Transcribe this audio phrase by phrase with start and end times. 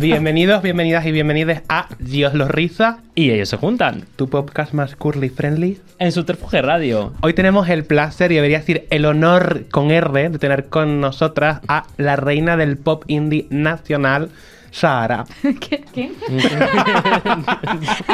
[0.00, 4.96] Bienvenidos, bienvenidas y bienvenidos a Dios los riza, Y ellos se juntan tu podcast más
[4.96, 5.78] curly friendly.
[5.98, 7.12] en Subterfuge Radio.
[7.20, 11.60] Hoy tenemos el placer y debería decir el honor con R de tener con nosotras
[11.68, 14.30] a la reina del pop indie nacional,
[14.70, 15.24] Sara.
[15.42, 15.84] ¿Qué?
[15.92, 16.12] ¿Qué?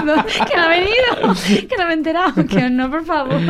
[0.04, 3.40] No, que no ha venido, que no me he enterado, que no, por favor.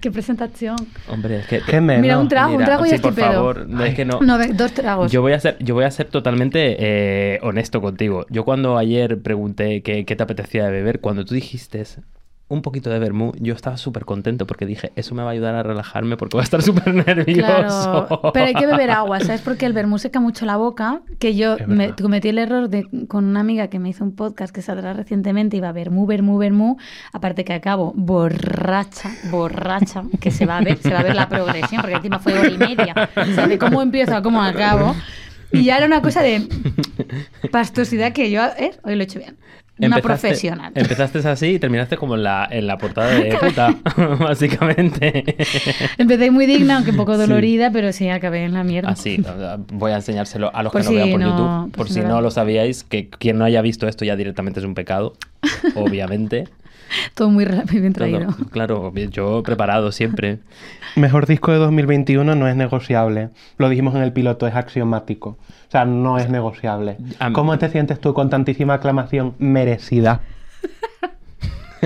[0.00, 0.76] Qué presentación.
[1.08, 1.60] Hombre, es que...
[1.60, 2.02] Qué menos.
[2.02, 3.32] Mira, un trago, un Mira, trago y sí, por pedo.
[3.32, 4.18] favor, no, es que no...
[4.54, 5.12] Dos tragos.
[5.12, 8.26] Yo voy a ser, yo voy a ser totalmente eh, honesto contigo.
[8.30, 11.80] Yo cuando ayer pregunté qué, qué te apetecía de beber, cuando tú dijiste
[12.46, 15.54] un poquito de vermú, yo estaba súper contento porque dije, eso me va a ayudar
[15.54, 17.40] a relajarme porque voy a estar súper nervioso.
[17.40, 19.40] Claro, pero hay que beber agua, ¿sabes?
[19.40, 23.24] Porque el vermú seca mucho la boca, que yo me, cometí el error de con
[23.24, 26.76] una amiga que me hizo un podcast que saldrá recientemente, iba vermú, vermú, vermú,
[27.12, 31.28] aparte que acabo borracha, borracha, que se va a ver, se va a ver la
[31.28, 32.94] progresión, porque encima fue hora y media,
[33.48, 34.94] de cómo empiezo a cómo acabo,
[35.50, 36.46] y ya era una cosa de
[37.50, 38.72] pastosidad que yo, ¿eh?
[38.82, 39.36] Hoy lo he hecho bien.
[39.78, 40.72] Una profesional.
[40.76, 43.74] Empezaste así y terminaste como en la, en la portada de puta,
[44.20, 45.36] básicamente.
[45.98, 47.20] Empecé muy digna, aunque un poco Sí.
[47.20, 48.90] dolorida, pero sí, acabé en la mierda.
[48.90, 51.70] Así, sea, voy a enseñárselo a los Por que no si vean por no- YouTube.
[51.72, 54.14] por Por si si no no lo sabíais, que quien no haya visto esto ya
[54.16, 55.14] directamente es un pecado,
[55.74, 56.44] obviamente.
[57.14, 58.20] Todo muy rápido y bien traído.
[58.32, 60.38] Todo- claro, yo preparado siempre.
[60.96, 63.30] Mejor disco de 2021 no es negociable.
[63.58, 65.30] Lo dijimos en el piloto, es axiomático.
[65.68, 66.98] O sea, no es negociable.
[67.32, 70.20] ¿Cómo te sientes tú con tantísima aclamación merecida?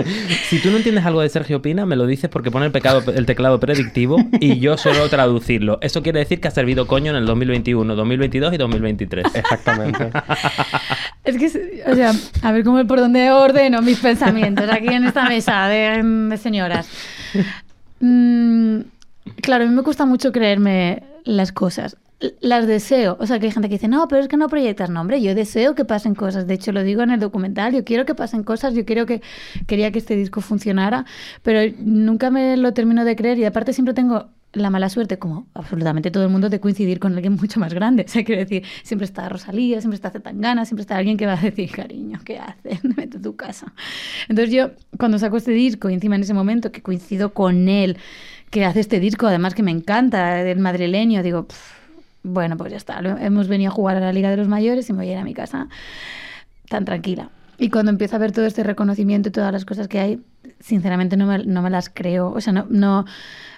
[0.49, 3.03] Si tú no entiendes algo de Sergio Pina, me lo dices porque pone el, pecado,
[3.13, 5.79] el teclado predictivo y yo suelo traducirlo.
[5.83, 9.27] Eso quiere decir que ha servido coño en el 2021, 2022 y 2023.
[9.35, 10.11] Exactamente.
[11.25, 15.29] Es que, o sea, a ver cómo por dónde ordeno mis pensamientos aquí en esta
[15.29, 16.89] mesa de, de señoras.
[18.01, 18.81] Mm,
[19.43, 21.97] claro, a mí me cuesta mucho creerme las cosas.
[22.41, 23.17] Las deseo.
[23.21, 25.21] O sea, que hay gente que dice, no, pero es que no proyectas nombre.
[25.23, 26.47] Yo deseo que pasen cosas.
[26.49, 27.73] De hecho, lo digo en el documental.
[27.73, 28.75] Yo quiero que pasen cosas.
[28.75, 29.23] Yo quiero que
[29.67, 31.05] quería que este disco funcionara.
[31.43, 33.39] Pero nunca me lo termino de creer.
[33.39, 37.15] Y aparte siempre tengo la mala suerte, como absolutamente todo el mundo, de coincidir con
[37.15, 38.05] alguien mucho más grande.
[38.09, 41.35] O sea, quiero decir, siempre está Rosalía, siempre está Zetangana, siempre está alguien que va
[41.35, 42.81] a decir, cariño, ¿qué haces?
[42.97, 43.73] Vete tu casa.
[44.29, 47.99] Entonces yo, cuando saco este disco, y encima en ese momento que coincido con él,
[48.51, 51.78] que hace este disco, además que me encanta, el madrileño, digo, "Pff,
[52.29, 54.93] bueno, pues ya está, hemos venido a jugar a la Liga de los Mayores y
[54.93, 55.69] me voy a ir a mi casa
[56.69, 57.31] tan tranquila.
[57.59, 60.21] Y cuando empiezo a ver todo este reconocimiento y todas las cosas que hay,
[60.61, 62.31] sinceramente no me, no me las creo.
[62.31, 63.05] O sea, no, no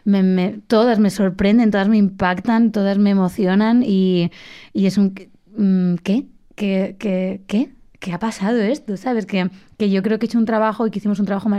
[0.04, 4.30] me, me- todas me sorprenden, todas me impactan, todas me emocionan y,
[4.72, 5.14] y es un
[5.56, 6.26] mm, ¿qué?
[6.54, 7.72] ¿Qué, qué, qué?
[7.98, 8.96] ¿Qué ha pasado esto?
[8.96, 9.26] ¿Sabes?
[9.26, 11.50] Que, que yo creo que he hecho un trabajo y que hicimos un trabajo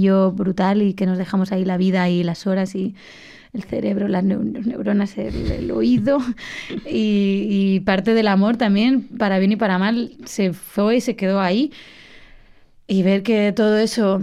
[0.00, 2.94] yo brutal y que nos dejamos ahí la vida y las horas y
[3.52, 6.18] el cerebro, las neu- las neuronas, el, el oído
[6.86, 7.46] y,
[7.76, 11.40] y parte del amor también, para bien y para mal, se fue y se quedó
[11.40, 11.72] ahí.
[12.86, 14.22] Y ver que todo eso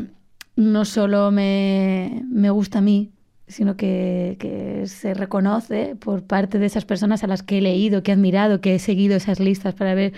[0.55, 3.11] no solo me, me gusta a mí,
[3.47, 8.03] sino que, que se reconoce por parte de esas personas a las que he leído,
[8.03, 10.13] que he admirado, que he seguido esas listas para ver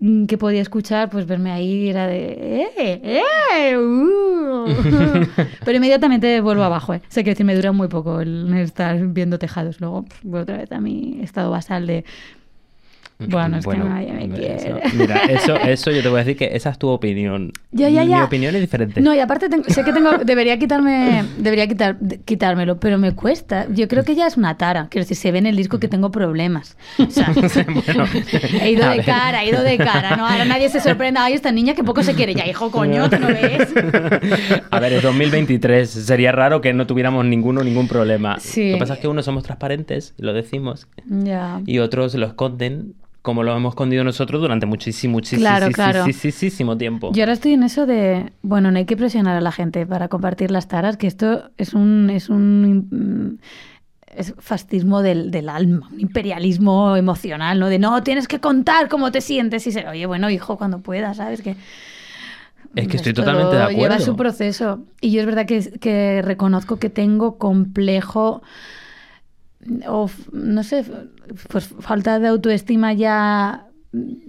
[0.00, 2.68] mm, qué podía escuchar, pues verme ahí era de...
[2.76, 3.00] ¡Eh!
[3.02, 3.76] ¡Eh!
[3.76, 4.66] ¡Uh!
[5.64, 6.98] Pero inmediatamente vuelvo abajo, ¿eh?
[6.98, 9.80] O sea, quiero decir, me dura muy poco el estar viendo tejados.
[9.80, 12.04] Luego otra vez a mi estado basal de...
[13.20, 14.24] Bueno, es que nadie me
[14.54, 14.82] eso- quiere.
[14.94, 17.52] mira, eso, eso yo te voy a decir que esa es tu opinión.
[17.72, 19.00] Ya, ya, Mi opinión es diferente.
[19.00, 23.66] No, y aparte tengo- sé que tengo, debería quitarme, debería quitar, quitármelo, pero me cuesta.
[23.74, 24.86] Yo creo que ya es una tara.
[24.88, 26.76] Quiero decir, se ve en el disco que tengo problemas.
[26.98, 27.32] O sea,
[27.66, 28.04] Bueno,
[28.62, 29.04] he ido de ver.
[29.04, 30.16] cara, he ido de cara.
[30.16, 31.24] No, ahora nadie se sorprenda.
[31.24, 32.34] Ay, esta niña que poco se quiere.
[32.34, 33.68] Ya, hijo, coño, ¿tú no ves?
[34.70, 35.90] A ver, es 2023.
[35.90, 38.38] Sería raro que no tuviéramos ninguno ningún problema.
[38.38, 38.68] Sí.
[38.70, 41.60] Lo que pasa es que unos somos transparentes, lo decimos, Ya.
[41.66, 42.94] y otros lo esconden
[43.28, 46.06] como lo hemos escondido nosotros durante muchísimo, muchísimo, Claro, claro.
[46.06, 47.12] muchísimo tiempo.
[47.12, 50.08] Yo ahora estoy en eso de, bueno, no hay que presionar a la gente para
[50.08, 53.38] compartir las taras, que esto es un, es un mm,
[54.16, 57.68] es fascismo del, del alma, un imperialismo emocional, ¿no?
[57.68, 61.18] De no, tienes que contar cómo te sientes y se, oye, bueno, hijo, cuando puedas,
[61.18, 61.42] ¿sabes?
[61.42, 61.54] Que
[62.74, 63.80] Es que estoy esto totalmente de acuerdo.
[63.82, 64.86] Lleva su proceso.
[65.02, 68.40] Y yo es verdad que, que reconozco que tengo complejo
[69.88, 70.84] o no sé,
[71.48, 73.64] pues falta de autoestima ya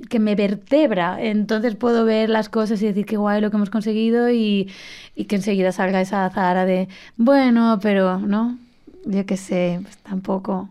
[0.10, 1.18] que me vertebra.
[1.22, 4.70] Entonces puedo ver las cosas y decir qué guay lo que hemos conseguido y,
[5.16, 6.88] y que enseguida salga esa zara de,
[7.18, 8.58] bueno, pero, ¿no?
[9.06, 10.70] yo qué sé, pues tampoco.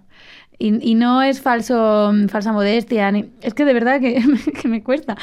[0.58, 4.22] Y, y no es falso, falsa modestia, ni- es que de verdad que,
[4.60, 5.16] que me cuesta.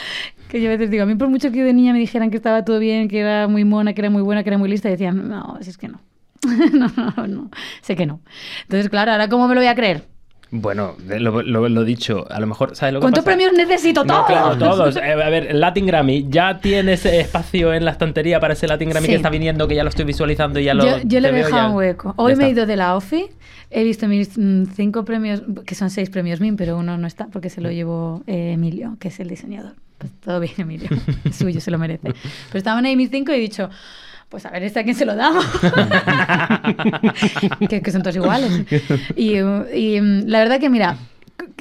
[0.49, 2.37] Que yo a veces digo, a mí por mucho que de niña me dijeran que
[2.37, 4.89] estaba todo bien, que era muy mona, que era muy buena, que era muy lista,
[4.89, 5.99] decían, no, si es que no.
[6.73, 7.51] no, no, no,
[7.81, 8.21] sé que no.
[8.63, 10.03] Entonces, claro, ahora ¿cómo me lo voy a creer?
[10.51, 13.35] Bueno, de- lo, lo, lo dicho, a lo mejor, ¿sabes lo que ¿Cuántos pasa?
[13.35, 14.05] premios necesito?
[14.05, 14.27] No, ¡Todos!
[14.27, 14.95] claro, todos.
[14.95, 19.07] Eh, a ver, Latin Grammy, ¿ya tienes espacio en la estantería para ese Latin Grammy
[19.07, 19.11] Sí.
[19.13, 21.31] que está viniendo, que ya lo estoy visualizando y ya lo yo, yo le he
[21.31, 22.13] dejado un hueco.
[22.17, 23.25] Hoy me he ido de la OFI,
[23.71, 27.25] he visto mis mm, cinco premios, que son seis premios MIN, pero uno no está
[27.27, 29.73] porque se lo llevó eh, Emilio, que es el diseñador.
[29.97, 30.89] Pues todo bien, Emilio.
[31.33, 32.09] Suyo, se lo merece.
[32.13, 33.69] Pero estaban ahí mis cinco y he dicho,
[34.29, 35.45] pues a ver, ¿este a quién se lo damos?
[37.69, 38.51] que, que son todos iguales.
[39.15, 40.97] Y, y, mm, la verdad que, mira,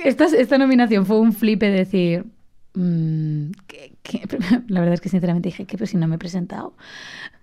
[0.02, 2.24] esta, esta nominación fue un flipe de decir...
[2.74, 4.22] mm, que- que-
[4.68, 6.74] la verdad es que sinceramente dije que pero si no me he presentado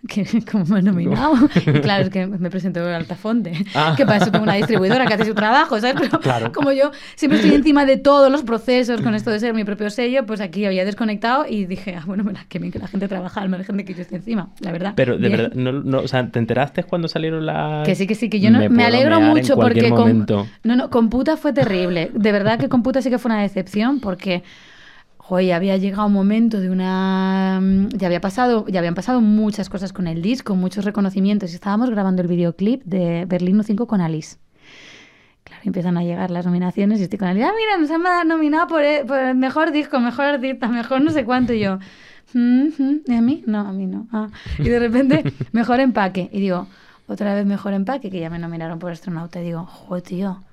[0.07, 3.93] que como me han nominado Y claro es que me presentó Altafonte Ah.
[3.95, 5.95] que para eso tengo una distribuidora que hace su trabajo ¿sabes?
[5.99, 6.51] pero Claro.
[6.51, 9.89] como yo siempre estoy encima de todos los procesos con esto de ser mi propio
[9.89, 13.07] sello pues aquí había desconectado y dije ah bueno mira, qué bien que la gente
[13.07, 15.31] trabaja al margen de que yo esté encima la verdad Pero de Bien.
[15.39, 17.85] verdad, no, no, o sea, ¿te enteraste cuando salieron las...?
[17.85, 20.25] Que sí, que sí, que yo no, me, puedo alegro mucho porque con,
[20.63, 22.09] no, no, con puta fue terrible.
[22.13, 24.43] De verdad que con puta sí que fue una decepción porque
[25.39, 29.69] ya había llegado un momento de una mm, ya había pasado, ya habían pasado muchas
[29.69, 34.01] cosas con el disco, muchos reconocimientos y estábamos grabando el videoclip de Berlín 5 con
[34.01, 34.37] Alice.
[35.43, 38.67] Claro, empiezan a llegar las nominaciones y estoy con Alice, ah, mira, nos han nominado
[38.67, 41.79] por el, por mejor disco, mejor artista, mejor no sé cuánto y yo.
[42.33, 43.43] "Mm, mm, ¿Y a mí?
[43.47, 44.07] No, a mí no.
[44.11, 44.27] Ah.
[44.59, 46.29] Y de repente, mejor empaque.
[46.31, 46.67] Y digo,
[47.07, 49.41] otra vez mejor empaque, que ya me nominaron por astronauta.
[49.41, 50.43] Y digo, joder, tío,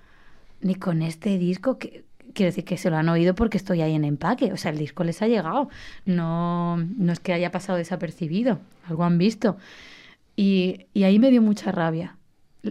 [0.61, 2.05] ni con este disco, que,
[2.39, 4.53] quiero decir que se lo han oído porque estoy ahí en empaque.
[4.53, 5.69] O sea, el disco les ha llegado.
[6.07, 8.61] No, no es que haya pasado desapercibido.
[8.87, 9.57] Algo han visto.
[10.37, 12.17] Y, y ahí me dio mucha rabia,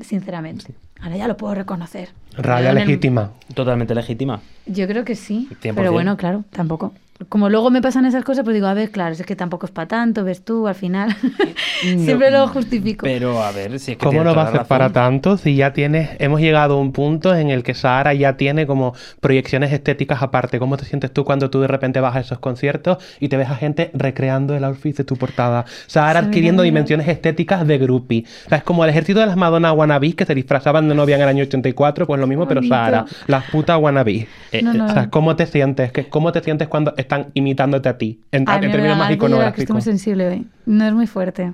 [0.01, 0.73] sinceramente.
[1.01, 2.11] Ahora ya lo puedo reconocer.
[2.35, 3.31] Rabia legítima.
[3.53, 4.41] Totalmente legítima.
[4.65, 5.47] Yo creo que sí.
[5.61, 5.73] 100%.
[5.75, 6.93] Pero bueno, claro, tampoco.
[7.29, 9.71] Como luego me pasan esas cosas, pues digo, a ver, claro, es que tampoco es
[9.71, 11.15] para tanto, ves tú, al final.
[11.81, 13.03] Siempre lo justifico.
[13.03, 15.73] Pero a ver, si es que ¿Cómo no va a ser para tanto si ya
[15.73, 20.21] tienes, hemos llegado a un punto en el que Sahara ya tiene como proyecciones estéticas
[20.21, 20.59] aparte?
[20.59, 23.49] ¿Cómo te sientes tú cuando tú de repente vas a esos conciertos y te ves
[23.49, 25.65] a gente recreando el outfit de tu portada?
[25.87, 28.25] Sahara adquiriendo dimensiones estéticas de groupie.
[28.45, 31.15] O sea, es como el ejército de las Madonna wannabes que se disfrazaban de novia
[31.15, 32.61] en el año 84, pues lo mismo, pero.
[32.63, 34.27] Sahara, las putas wannabes.
[34.51, 35.91] Eh, No, no, O sea, ¿cómo te sientes?
[35.91, 38.21] ¿Qué- ¿Cómo te sientes cuando están imitándote a ti?
[38.31, 39.83] En, Ay, en términos más que estoy muy iconográficos.
[39.83, 40.47] sensible hoy.
[40.65, 41.53] No es muy fuerte.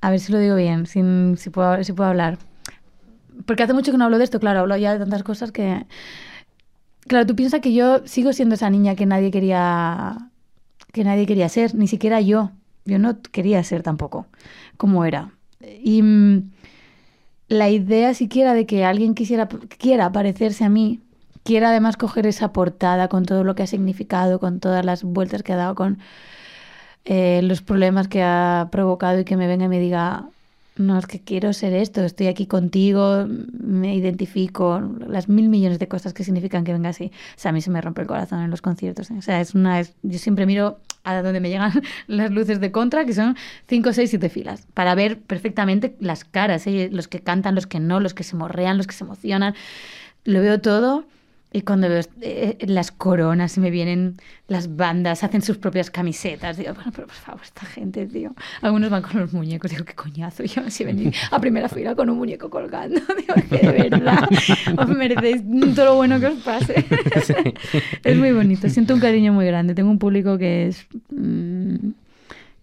[0.00, 2.38] A ver si lo digo bien, sin, si, puedo, si puedo hablar.
[3.46, 5.84] Porque hace mucho que no hablo de esto, claro, hablo ya de tantas cosas que...
[7.06, 10.16] Claro, tú piensas que yo sigo siendo esa niña que nadie quería
[10.92, 12.50] que nadie quería ser, ni siquiera yo.
[12.84, 14.26] Yo no quería ser tampoco
[14.76, 15.30] como era.
[15.82, 16.50] Y mm,
[17.50, 21.00] la idea siquiera de que alguien quisiera quiera parecerse a mí,
[21.44, 25.42] quiera además coger esa portada con todo lo que ha significado, con todas las vueltas
[25.42, 25.98] que ha dado, con
[27.04, 30.28] eh, los problemas que ha provocado y que me venga y me diga,
[30.76, 35.88] no, es que quiero ser esto, estoy aquí contigo, me identifico, las mil millones de
[35.88, 37.06] cosas que significan que venga así.
[37.36, 39.10] O sea, a mí se me rompe el corazón en los conciertos.
[39.10, 39.14] ¿eh?
[39.18, 41.72] O sea, es una, es- yo siempre miro a donde me llegan
[42.06, 43.36] las luces de contra, que son
[43.68, 46.88] 5, 6, 7 filas, para ver perfectamente las caras, ¿eh?
[46.92, 49.54] los que cantan, los que no, los que se morrean, los que se emocionan.
[50.24, 51.06] Lo veo todo
[51.52, 54.16] y cuando veo eh, las coronas y me vienen
[54.46, 56.56] las bandas, hacen sus propias camisetas.
[56.56, 58.34] Digo, bueno, pero por favor, esta gente, tío.
[58.62, 59.70] Algunos van con los muñecos.
[59.70, 60.44] Digo, qué coñazo.
[60.44, 63.00] Yo así venir a primera fila con un muñeco colgando.
[63.16, 64.28] Digo, que de verdad
[64.78, 65.42] os merecéis
[65.74, 66.84] todo lo bueno que os pase.
[68.04, 68.68] es muy bonito.
[68.68, 69.74] Siento un cariño muy grande.
[69.74, 71.74] Tengo un público que es, mm,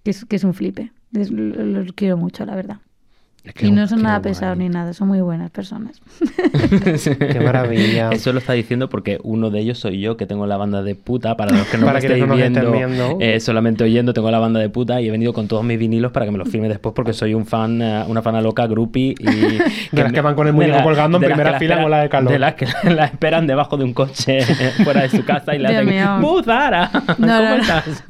[0.03, 0.91] que es, que es un flipe.
[1.11, 1.23] Lo-
[1.65, 2.77] los quiero mucho, la verdad.
[3.47, 4.93] Es que y no son nada pesados ni nada.
[4.93, 6.01] Son muy buenas personas.
[7.17, 8.09] Qué maravilla.
[8.11, 10.95] Eso lo está diciendo porque uno de ellos soy yo, que tengo la banda de
[10.95, 11.37] puta.
[11.37, 13.17] Para los que no Para me quienes estéis no nos estén viendo, viendo.
[13.25, 16.11] eh, solamente oyendo, tengo la banda de puta y he venido con todos mis vinilos
[16.11, 19.15] para que me los firme después porque soy un fan, eh, una fana loca, groupie.
[19.17, 19.25] Y
[19.95, 22.01] De las que van con el muñeco colgando en primera que la fila esperan- ola
[22.01, 22.31] de calor.
[22.31, 24.41] De las que la esperan debajo de un coche
[24.83, 26.17] fuera de su casa y Dios hacen mío.
[26.21, 26.89] ¡Bu, Zara!
[26.93, 27.55] No, ¿Cómo no, no.
[27.61, 28.03] estás?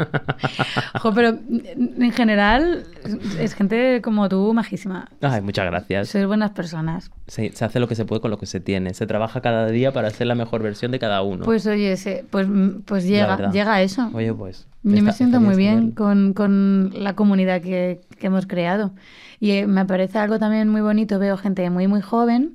[1.00, 2.84] Jo, pero en general
[3.39, 5.08] es gente como tú, majísima.
[5.34, 6.10] Ay, muchas gracias.
[6.10, 7.12] Sois buenas personas.
[7.27, 8.93] Sí, se hace lo que se puede con lo que se tiene.
[8.93, 11.46] Se trabaja cada día para ser la mejor versión de cada uno.
[11.46, 14.10] Pues oye, se- pues, mm, pues llega, llega a eso.
[14.13, 14.67] Oye, pues.
[14.84, 18.91] Yo me siento muy bien con, con la comunidad que, que hemos creado.
[19.39, 21.19] Y eh, me parece algo también muy bonito.
[21.19, 22.53] Veo gente muy, muy joven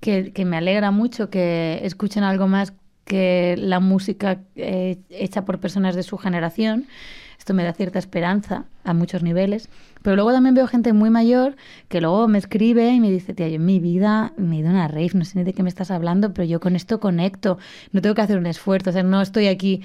[0.00, 2.72] que, que me alegra mucho que escuchen algo más
[3.04, 6.86] que la música eh, hecha por personas de su generación.
[7.40, 9.70] Esto me da cierta esperanza a muchos niveles.
[10.02, 11.56] Pero luego también veo gente muy mayor
[11.88, 14.68] que luego me escribe y me dice, tía, yo en mi vida me he ido
[14.68, 17.56] una rave, no sé ni de qué me estás hablando, pero yo con esto conecto,
[17.92, 19.80] no tengo que hacer un esfuerzo, o sea, no estoy aquí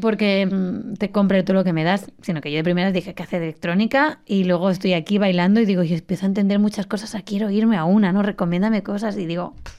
[0.00, 3.14] porque mm, te compre todo lo que me das, sino que yo de primeras dije
[3.14, 6.86] que hace electrónica y luego estoy aquí bailando y digo, yo empiezo a entender muchas
[6.86, 8.22] cosas, ah, quiero irme a una, ¿no?
[8.22, 9.74] Recomiéndame cosas y digo, "Pff,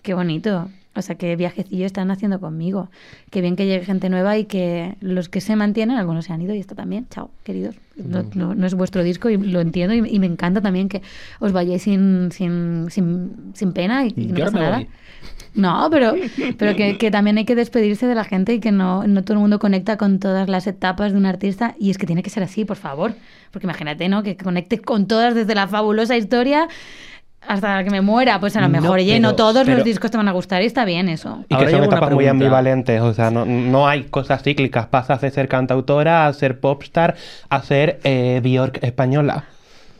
[0.00, 0.70] qué bonito.
[0.94, 2.90] O sea, qué viajecillo están haciendo conmigo.
[3.30, 6.42] Qué bien que llegue gente nueva y que los que se mantienen, algunos se han
[6.42, 7.06] ido y esto también.
[7.08, 7.76] Chao, queridos.
[7.96, 11.00] No, no- no es vuestro disco y lo entiendo y, y me encanta también que
[11.40, 14.76] os vayáis sin, sin, sin, sin pena y, y no pasa nada.
[14.78, 14.88] voy.
[15.54, 16.14] No, pero,
[16.58, 19.34] pero que, que también hay que despedirse de la gente y que no, no todo
[19.34, 21.74] el mundo conecta con todas las etapas de un artista.
[21.78, 23.14] Y es que tiene que ser así, por favor.
[23.50, 24.22] Porque imagínate, ¿no?
[24.22, 26.68] Que conecte con todas desde la fabulosa historia
[27.46, 28.38] hasta que me muera.
[28.40, 30.66] Pues a lo No, mejor, no todos pero- los discos te van a gustar y
[30.66, 31.44] está bien eso.
[31.48, 34.86] Y Ahora que son etapas muy ambivalentes, o sea, no, no hay cosas cíclicas.
[34.86, 37.14] Pasas de ser cantautora a ser popstar
[37.48, 39.44] a ser eh, Bjork española.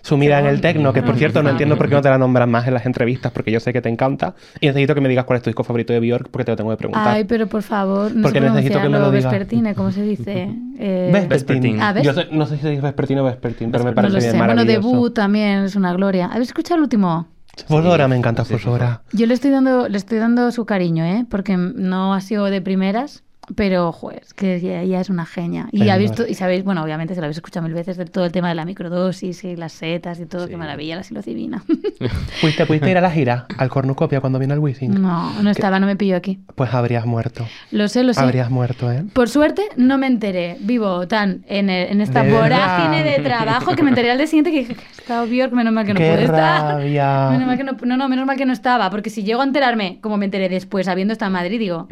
[0.05, 2.51] Sumida en el tecno, que por cierto no entiendo por qué no te la nombran
[2.51, 4.35] más en las entrevistas, porque yo sé que te encanta.
[4.61, 6.57] Y necesito que me digas cuál es tu disco favorito de Bjork, porque te lo
[6.57, 7.07] tengo que preguntar.
[7.07, 9.31] Ay, pero por favor, no Porque sé necesito que me lo digas.
[9.31, 10.49] Vespertine, ¿cómo se dice?
[10.85, 11.81] Eh, Vespertine.
[11.81, 12.03] Ah, ¿ves?
[12.03, 14.19] Yo sé- no sé si se dice Vespertine o Vespertine, pero me no parece lo
[14.19, 14.37] bien sé.
[14.39, 14.89] Bueno, maravilloso.
[14.91, 16.27] debut también es una gloria.
[16.27, 17.29] ¿Habéis escuchado el último?
[17.69, 19.03] Fosora, me encanta Sí, Fosora.
[19.13, 21.27] Yo le estoy dando, le estoy dando su cariño, ¿eh?
[21.29, 23.25] Porque no ha sido de primeras,
[23.57, 25.69] pero joder, que ella, es una genia.
[25.73, 25.99] Y verdad.
[25.99, 28.49] visto, y sabéis, bueno, obviamente se lo habéis escuchado mil veces de todo el tema
[28.49, 30.51] de la microdosis y las setas y todo, Sí.
[30.51, 31.63] qué maravilla la psilocibina.
[32.41, 35.01] ¿Fuiste, pudiste ir a la gira, al Cornucopia, cuando vino el Wizzing?
[35.01, 36.41] no, no estaba, no me pilló aquí.
[36.55, 37.47] Pues habrías muerto.
[37.71, 38.21] Lo sé, lo sé.
[38.21, 39.05] Habrías muerto, ¿eh?
[39.13, 43.17] Por suerte no me enteré, vivo tan en, el- en esta De vorágine verdad.
[43.19, 45.85] de trabajo que me enteré al día siguiente que dije que estaba Bjork, menos mal
[45.85, 46.77] que no ¡Qué pude estar.
[46.77, 47.31] rabia!
[47.33, 49.45] Menos mal que no, no, no, menos mal que no estaba, porque si llego a
[49.45, 51.89] enterarme, como me enteré después, habiendo estado en Madrid, digo,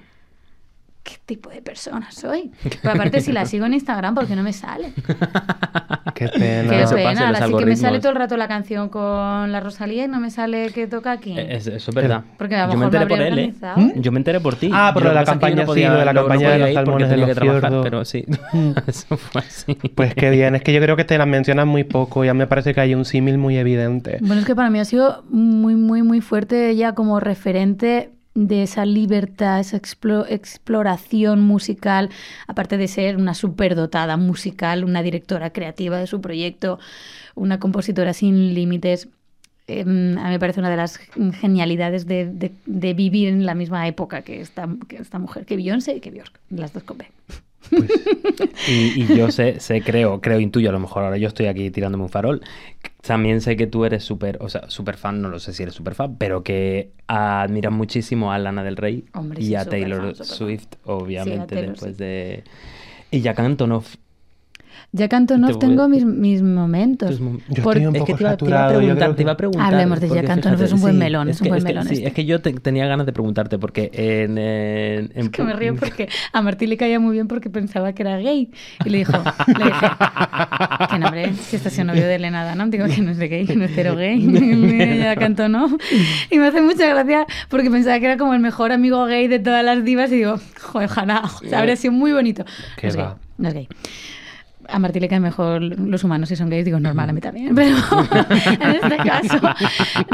[1.02, 2.50] ¿qué tipo de persona soy?
[2.82, 4.92] Pero aparte, si la sigo en Instagram, porque no me sale.
[6.14, 6.70] ¡Qué pena!
[6.70, 8.88] Qué Eso pasa en pena, ahora sí que me sale todo el rato la canción
[8.90, 11.34] con la Rosalía y no me sale que toca aquí.
[11.38, 12.24] Es- eso es verdad.
[12.36, 13.52] Porque a lo Yo me mejor me enteré por él, ¿eh?
[13.54, 14.00] organizado.
[14.00, 14.70] Yo me enteré por ti.
[14.72, 17.16] Ah, por lo de la campaña, sí, lo de la campaña de los salmones de
[17.16, 17.84] los trabajar, fiordos.
[17.84, 18.24] Pero sí,
[18.86, 19.74] eso fue así.
[19.94, 22.46] Pues qué bien, es que yo creo que te las mencionas muy poco, ya me
[22.46, 24.18] parece que hay un símil muy evidente.
[24.20, 28.62] Bueno, es que para mí ha sido muy, muy, muy fuerte ella como referente de
[28.62, 32.10] esa libertad, esa explo- exploración musical,
[32.46, 36.78] aparte de ser una superdotada musical, una directora creativa de su proyecto,
[37.34, 39.08] una compositora sin límites.
[39.66, 40.98] Eh, a mí me parece una de las
[41.40, 45.56] genialidades de, de- de vivir en la misma época que esta, que esta mujer, que
[45.56, 47.06] Beyoncé y que Björk, las dos con B.
[48.68, 51.70] Y, y yo sé, sé, creo, creo, intuyo, a lo mejor ahora yo estoy aquí
[51.70, 52.42] tirándome un farol.
[53.02, 55.74] También sé que tú eres súper, o sea, súper fan, no lo sé si eres
[55.74, 60.14] súper fan, pero que admiras muchísimo a Lana del Rey Hombre, y sí, a Taylor
[60.14, 60.26] fan.
[60.26, 62.02] Swift, obviamente, Taylor, después sí.
[62.02, 62.44] de...
[63.10, 63.96] Y Jack Antonoff.
[64.92, 67.20] Jack Antonoff Te tengo mis, mis momentos.
[67.20, 69.14] Yo Por- estoy un Es que poco te iba, te iba a saturado, preguntar, creo
[69.14, 69.72] te iba a que- preguntar.
[69.74, 71.70] Hablemos de porque Jack Antonoff, es un buen melón, es un que- buen es que-
[71.70, 72.06] melón sí, este.
[72.08, 74.36] es que yo te- tenía ganas de preguntarte porque en...
[74.36, 77.92] en- en Es que me río porque a Martín le caía muy bien porque pensaba
[77.92, 78.50] que era gay.
[78.84, 79.86] Y le dijo, le dije,
[80.90, 83.28] que no, hombre, si estás siendo novio de Elena Dunham, digo que no es de
[83.28, 84.18] gay, que no es cero gay.
[84.90, 85.68] Y ya cantó, ¿no?
[86.30, 89.38] Y me hace mucha gracia porque pensaba que era como el mejor amigo gay de
[89.38, 92.44] todas las divas y digo, joder, ojalá, o sea, habría sido muy bonito.
[92.76, 93.16] Qué No es gay, va.
[93.38, 93.68] no es gay.
[94.72, 97.54] A Martín le caen mejor los humanos si son gays, digo, normal, a mí también.
[97.54, 97.76] Pero
[98.60, 99.38] en este caso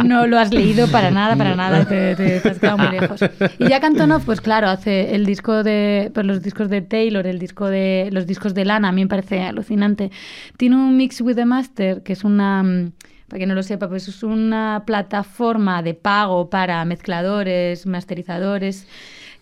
[0.04, 3.20] no lo has leído para nada, para nada, te, te- te has quedado muy lejos.
[3.58, 7.38] Y Jack Antonoff, pues claro, hace el disco de, pues los discos de Taylor, el
[7.38, 10.10] disco de, los discos de Lana, a mí me parece alucinante.
[10.56, 12.62] Tiene un Mix with the Master, que es una...
[12.62, 12.92] mm,
[13.28, 18.86] Para quien no lo sepa, pues es una plataforma de pago para mezcladores, masterizadores,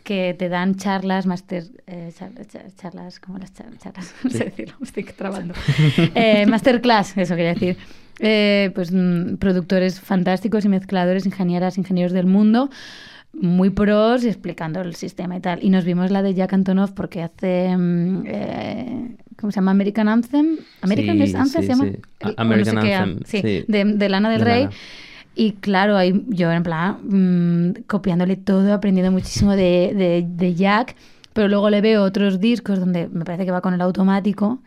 [0.05, 4.45] que te dan charlas, master, eh, char- char- charlas, como las char- charlas, no sé
[4.45, 5.55] decirlo, me estoy trabando.
[6.15, 7.77] Eh, masterclass, eso quería decir.
[8.21, 12.71] Eh, pues mm, productores fantásticos y mezcladores, ingenieras, ingenieros del mundo,
[13.33, 15.59] muy pros y explicando el sistema y tal.
[15.65, 19.73] Y nos vimos la de Jack Antonoff porque hace, mm, eh, ¿cómo se llama?
[19.73, 20.59] American Anthem.
[20.83, 21.85] American Sí, Anthem sí, se llama.
[21.87, 21.97] sí.
[22.21, 23.65] El- American no sé qué, Anthem, sí, sí.
[23.67, 24.63] De, de Lana del De Rey.
[24.65, 24.77] Lana.
[25.35, 30.95] Y claro, ahí yo en plan mm, copiándole todo, aprendiendo muchísimo de, de, de Jack,
[31.33, 34.61] pero luego le veo otros discos donde me parece que va con el automático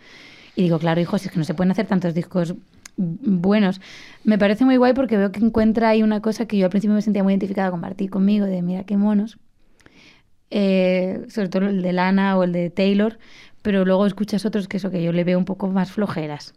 [0.57, 2.55] y digo, claro, hijo, si es que no se pueden hacer tantos discos
[2.97, 3.79] buenos.
[4.23, 6.95] Me parece muy guay porque veo que encuentra ahí una cosa que yo al principio
[6.95, 9.37] me sentía muy identificada con Martí conmigo, de mira qué monos.
[10.49, 13.19] Eh, sobre todo el de Lana o el de Taylor,
[13.61, 16.55] pero luego escuchas otros que eso que yo le veo un poco más flojeras.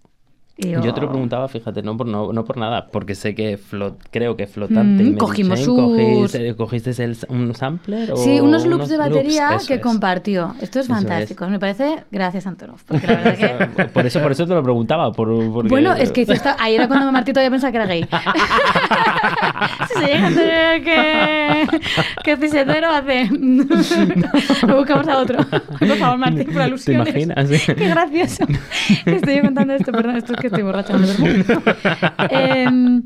[0.63, 3.57] Y Yo te lo preguntaba, fíjate, no por, no, no por nada, porque sé que
[3.57, 5.03] flot, creo que flotante.
[5.05, 8.13] Mm, cogimos dice, sus- ¿cogiste, ¿Cogiste el- un sampler?
[8.17, 9.81] Sí, o unos loops de batería que es.
[9.81, 10.55] compartió.
[10.61, 10.99] Esto es Eso es.
[11.01, 11.49] fantástico.
[11.49, 12.79] Me parece, gracias Antonov.
[12.87, 13.37] Porque la verdad
[13.77, 13.85] que...
[13.95, 15.13] Por eso, por eso te lo preguntaba.
[15.13, 18.07] Por, porque- Bueno, es que esta- ahí era cuando Martí todavía pensaba que era gay.
[19.89, 21.67] si se llega a tener que,
[22.87, 23.29] hace...
[24.67, 25.39] Lo buscamos a otro.
[25.79, 27.09] Por favor, Martí, por ¿Te alusiones.
[27.09, 27.49] imaginas?
[27.67, 28.45] Qué gracioso.
[29.07, 30.97] Estoy contando esto, perdón, esto es que estoy borracha.
[30.97, 31.07] no.
[32.31, 33.03] Em,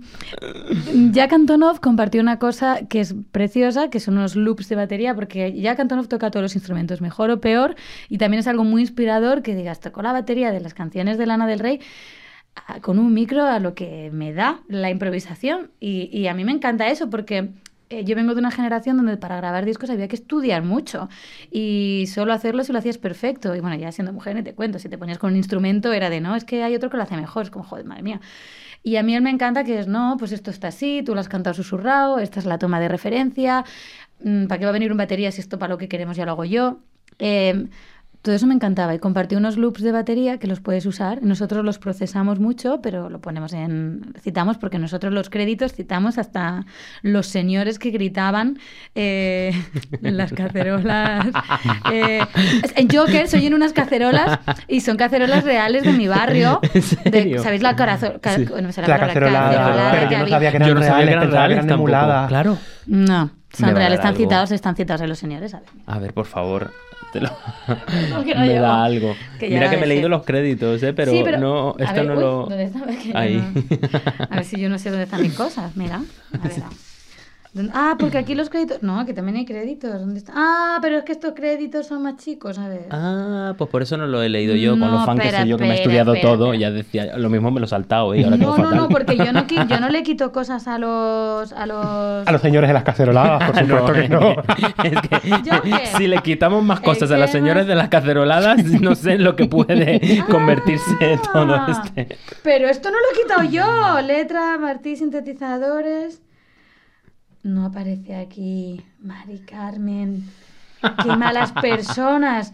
[1.13, 5.53] Jack Antonov compartió una cosa que es preciosa, que son unos loops de batería, porque
[5.61, 7.75] Jack Antonov toca todos los instrumentos, mejor o peor,
[8.09, 11.27] y también es algo muy inspirador que digas, tocó la batería de las canciones de
[11.27, 11.81] Lana del Rey
[12.67, 15.71] a- con un micro a lo que me da la improvisación.
[15.81, 17.51] Y, y a mí me encanta eso porque
[17.91, 21.09] eh, yo vengo de una generación donde para grabar discos había que estudiar mucho
[21.51, 23.55] y solo hacerlo si lo hacías perfecto.
[23.55, 26.21] Y bueno, ya siendo mujer, te cuento, si te ponías con un instrumento era de,
[26.21, 27.45] no, es que hay otro que lo hace mejor.
[27.45, 28.21] Es como, joder, madre mía.
[28.83, 31.21] Y a mí él me encanta que es, no, pues esto está así, tú lo
[31.21, 33.65] has cantado susurrado, esta es la toma de referencia,
[34.23, 36.27] mm, ¿para qué va a venir un batería si esto para lo que queremos ya
[36.27, 36.81] lo hago yo?
[37.19, 37.67] Eh,
[38.25, 41.23] todo eso me encantaba y compartí unos loops de batería que los puedes usar.
[41.23, 44.15] Nosotros los procesamos mucho, pero lo ponemos en...
[44.19, 46.65] citamos porque nosotros los créditos citamos hasta
[47.03, 48.59] los señores que gritaban
[48.95, 49.53] eh,
[50.03, 51.27] en las cacerolas.
[51.93, 52.21] Eh,
[52.77, 54.39] en Joker soy en unas cacerolas
[54.69, 56.61] y son cacerolas reales de mi barrio.
[57.43, 58.47] ¿Sabéis la carazo- ca- Sí.
[58.47, 60.31] no La pero que yo no había?
[60.31, 61.89] sabía que eran Yo no sabía reales, que eran pensaba que reales eran tampoco.
[61.91, 62.29] emuladas.
[62.29, 62.59] Claro.
[62.87, 64.19] No, son a reales, están algo.
[64.21, 65.51] citados, están citados en los señores.
[65.51, 65.69] ¿sabes?
[65.87, 66.73] A ver, por favor.
[67.15, 67.31] Te lo-
[68.15, 69.15] Porque no me da algo.
[69.39, 70.93] Que Mira que me he leído los créditos, ¿eh?
[70.93, 72.49] pero, Sí, pero- no, esto ver, no uy, lo.
[73.15, 73.37] Ahí.
[73.37, 75.77] no- A ver si yo no sé dónde están mis cosas.
[75.77, 76.03] Mira.
[76.33, 76.63] A ver.
[77.55, 78.83] ¿Dónde- Ah, porque aquí los créditos.
[78.83, 79.93] No, que también hay créditos.
[79.93, 80.33] ¿Dónde está?
[80.35, 82.87] Ah, pero es que estos créditos son más chicos, a ver.
[82.91, 85.49] Ah, pues por eso no lo he leído yo, con No, los fans que soy
[85.49, 86.61] yo, que me he estudiado espera, todo, espera.
[86.61, 88.21] ya decía, lo mismo me lo he saltado, ¿eh?
[88.21, 88.77] y ahora no, no, fatal.
[88.77, 91.53] no, porque yo no, yo no le quito cosas a los.
[91.53, 92.27] A los...
[92.27, 94.31] A los señores de las caceroladas, por supuesto que no.
[94.83, 95.87] es que ¿Yo qué?
[95.97, 99.23] si le quitamos más cosas a las tema- señoras de las caceroladas, no sé en
[99.23, 102.17] lo que puede convertirse todo Ah, este.
[102.43, 104.01] Pero esto no lo he quitado yo.
[104.05, 106.21] Letra, Martí, sintetizadores.
[107.45, 108.83] No aparece aquí.
[109.01, 110.25] Mari Carmen.
[111.03, 112.53] Qué malas personas.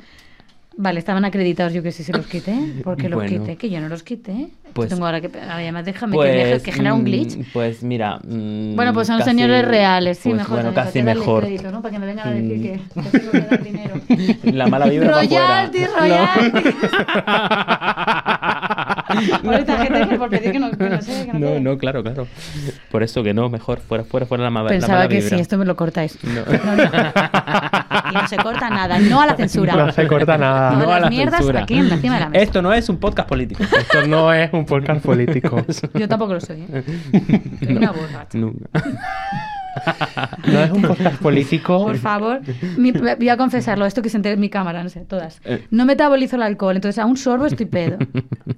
[0.77, 2.55] Vale, estaban acreditados, yo que sí se los quité.
[2.85, 3.41] ¿Por qué los Bueno.
[3.41, 3.57] quité?
[3.57, 4.49] Que yo no los quité.
[4.73, 5.29] Pues- Tengo ahora que.
[5.29, 7.53] Me déjame que, deje- que genera un mm, glitch.
[7.53, 8.19] Pues mira.
[8.23, 10.61] mm, Bueno, pues son casi- señores reales, sí, pues mejor.
[10.61, 11.43] Bueno, casi que mejor.
[11.45, 11.83] crédito, ¿no?
[11.83, 12.63] Para que me vengan a decir Mm.
[12.63, 13.95] que, que tengo que dar dinero.
[14.57, 16.61] La mala vibra Royalty, royalty.
[19.45, 21.61] Por esta gente que por pedir que no, que no sé, que no, No, puede.
[21.61, 22.27] no, claro, claro.
[22.91, 25.29] Por eso que no, mejor fuera, fuera, fuera la, ma- la Pensaba mala que vibra.
[25.37, 26.19] sí, esto me lo cortáis.
[26.23, 26.41] No.
[26.45, 26.83] No, no.
[27.91, 29.75] Aquí no se corta nada, no a la censura.
[29.77, 30.73] No se corta nada.
[30.73, 31.63] No a las la mierdas censura.
[31.63, 32.43] aquí en- encima de la mesa.
[32.43, 33.63] Esto no es un podcast político.
[33.65, 35.65] Esto no es un podcast político.
[35.95, 36.65] Yo tampoco lo soy.
[36.73, 36.83] ¿eh?
[37.65, 38.39] Soy una borracha.
[38.39, 38.67] Nunca.
[40.47, 41.85] No es un podcast político.
[41.85, 42.41] Por favor,
[42.77, 45.41] mi- voy a confesarlo, esto que se entere en mi cámara, no sé, todas.
[45.45, 45.65] Eh.
[45.71, 47.99] No metabolizo el alcohol, entonces a un sorbo estoy pedo.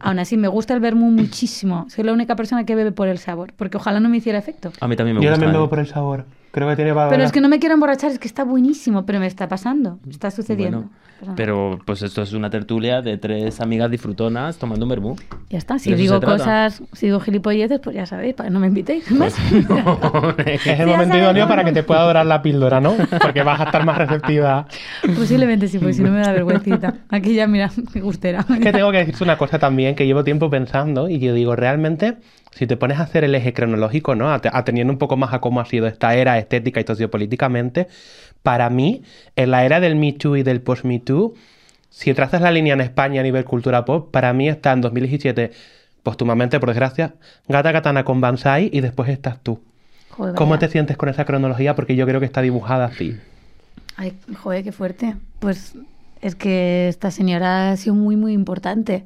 [0.01, 1.87] Aún así, me gusta el vermú muchísimo.
[1.91, 4.73] Soy la única persona que bebe por el sabor, porque ojalá no me hiciera efecto.
[4.81, 5.35] A mí también me Yo gusta.
[5.41, 5.59] también ¿eh?
[5.59, 6.25] bebo por el sabor.
[6.53, 7.11] Creo que tiene valor.
[7.11, 9.99] Pero es que no me quiero emborrachar, es que está buenísimo, pero me está pasando,
[10.09, 10.81] está sucediendo.
[10.81, 15.17] Bueno, pero pues esto es una tertulia de tres amigas disfrutonas tomando un vermú.
[15.51, 16.37] Ya está, si digo trata.
[16.37, 19.35] cosas, si digo gilipolleces, pues ya sabéis, para que no me invitéis más.
[20.47, 22.95] Es el momento idóneo para que te pueda dorar la píldora, ¿no?
[23.21, 24.67] Porque vas a estar más receptiva.
[25.17, 26.97] Posiblemente sí, porque si no me da vergüencita.
[27.09, 28.45] Aquí ya, mira, qué gustera.
[28.49, 31.57] Es que tengo que decirte una cosa también que llevo tiempo pensando y yo digo,
[31.57, 32.19] realmente,
[32.53, 34.33] si te pones a hacer el eje cronológico, ¿no?
[34.33, 37.89] At- Atendiendo un poco más a cómo ha sido esta era estética y sociopolíticamente,
[38.43, 39.03] para mí,
[39.37, 41.35] en la era del Me Too y del Post-Me Too,
[41.91, 45.51] si trazas la línea en España a nivel cultura pop, para mí está en 2017,
[46.03, 47.15] póstumamente, por desgracia,
[47.49, 49.61] Gata Katana con Banzai y después estás tú.
[50.11, 51.75] Joder, ¿Cómo te sientes con esa cronología?
[51.75, 53.17] Porque yo creo que está dibujada así.
[53.97, 55.17] Ay, joder, qué fuerte.
[55.39, 55.75] Pues
[56.21, 59.05] es que esta señora ha sido muy, muy importante.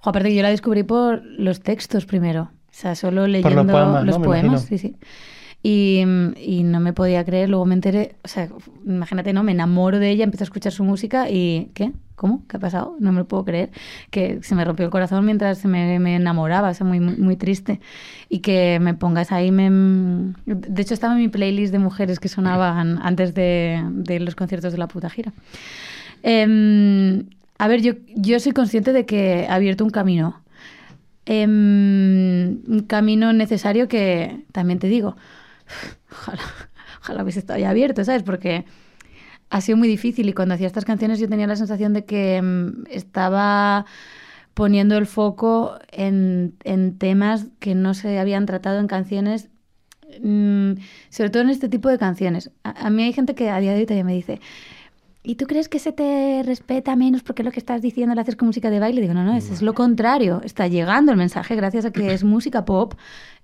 [0.00, 2.50] Jo, aparte que yo la descubrí por los textos primero.
[2.72, 4.04] O sea, solo leyendo poemas, ¿no?
[4.04, 4.96] los Me poemas, sí, sí.
[5.62, 6.02] Y,
[6.38, 8.48] y no me podía creer, luego me enteré, o sea,
[8.84, 9.44] imagínate, ¿no?
[9.44, 11.92] Me enamoro de ella, empiezo a escuchar su música y ¿qué?
[12.16, 12.44] ¿Cómo?
[12.48, 12.96] ¿Qué ha pasado?
[12.98, 13.70] No me lo puedo creer.
[14.10, 17.16] Que se me rompió el corazón mientras se me, me enamoraba, o sea, muy, muy,
[17.16, 17.80] muy triste.
[18.28, 19.70] Y que me pongas ahí, me...
[20.46, 24.72] De hecho, estaba en mi playlist de mujeres que sonaban antes de, de los conciertos
[24.72, 25.32] de la puta gira.
[26.22, 27.24] Em,
[27.58, 30.40] a ver, yo, yo soy consciente de que ha abierto un camino.
[31.24, 35.16] Em, un camino necesario que también te digo,
[36.10, 36.42] ojalá,
[37.00, 38.22] ojalá hubiese estado ya abierto, ¿sabes?
[38.22, 38.64] Porque
[39.50, 42.36] ha sido muy difícil y cuando hacía estas canciones yo tenía la sensación de que
[42.36, 43.86] em, estaba
[44.54, 49.50] poniendo el foco en, en temas que no se habían tratado en canciones,
[50.22, 50.72] mm,
[51.10, 52.50] sobre todo en este tipo de canciones.
[52.64, 54.40] A, mí hay gente que a día de hoy todavía me dice,
[55.24, 58.36] ¿y tú crees que se te respeta menos porque lo que estás diciendo lo haces
[58.36, 59.00] con música de baile?
[59.00, 60.40] Digo, no, no, eso es lo contrario.
[60.44, 62.94] Está llegando el mensaje gracias a que es música pop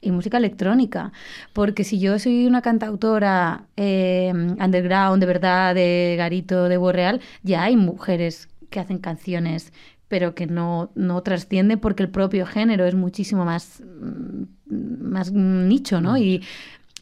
[0.01, 1.13] y música electrónica.
[1.53, 7.63] Porque si yo soy una cantautora eh, underground, de verdad, de garito, de borreal, ya
[7.63, 9.73] hay mujeres que hacen canciones
[10.09, 16.01] pero que no, no trasciende porque el propio género es muchísimo más, mm, más nicho,
[16.01, 16.17] ¿no?
[16.17, 16.43] Y,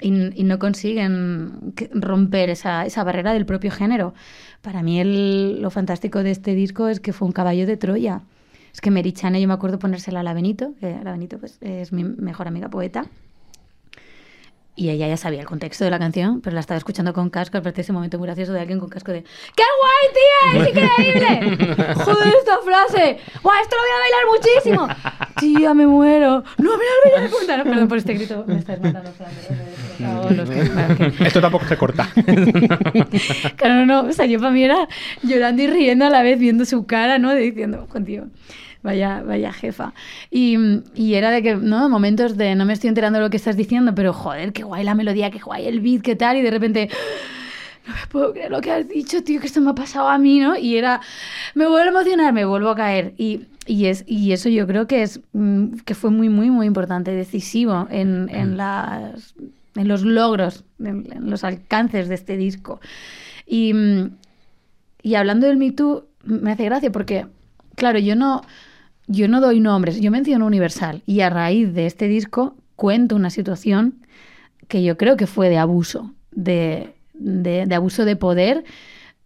[0.00, 4.12] y, y no consiguen romper esa, esa barrera del propio género.
[4.62, 8.22] Para mí el- lo fantástico de este disco es que fue un caballo de Troya.
[8.72, 11.92] Es que Merichane, yo me acuerdo ponérsela a la Benito, que la Benito pues, es
[11.92, 13.06] mi mejor amiga poeta.
[14.78, 17.56] Y ella ya sabía el contexto de la canción, pero la estaba escuchando con casco.
[17.56, 20.62] Aparte ese momento muy gracioso de alguien con casco de ¡Qué guay, tía!
[20.62, 21.94] ¡Es increíble!
[21.94, 23.18] ¡Joder, esta frase!
[23.42, 24.26] ¡Guau, esto lo voy a bailar
[24.84, 24.88] muchísimo!
[25.40, 26.44] Tía, me muero.
[26.58, 26.90] No, mira,
[27.22, 27.56] mira, cuenta.
[27.56, 28.44] No, perdón por este grito.
[28.46, 29.30] Me estás matando, Fran.
[29.98, 32.08] Perdón, por favor, los que- bueno, que- Esto tampoco se corta.
[33.56, 34.08] Claro, no, no.
[34.08, 34.88] O sea, yo para mí era
[35.22, 37.34] llorando y riendo a la vez, viendo su cara, ¿no?
[37.34, 38.26] Diciendo, contigo.
[38.82, 39.92] Vaya, vaya jefa.
[40.30, 40.56] Y,
[40.94, 41.88] y era de que, ¿no?
[41.88, 44.84] Momentos de no me estoy enterando de lo que estás diciendo, pero joder, qué guay
[44.84, 46.36] la melodía, qué guay el beat, qué tal.
[46.36, 46.88] Y de repente,
[47.86, 50.18] no me puedo creer lo que has dicho, tío, que esto me ha pasado a
[50.18, 50.56] mí, ¿no?
[50.56, 51.00] Y era,
[51.54, 53.12] me vuelvo a emocionar, me vuelvo a caer.
[53.18, 56.66] Y, y, es, y eso yo creo que, es, mm, que fue muy, muy, muy
[56.68, 59.34] importante, decisivo en, en, las,
[59.76, 62.80] en los logros, en, los alcances de este disco.
[63.46, 64.10] Y, mm,
[65.02, 67.26] y hablando del Me Too, me hace gracia porque,
[67.74, 68.42] claro, yo no,
[69.06, 71.02] yo no doy nombres, yo menciono Universal.
[71.06, 73.94] Y a raíz de este disco cuento una situación
[74.68, 78.64] que yo creo que fue de abuso, de, de, de abuso de poder,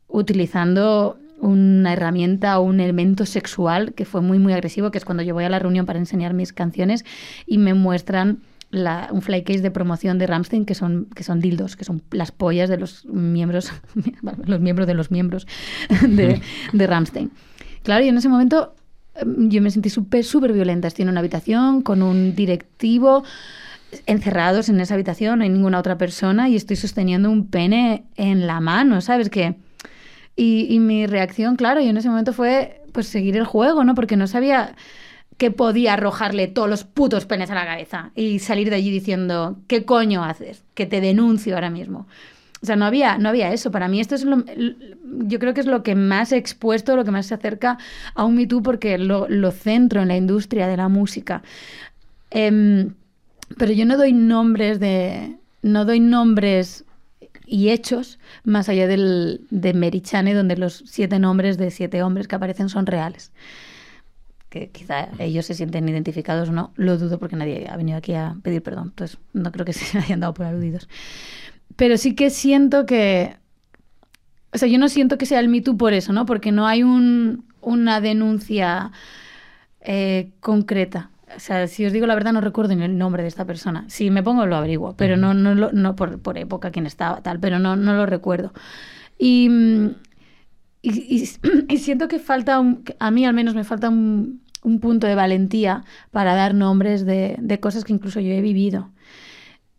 [0.06, 5.22] utilizando una herramienta o un elemento sexual que fue muy, muy agresivo, que es cuando
[5.22, 7.04] yo voy a la reunión para enseñar mis canciones
[7.46, 11.76] y me muestran la, un flycase de promoción de Ramstein que son, que son dildos,
[11.76, 13.72] que son las pollas de los miembros,
[14.44, 15.46] los miembros de los miembros
[16.08, 16.40] de,
[16.72, 17.30] de Ramstein.
[17.82, 18.74] Claro, y en ese momento
[19.14, 20.88] em, yo me sentí súper, súper violenta.
[20.88, 23.24] Estoy en una habitación con un directivo
[24.06, 28.46] encerrados en esa habitación, no hay ninguna otra persona y estoy sosteniendo un pene en
[28.46, 29.56] la mano, ¿sabes qué?
[30.36, 33.96] Y, y mi reacción, claro, y en ese momento fue pues seguir el juego, ¿no?
[33.96, 34.76] Porque no sabía
[35.40, 39.56] que podía arrojarle todos los putos penes a la cabeza y salir de allí diciendo,
[39.68, 40.62] ¿qué coño haces?
[40.74, 42.06] Que te denuncio ahora mismo.
[42.62, 43.70] O sea, no había, no había eso.
[43.70, 47.10] Para mí esto es lo, yo creo que es lo que más expuesto, lo que
[47.10, 47.78] más se acerca
[48.14, 51.42] a un Me porque lo, lo centro en la industria de la música.
[52.30, 52.90] Eh,
[53.56, 56.84] pero yo no doy nombres de, no doy nombres
[57.46, 62.36] y hechos más allá del, de Merichane, donde los siete nombres de siete hombres que
[62.36, 63.32] aparecen son reales.
[64.50, 68.14] Que quizá ellos se sienten identificados o no, lo dudo porque nadie ha venido aquí
[68.14, 70.88] a pedir perdón, entonces no creo que se hayan dado por aludidos.
[71.76, 73.36] Pero sí que siento que,
[74.52, 76.26] o sea, yo no siento que sea el Me Too por eso, ¿no?
[76.26, 78.90] Porque no hay un, una denuncia
[79.80, 81.10] eh, concreta.
[81.36, 83.84] O sea, si os digo la verdad, no recuerdo ni el nombre de esta persona.
[83.88, 87.22] Si me pongo, lo averiguo, pero no, no, lo- no por, por época quién estaba,
[87.22, 88.52] tal, pero no, no lo recuerdo.
[89.18, 89.90] Y, mm,
[90.82, 90.90] y,
[91.22, 91.28] y-
[91.68, 95.14] y siento que falta, un- a mí al menos me falta un, un punto de
[95.14, 98.90] valentía para dar nombres de, de cosas que incluso yo he vivido.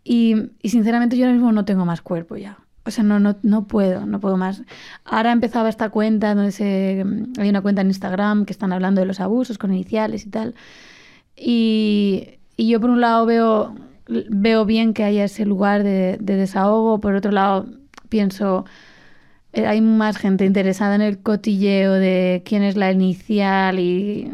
[0.03, 2.57] Y, y sinceramente yo ahora mismo no tengo más cuerpo ya.
[2.85, 4.63] O sea, no, no, no puedo, no puedo más.
[5.05, 7.05] Ahora empezaba esta cuenta donde se,
[7.39, 10.55] hay una cuenta en Instagram que están hablando de los abusos con iniciales y tal.
[11.35, 13.75] Y, y yo por un lado veo,
[14.07, 17.67] veo bien que haya ese lugar de, de desahogo, por otro lado
[18.09, 18.65] pienso,
[19.53, 24.31] hay más gente interesada en el cotilleo de quién es la inicial y,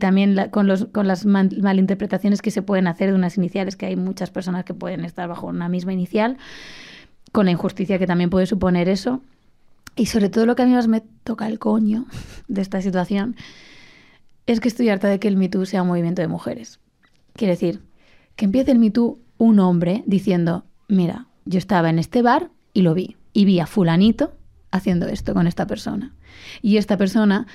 [0.00, 4.64] también con, las malinterpretaciones que se pueden hacer de unas iniciales, que hay muchas personas
[4.64, 6.38] que pueden estar bajo una misma inicial,
[7.32, 9.22] con la injusticia que también puede suponer eso.
[9.94, 12.06] Y sobre todo lo que a mí más me toca el coño
[12.48, 13.36] de esta situación
[14.46, 16.78] es que estoy harta de que el Me Too sea un movimiento de mujeres.
[17.34, 17.80] Quiere decir,
[18.36, 22.82] que empiece el Me Too un hombre diciendo, mira, yo estaba en este bar y
[22.82, 24.32] lo vi, y vi a fulanito
[24.70, 26.14] haciendo esto con esta persona.
[26.62, 27.46] Y esta persona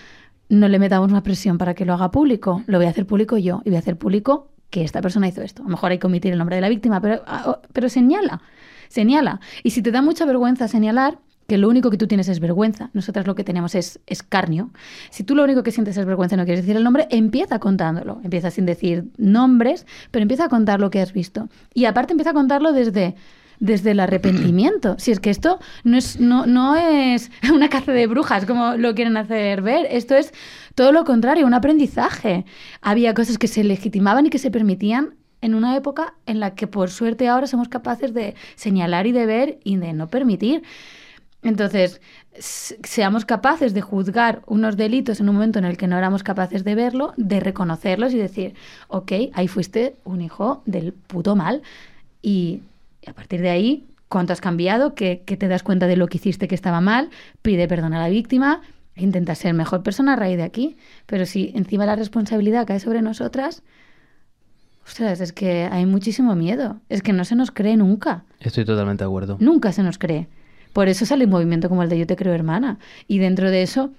[0.47, 3.35] no le metamos más presión para que lo haga público, lo voy a hacer público
[3.35, 5.63] yo, y voy a hacer público que esta persona hizo esto.
[5.63, 8.43] A lo mejor hay que omitir el nombre de la víctima, pero, ah, pero señala,
[8.89, 9.39] señala.
[9.63, 11.17] Y si te da mucha vergüenza señalar,
[11.47, 12.91] que lo único que tú tienes es vergüenza.
[12.93, 14.69] Nosotras lo que tenemos es escarnio.
[15.09, 17.57] Si tú lo único que sientes es vergüenza y no quieres decir el nombre, empieza
[17.57, 18.21] contándolo.
[18.23, 21.49] Empieza sin decir nombres, pero empieza a contar lo que has visto.
[21.73, 23.15] Y aparte empieza a contarlo desde
[23.61, 24.95] desde el arrepentimiento.
[24.97, 28.93] Si es que esto no es, no, no es una caza de brujas como lo
[28.93, 30.33] quieren hacer ver, esto es
[30.75, 32.43] todo lo contrario, un aprendizaje.
[32.81, 36.67] Había cosas que se legitimaban y que se permitían en una época en la que
[36.67, 40.63] por suerte ahora somos capaces de señalar y de ver y de no permitir.
[41.43, 42.01] Entonces,
[42.39, 46.63] seamos capaces de juzgar unos delitos en un momento en el que no éramos capaces
[46.63, 48.55] de verlo, de reconocerlos y decir,
[48.87, 51.61] ok, ahí fuiste un hijo del puto mal.
[52.21, 52.61] Y
[53.07, 54.95] a partir de ahí, ¿cuánto has cambiado?
[54.95, 57.09] ¿Qué, qué te das cuenta de lo que hiciste que estaba mal?
[57.41, 58.61] Pide perdón a la víctima,
[58.95, 60.77] intenta ser mejor persona a raíz de aquí.
[61.05, 63.63] Pero si encima la responsabilidad cae sobre nosotras,
[64.85, 66.79] ostras, es que hay muchísimo miedo.
[66.89, 68.23] Es que no se nos cree nunca.
[68.39, 69.37] Estoy totalmente de acuerdo.
[69.39, 70.27] Nunca se nos cree.
[70.73, 72.79] Por eso sale un movimiento como el de Yo te creo hermana.
[73.07, 73.91] Y dentro de eso,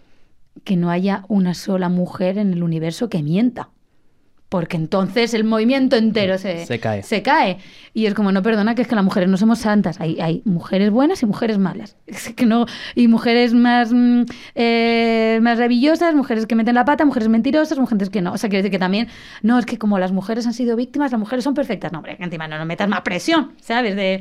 [0.64, 3.70] que no haya una sola mujer en el universo que mienta.
[4.52, 7.02] Porque entonces el movimiento entero se, Se cae.
[7.02, 7.56] se cae.
[7.94, 9.98] Y es como, no, perdona, que es que las mujeres no somos santas.
[9.98, 11.96] Hay, hay mujeres buenas y mujeres malas.
[12.06, 17.06] Es que no, y mujeres más, mm, eh, más maravillosas, mujeres que meten la pata,
[17.06, 18.32] mujeres mentirosas, mujeres que no.
[18.34, 19.08] O sea, quiero decir que también,
[19.42, 21.90] no, es que como las mujeres han sido víctimas, las mujeres son perfectas.
[21.90, 23.96] No, hombre, que encima no nos metas más presión, ¿sabes?
[23.96, 24.20] De,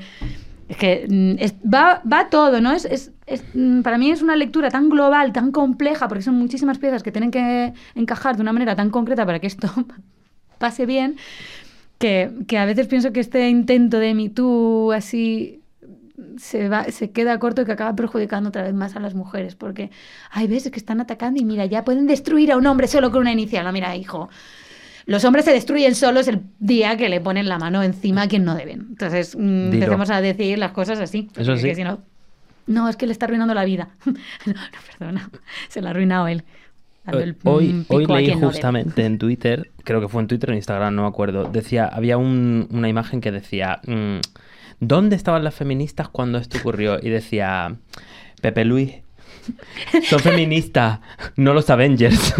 [0.70, 2.72] es que mm, es- va, va todo, ¿no?
[2.72, 6.36] Es, es- es, mm, para mí es una lectura tan global, tan compleja, porque son
[6.36, 9.67] muchísimas piezas que tienen que encajar de una manera tan concreta para que esto
[10.62, 11.17] pase bien,
[11.97, 15.62] que, que a veces pienso que este intento de Me Too así
[16.38, 19.56] se, va, se queda corto y que acaba perjudicando otra vez más a las mujeres,
[19.56, 19.91] porque
[20.32, 23.21] hay veces que están atacando y mira, ya pueden destruir a un hombre solo con
[23.21, 23.65] una inicial.
[23.65, 24.30] No, mira, hijo,
[25.06, 28.45] los hombres se destruyen solos el día que le ponen la mano encima a quien
[28.45, 28.88] no deben.
[28.89, 31.30] Entonces, mm, empecemos a decir las cosas así.
[31.36, 31.74] Eso sí.
[31.76, 32.00] si no,
[32.67, 33.89] no, es que le está arruinando la vida.
[34.06, 34.13] no,
[34.54, 34.62] no,
[34.97, 35.30] perdona,
[35.69, 36.43] se la ha arruinado él.
[37.08, 40.58] El, Hoy, hoy leí no justamente en Twitter, creo que fue en Twitter o en
[40.58, 44.18] Instagram, no me acuerdo, decía, había un- una imagen que decía, mm,
[44.80, 47.00] ¿dónde estaban las feministas cuando esto ocurrió?
[47.02, 47.76] Y decía,
[48.42, 48.94] Pepe Luis,
[50.10, 50.99] son feministas,
[51.36, 52.34] no los Avengers.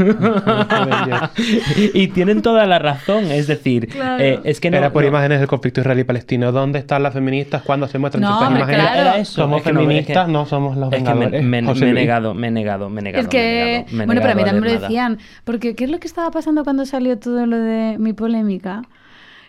[1.94, 4.24] y tienen toda la razón, es decir, Claro.
[4.24, 4.78] eh, es que no...
[4.78, 6.52] Era por no- imágenes del conflicto israelí-palestino.
[6.52, 8.82] ¿Dónde están las feministas cuando se muestran No, hombre, imágenes?
[8.86, 9.02] claro.
[9.02, 11.28] Era eso, Somos es que no, es que- feministas, no somos los Es que me,
[11.28, 11.44] vengadores.
[11.82, 13.24] me- he negado, me he negado, me he negado.
[13.24, 14.88] Es que, me negado, bueno, pero a mí también me lo nada.
[14.88, 18.82] decían, porque ¿qué es lo que estaba pasando cuando salió todo lo de mi polémica?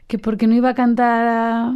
[0.06, 1.72] Que porque no iba a cantar a...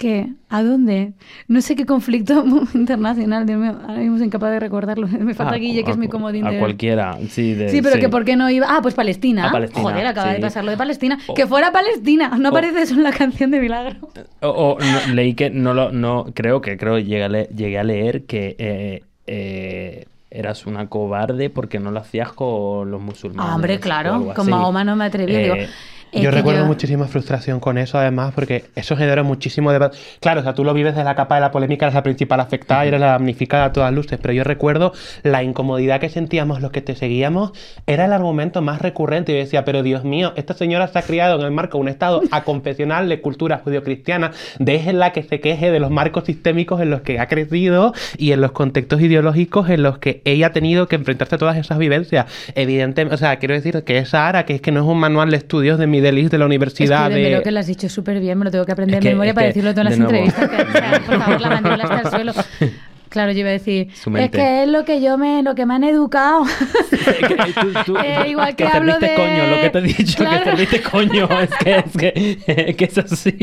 [0.00, 0.28] ¿Qué?
[0.48, 1.12] ¿A dónde?
[1.46, 2.42] No sé qué conflicto
[2.74, 5.06] internacional, Dios mío, ahora mismo soy incapaz de recordarlo.
[5.20, 6.58] Me falta Guille, que a- es mi comodín A de...
[6.58, 7.52] cualquiera, sí.
[7.52, 8.66] De, Sí, pero que por qué no iba...
[8.70, 9.48] Ah, pues Palestina.
[9.48, 11.18] A Palestina, Joder, acaba de pasar lo de Palestina.
[11.26, 12.30] O- Que fuera Palestina.
[12.38, 13.96] No o- aparece eso en la canción de Milagro.
[14.40, 17.84] O, no, leí que no lo, no, creo que creo llegué a, le- llegué a
[17.84, 23.52] leer que eh, eh, eras una cobarde porque no lo hacías con los musulmanes.
[23.52, 24.32] Ah, hombre, claro.
[24.34, 24.48] Con.
[24.48, 25.34] Mahoma no me atreví.
[25.34, 25.54] Eh, digo,
[26.12, 29.98] es Yo recuerdo muchísima frustración con eso, además, porque eso generó muchísimo debate.
[30.20, 32.40] Claro, o sea, tú lo vives de la capa de la polémica, eres la principal
[32.40, 34.92] afectada y eres la damnificada a todas luces, pero yo recuerdo
[35.22, 37.52] la incomodidad que sentíamos los que te seguíamos,
[37.86, 39.32] era el argumento más recurrente.
[39.32, 41.88] Yo decía, pero Dios mío, esta señora se ha criado en el marco de un
[41.88, 47.02] estado aconfesional de cultura judio-cristiana, déjenla que se queje de los marcos sistémicos en los
[47.02, 50.96] que ha crecido y en los contextos ideológicos en los que ella ha tenido que
[50.96, 52.26] enfrentarse a todas esas vivencias.
[52.54, 55.30] Evidentemente, o sea, quiero decir que es Sara, que es que no es un manual
[55.30, 57.36] de estudios de mi delis de la universidad Escríbeme de...
[57.36, 59.14] lo que lo has dicho súper bien, me lo tengo que aprender Es que- de
[59.14, 60.24] memoria es para que, decirlo todas de las nuevo.
[60.26, 60.48] entrevistas.
[60.50, 62.32] Que, o sea, por favor, la mandíbula está al suelo.
[63.10, 65.74] Claro, yo iba a decir, es que es lo que yo me, lo que me
[65.74, 66.44] han educado.
[67.60, 70.38] tú- tú- Eh, igual que que hablo de- coño, lo que te he dicho, Claro.
[70.38, 73.36] que serviste coño, es que es, que, que es así.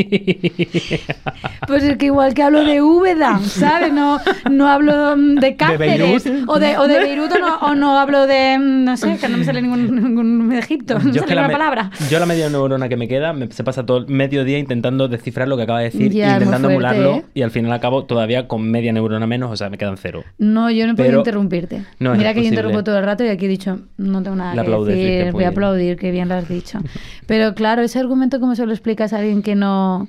[1.67, 3.91] Pues es que igual que hablo de Úbeda, ¿sabes?
[3.93, 6.49] No, no hablo de Cáceres Beirut.
[6.49, 9.37] o de, o de Beirut o no, o no hablo de, no sé, que no
[9.37, 11.91] me sale ningún, ningún de Egipto, no me es sale que la una me- palabra.
[12.09, 15.07] yo la media neurona que me queda me, se pasa todo el medio día intentando
[15.07, 17.25] descifrar lo que acaba de decir, Ya, intentando fuerte, emularlo ¿eh?
[17.33, 20.23] y al final acabo todavía con media neurona menos, o sea, me quedan cero.
[20.37, 21.83] No, yo no puedo Pero interrumpirte.
[21.99, 24.63] no Mira que yo interrumpo todo el rato y aquí he dicho, no tengo nada
[24.63, 26.79] que decir, voy a aplaudir, que bien lo has dicho.
[27.25, 30.07] Pero claro, ese argumento, ¿cómo se lo explicas a alguien que no...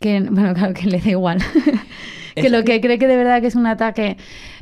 [0.00, 1.38] que Bueno, claro, que le da igual.
[2.34, 4.16] que lo que cree que de verdad que es un ataque...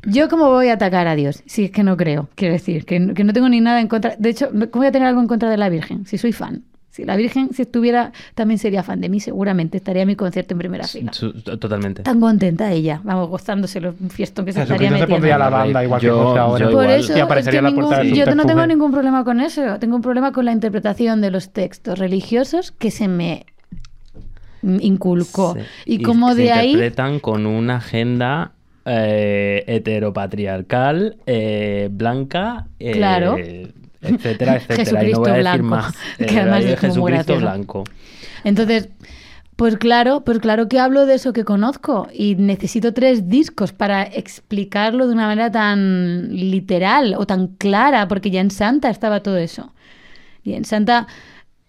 [0.05, 2.99] Yo cómo voy a atacar a Dios, si es que no creo, quiero decir, que,
[3.01, 4.17] no- que no tengo ni nada en contra...
[4.19, 6.07] De hecho, ¿cómo voy a tener algo en contra de la Virgen?
[6.07, 6.65] Si soy fan.
[6.93, 10.53] Si la Virgen, si estuviera, también sería fan de mí, seguramente estaría en mi concierto
[10.55, 11.11] en primera fila.
[11.59, 12.03] Totalmente.
[12.03, 15.15] Tan contenta ella, vamos, gozándose un fiestón que se estaría Jesucristo se metiendo.
[15.15, 16.59] pondría la banda igual Yo- que José ahora.
[16.67, 17.01] yo Por igual.
[17.01, 19.25] eso Y aparecería es que en la portada ningún- de yo no tengo ningún problema
[19.25, 19.79] con eso.
[19.81, 23.47] Tengo un problema con la interpretación de los textos religiosos que se me
[24.63, 25.55] inculcó.
[25.55, 25.61] Sí.
[25.87, 26.67] Y como se de ahí...
[26.73, 28.53] interpretan con una agenda
[28.85, 33.37] eh, heteropatriarcal, eh, blanca, eh, Claro.
[34.03, 35.05] Etcétera, etcétera.
[35.05, 35.95] y no Jesucristo voy a decir blanco, más.
[36.27, 37.85] que Eh, además es Jesucristo blanco.
[38.45, 38.91] Entonces,
[39.57, 44.03] Pues claro, pues claro que hablo de eso que conozco y necesito tres discos para
[44.05, 49.37] explicarlo de una manera tan literal o tan clara, porque ya en Santa estaba todo
[49.38, 49.75] eso.
[50.43, 51.07] Y en Santa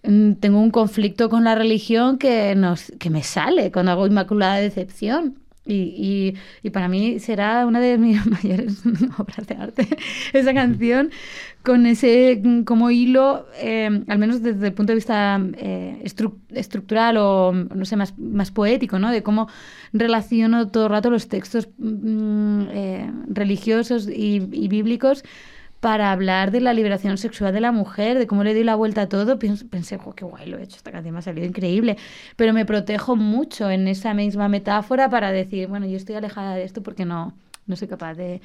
[0.03, 4.55] mm, tengo un conflicto con la religión que, nos, que me sale cuando hago Inmaculada
[4.57, 5.42] Decepción.
[5.65, 8.83] Y, y, y para mí será una de mis mayores
[9.17, 9.87] obras de arte,
[10.33, 11.09] esa canción,
[11.63, 16.35] con ese mm, como hilo, eh, al menos desde el punto de vista eh, estru-
[16.49, 19.09] estructural o, no sé, más, más poético, ¿no?
[19.11, 19.47] De cómo
[19.93, 25.23] relaciono todo el rato los textos mm, eh, religiosos y, y bíblicos
[25.83, 29.01] para hablar de la liberación sexual de la mujer, de cómo le doy la vuelta
[29.01, 31.97] a todo, pensé, "Jo, qué guay lo he hecho, esta canción me ha salido increíble,
[32.37, 36.63] pero me protejo mucho en esa misma metáfora para decir, bueno, yo estoy alejada de
[36.63, 37.33] esto porque no,
[37.67, 38.41] no soy capaz de...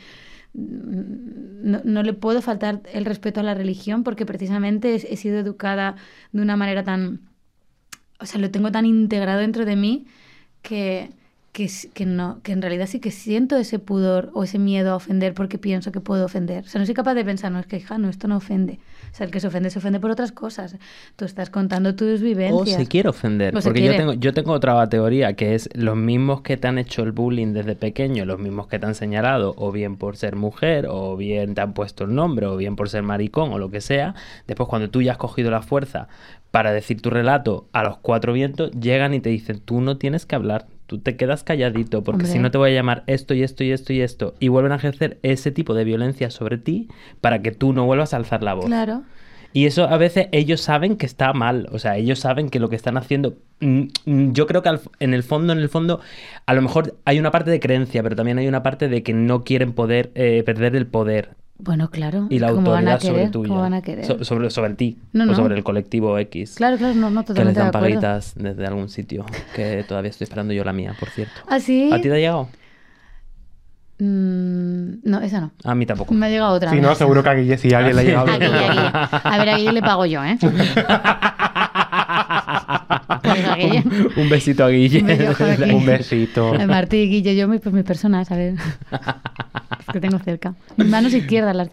[0.53, 5.39] No, no le puedo faltar el respeto a la religión porque precisamente he, he sido
[5.39, 5.95] educada
[6.33, 7.21] de una manera tan...
[8.19, 10.07] O sea, lo tengo tan integrado dentro de mí
[10.63, 11.11] que,
[11.93, 15.35] que, no, que en realidad sí que siento ese pudor o ese miedo a ofender
[15.35, 16.65] porque pienso que puedo ofender.
[16.65, 18.79] O sea, no soy capaz de pensar, no, es que hija, no, esto no ofende.
[19.11, 20.77] O sea, el que se ofende se ofende por otras cosas.
[21.17, 22.77] Tú estás contando tus O vivencias.
[22.77, 23.57] se quiere ofender.
[23.57, 26.79] O porque yo tengo, yo tengo otra teoría que es los mismos que te han
[26.79, 30.37] hecho el bullying desde pequeño, los mismos que te han señalado, o bien por ser
[30.37, 33.71] mujer, o bien te han puesto el nombre, o bien por ser maricón, o lo
[33.71, 34.15] que sea.
[34.47, 36.09] Después, cuando tú ya has cogido la fuerza
[36.51, 40.25] para decir tu relato a los cuatro vientos, llegan y te dicen, tú no tienes
[40.27, 40.67] que hablar.
[40.89, 43.71] Tú te quedas calladito, porque si no te voy a llamar esto y esto y
[43.73, 44.35] esto y esto.
[44.41, 46.89] Y vuelven a ejercer ese tipo de violencia sobre ti
[47.21, 48.65] para que tú no vuelvas a alzar la voz.
[48.65, 49.03] Claro.
[49.53, 52.69] Y eso a veces ellos saben que está mal, o sea, ellos saben que lo
[52.69, 56.01] que están haciendo, mm, mm, yo creo que al- en el fondo, en el fondo,
[56.47, 59.13] a lo mejor hay una parte de creencia, pero también hay una parte de que
[59.15, 62.29] no quieren poder eh, perder el poder Bueno, claro.
[62.31, 64.05] y la ¿Cómo van a autoridad sobre tuya, ¿Cómo van a querer?
[64.05, 65.35] So- sobre, sobre ti No, o no.
[65.35, 68.89] sobre el colectivo X, Claro, claro, no, no, que les de dan paguitas desde algún
[68.89, 71.35] sitio, que todavía estoy esperando yo la mía, por cierto.
[71.49, 71.91] ¿Ah, sí?
[71.93, 72.49] ¿A ti te ha llegado?
[73.99, 75.51] Mm, no, esa no.
[75.65, 76.15] A mí tampoco.
[76.15, 76.71] Me ha llegado otra.
[76.71, 78.29] Si no, seguro que a Guille sí, a alguien le ha llegado.
[78.33, 78.91] A Guille, a Guille.
[79.25, 80.39] A ver, a Guille le pago yo, ¿eh?
[83.23, 85.03] Pues un, un besito a Guille.
[85.75, 86.55] Un besito.
[86.67, 88.55] Martí Guille, yo, mi- pues mis personas, a ver.
[89.93, 90.55] Que tengo cerca.
[90.77, 91.71] Mis manos izquierdas las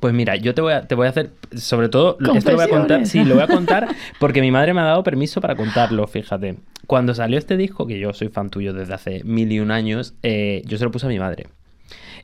[0.00, 2.64] Pues mira, yo te voy a, te voy a hacer, sobre todo, esto lo voy
[2.64, 3.88] a contar, sí, lo voy a contar
[4.20, 6.56] porque mi madre me ha dado permiso para contarlo, fíjate.
[6.86, 10.14] Cuando salió este disco, que yo soy fan tuyo desde hace mil y un años,
[10.22, 11.48] eh, yo se lo puse a mi madre.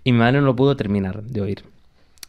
[0.04, 1.73] Y mi madre no lo pudo terminar de oír.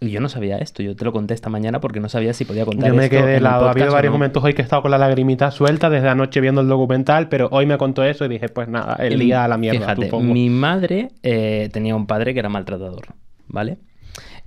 [0.02, 2.44] Y yo no sabía esto, yo te lo conté esta mañana porque no sabía si
[2.44, 3.68] podía contar Yo me esto quedé el helado.
[3.68, 4.18] Ha habido varios no.
[4.18, 7.48] momentos hoy que he estado con la lagrimita suelta desde anoche viendo el documental, pero
[7.52, 10.50] hoy me contó eso y dije, pues nada, el día a la mierda, Fíjate, mi
[10.50, 13.06] madre eh, tenía un padre que era maltratador,
[13.48, 13.78] ¿vale?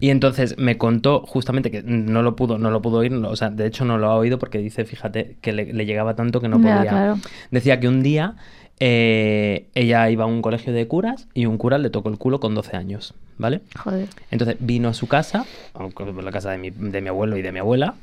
[0.00, 3.36] Y entonces me contó justamente que no lo pudo, no lo pudo oír, no- o
[3.36, 6.40] sea, de hecho no lo ha oído porque dice, fíjate, que le, le llegaba tanto
[6.40, 6.90] que no Ya, podía.
[6.90, 7.18] claro.
[7.50, 8.36] Decía que un día
[8.80, 12.40] eh, ella iba a un colegio de curas y un cura le tocó el culo
[12.40, 13.60] con 12 años, ¿vale?
[13.76, 14.08] Joder.
[14.30, 17.52] Entonces vino a su casa, a la casa de mi, de mi abuelo y de
[17.52, 17.94] mi abuela,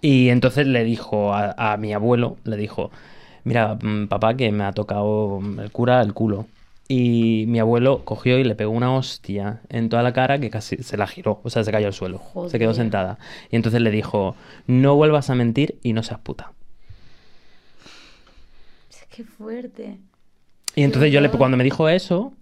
[0.00, 2.90] y entonces le dijo a, a mi abuelo, le dijo,
[3.44, 6.46] mira, mm, papá, que me ha tocado el cura el culo.
[6.86, 10.76] Y mi abuelo cogió y le pegó una hostia en toda la cara que casi
[10.82, 13.18] se la giró, o sea, se cayó al suelo, se quedó sentada.
[13.50, 16.52] Y entonces le dijo, no vuelvas a mentir y no seas puta.
[19.14, 20.00] Qué fuerte.
[20.76, 22.32] Y entonces yo le, cuando me dijo eso,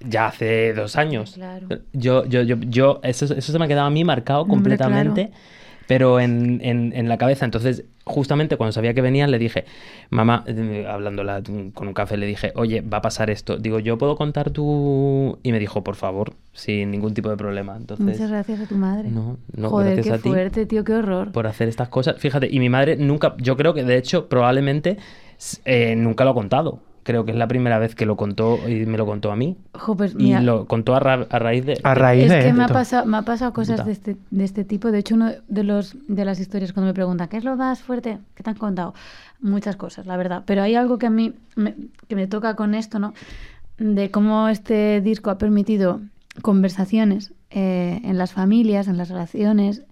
[0.00, 1.68] ya hace dos años, Claro.
[1.92, 5.28] yo, yo, yo, yo, eso, eso se me ha quedado a mí marcado Hombre, completamente,
[5.28, 5.42] claro.
[5.86, 7.44] pero en, en, en la cabeza.
[7.44, 9.64] Entonces, justamente cuando sabía que venían, le dije,
[10.10, 11.40] mamá, eh, hablándola
[11.72, 13.56] con un café, le dije, oye, va a pasar esto.
[13.58, 15.38] Digo, ¿yo puedo contar tu...?
[15.44, 17.76] Y me dijo, por favor, sin ningún tipo de problema.
[17.76, 19.08] Entonces, Muchas gracias a tu madre.
[19.08, 21.30] no, no, Joder, gracias qué a ti fuerte, tío, qué horror.
[21.30, 22.16] por hacer estas cosas.
[22.18, 24.96] Fíjate, y mi madre nunca, yo creo que de hecho, probablemente,
[25.64, 26.80] eh, nunca lo ha contado.
[27.04, 29.56] Creo que es la primera vez que lo contó y me lo contó a mí.
[29.96, 31.78] Pues Y mira, lo contó a, ra- a raíz de...
[31.82, 33.84] A raíz es de que me ha, pasado, me ha pasado cosas Puta.
[33.86, 34.90] de este, de este tipo.
[34.92, 37.80] De hecho, uno de los de las historias cuando me preguntan ¿qué es lo más
[37.82, 38.94] fuerte que te han contado?
[39.40, 40.44] Muchas cosas, la verdad.
[40.46, 41.74] Pero hay algo que a mí me,
[42.08, 43.14] que me toca con esto, ¿no?
[43.78, 46.00] De cómo este disco ha permitido
[46.42, 49.82] conversaciones eh, en las familias, en las relaciones.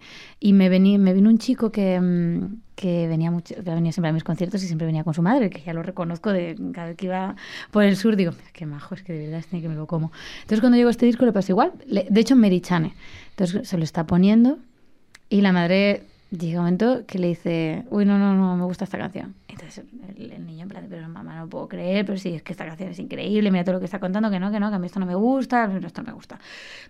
[0.42, 4.08] Y me, vení, me vino un chico que, mm, que venía mucho, que venía siempre
[4.08, 6.86] a mis conciertos y siempre venía con su madre, que ya lo reconozco de cada
[6.88, 7.36] vez que iba
[7.70, 9.86] por el sur, digo, "Mira, qué majo, es que de verdad este que me lo
[9.86, 10.12] como.
[10.38, 12.94] Entonces cuando llegó este disco le pasa igual, Le- de hecho Merichane.
[13.30, 14.58] Entonces se lo está poniendo
[15.28, 18.84] y la madre llega un momento que le dice, uy, no, no, no, me gusta
[18.84, 19.34] esta canción.
[19.48, 19.84] Entonces
[20.16, 22.64] el, el niño en plan, pero mamá, no puedo creer, pero sí, es que esta
[22.64, 24.78] canción es increíble, mira todo lo que está contando, que no, que no, que a
[24.78, 26.38] mí esto no me gusta, que esto no me gusta.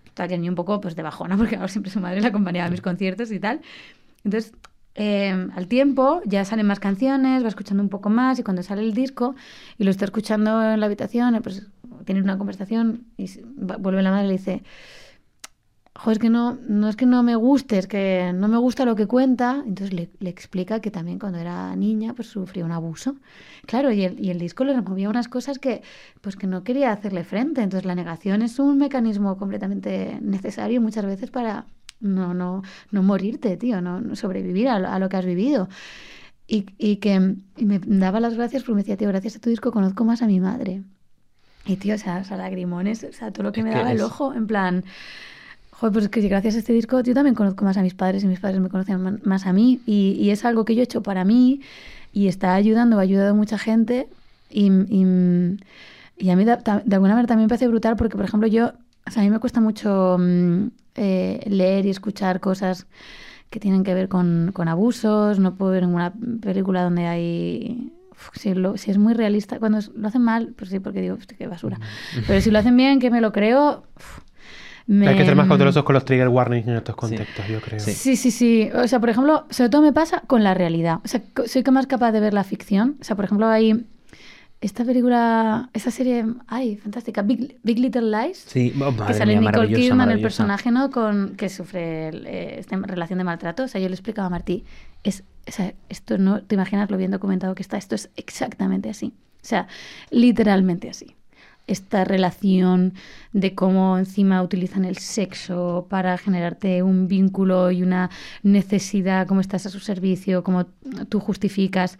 [0.04, 2.28] Total, que el niño un poco pues de bajona, porque ahora siempre su madre la
[2.28, 3.60] acompañaba a mis conciertos y tal.
[4.24, 4.52] Entonces,
[4.94, 8.82] eh, al tiempo ya salen más canciones, va escuchando un poco más y cuando sale
[8.82, 9.34] el disco
[9.78, 11.66] y lo está escuchando en la habitación, pues
[12.04, 14.62] tiene una conversación y vuelve la madre y le dice,
[16.06, 18.96] Es que no, no es que no me guste, es que no me gusta lo
[18.96, 19.62] que cuenta.
[19.66, 23.16] Entonces le, le explica que también cuando era niña pues sufrió un abuso.
[23.66, 25.82] Claro, y el, y el disco le removía unas cosas que,
[26.20, 27.60] pues, que no quería hacerle frente.
[27.62, 31.66] Entonces la negación es un mecanismo completamente necesario muchas veces para
[32.00, 35.68] no, no, no morirte, tío, no, no sobrevivir a, lo- a lo que has vivido.
[36.46, 39.50] Y, y que y me daba las gracias porque me decía, tío, gracias a tu
[39.50, 40.82] disco conozco más a mi madre.
[41.66, 43.76] Y tío, o sea, o sea, lagrimones, o sea, todo lo que Es me que
[43.76, 44.84] daba el ojo, en plan,
[45.80, 48.22] joder, pues es que gracias a este disco yo también conozco más a mis padres
[48.22, 50.84] y mis padres me conocen más a mí y, y es algo que yo he
[50.84, 51.62] hecho para mí
[52.12, 54.06] y está ayudando, ha ayudado a mucha gente
[54.50, 55.06] y, y,
[56.18, 58.72] y a mí de, alguna manera también me parece brutal porque, por ejemplo, yo,
[59.06, 60.66] o sea, a mí me cuesta mucho mm,
[60.96, 62.86] eh, leer y escuchar cosas
[63.48, 66.12] que tienen que ver con, con abusos, no puedo ver ninguna
[66.42, 67.92] película donde hay...
[68.34, 71.46] Si, lo- si es muy realista, cuando lo hacen mal, pues sí, porque digo, qué
[71.46, 71.80] basura.
[72.26, 74.18] Pero si lo hacen bien, que me lo creo, uf,
[74.86, 77.80] me- Hay que ser más cautelosos con los trigger warnings en estos contextos, yo creo.
[77.80, 77.92] Sí.
[77.92, 78.70] Sí, sí, sí.
[78.74, 80.98] O sea, por ejemplo, sobre todo me pasa con la realidad.
[81.04, 82.96] O sea, soy más capaz de ver la ficción.
[83.00, 83.86] O sea, por ejemplo, hay
[84.60, 88.44] esta película, esta serie, ay, fantástica, Big, Big Little Lies.
[88.46, 90.90] Sí, oh, que sale mía, Nicole Kidman, el personaje, ¿no?
[90.90, 93.64] Con, que sufre el, eh, esta relación de maltrato.
[93.64, 94.64] O sea, yo le explicaba a Martí,
[95.02, 98.90] es, o sea, esto no te imaginas lo bien documentado que está, esto es exactamente
[98.90, 99.14] así.
[99.36, 99.66] O sea,
[100.10, 101.16] literalmente así.
[101.70, 102.94] Esta relación
[103.32, 108.10] de cómo encima utilizan el sexo para generarte un vínculo y una
[108.42, 110.66] necesidad, cómo estás a su servicio, cómo
[111.08, 111.98] tú justificas.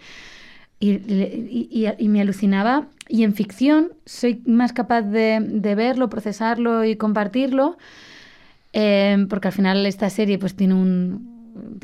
[0.81, 0.93] Y,
[1.99, 2.87] y- me alucinaba.
[3.09, 7.77] Y en ficción soy más capaz de, de verlo, procesarlo y compartirlo,
[8.73, 11.81] eh, porque al final esta serie pues tiene un,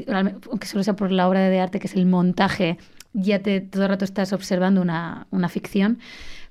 [0.51, 2.79] aunque solo sea por la obra de arte que es el montaje,
[3.13, 5.99] ya te todo el rato estás observando una, una ficción.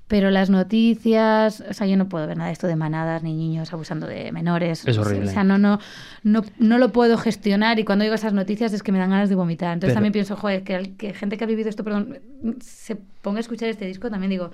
[0.08, 3.34] Pero las noticias, o sea, yo no puedo ver nada de esto de manadas ni
[3.34, 4.86] niños abusando de menores.
[4.86, 5.28] Es horrible.
[5.28, 5.80] O sea, no, no,
[6.22, 9.28] no, no lo puedo gestionar y cuando digo esas noticias es que me dan ganas
[9.28, 9.72] de vomitar.
[9.72, 12.18] Entonces Pero- también pienso, joder, que, que gente que ha vivido esto, perdón,
[12.60, 14.52] se ponga a escuchar este disco, también digo...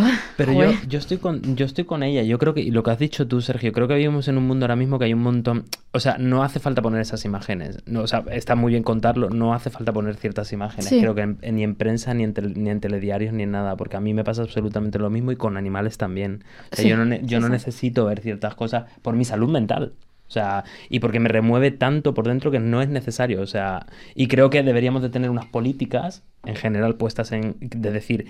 [0.00, 0.88] "Ah, Pero yo, joder".
[0.88, 2.22] yo estoy con yo estoy con ella.
[2.22, 4.46] Yo creo que y lo que has dicho tú, Sergio, creo que vivimos en un
[4.46, 7.78] mundo ahora mismo que hay un montón, o sea, no hace falta poner esas imágenes.
[7.86, 10.86] No, o sea, está muy bien contarlo, no hace falta poner ciertas imágenes.
[10.88, 11.00] Sí.
[11.00, 13.76] Creo que en- ni en prensa ni en, tel- ni en telediarios ni en nada,
[13.76, 16.44] porque a mí me pasa absolutamente lo mismo y con animales también.
[16.72, 19.92] O sea, Sí, yo no yo no necesito ver ciertas cosas por mi salud mental.
[20.28, 23.40] O sea, y porque me remueve tanto por dentro que no es necesario.
[23.40, 27.90] O sea, y creo que deberíamos de tener unas políticas en general puestas en de
[27.90, 28.26] decir,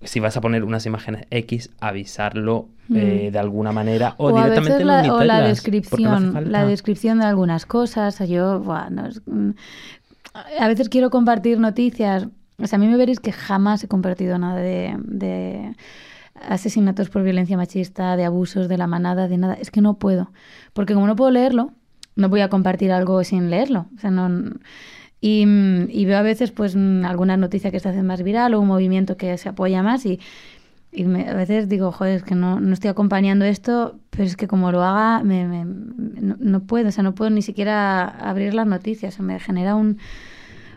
[0.00, 3.32] si vas a poner unas imágenes X, avisarlo eh, Mm.
[3.32, 7.18] de alguna manera o, O a directamente veces la, o la no descripción, la descripción
[7.20, 8.18] de algunas cosas.
[8.28, 9.50] yo, buah, no es- mm,
[10.58, 12.26] a veces quiero compartir noticias.
[12.58, 15.74] O sea, a mí me veréis que jamás he compartido nada de, de
[16.34, 19.54] asesinatos por violencia machista, de abusos de la manada, de nada.
[19.54, 20.30] Es que no puedo.
[20.72, 21.72] Porque como no puedo leerlo,
[22.16, 23.86] no voy a compartir algo sin leerlo.
[23.96, 24.52] O sea, no...
[25.24, 25.42] Y,
[25.88, 29.16] y veo a veces pues alguna noticia que se hace más viral o un movimiento
[29.16, 30.18] que se apoya más y,
[30.90, 34.36] y me- a veces digo, joder, es que no, no estoy acompañando esto, pero es
[34.36, 38.02] que como lo haga, me, me- no, no puedo, o sea, no puedo ni siquiera
[38.08, 39.98] abrir las noticias, o sea, me genera un,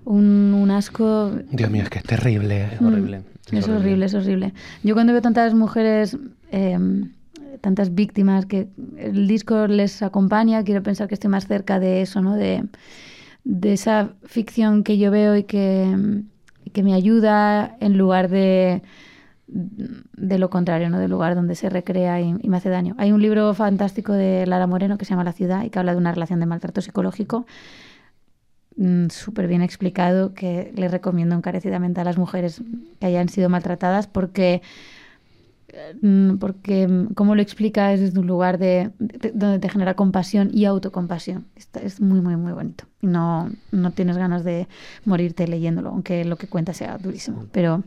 [0.03, 1.31] un, un asco.
[1.49, 2.65] Dios mío, es que es terrible.
[2.75, 3.19] Es horrible.
[3.21, 3.23] Mm,
[3.59, 4.53] Es horrible, es horrible.
[4.83, 6.17] Yo cuando veo tantas mujeres,
[6.51, 6.77] eh,
[7.61, 12.21] tantas víctimas que el disco les acompaña, quiero pensar que estoy más cerca de eso,
[12.21, 12.35] ¿no?
[12.35, 12.63] De,
[13.43, 16.23] de esa ficción que yo veo y que,
[16.73, 18.81] que me ayuda en lugar de,
[19.47, 20.99] de lo contrario, ¿no?
[20.99, 22.95] Del lugar donde se recrea y, y me hace daño.
[22.97, 25.93] Hay un libro fantástico de Lara Moreno que se llama La ciudad y que habla
[25.93, 27.45] de una relación de maltrato psicológico
[28.77, 32.61] mm, súper bien explicado que le recomiendo encarecidamente a las mujeres
[32.99, 34.61] que hayan sido maltratadas porque
[36.01, 39.95] mm, porque mm, como lo explica es desde un lugar de, de- donde te genera
[39.95, 41.45] compasión y autocompasión.
[41.55, 42.85] Está- es muy, muy, muy bonito.
[43.01, 44.67] Y no, no tienes ganas de
[45.05, 47.45] morirte leyéndolo, aunque lo que cuenta sea durísimo.
[47.51, 47.83] Pero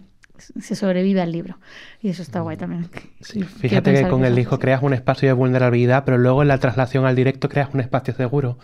[0.61, 1.59] se sobrevive al libro.
[2.01, 2.89] Y eso está guay también.
[3.21, 3.43] Sí.
[3.43, 7.07] Fíjate que con el disco creas un espacio de vulnerabilidad, pero luego en la traslación
[7.07, 8.59] al directo creas un espacio seguro.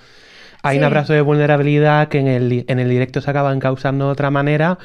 [0.67, 4.13] Hay un abrazo de vulnerabilidad que en el, en el directo se acaba encauzando de
[4.13, 4.79] otra manera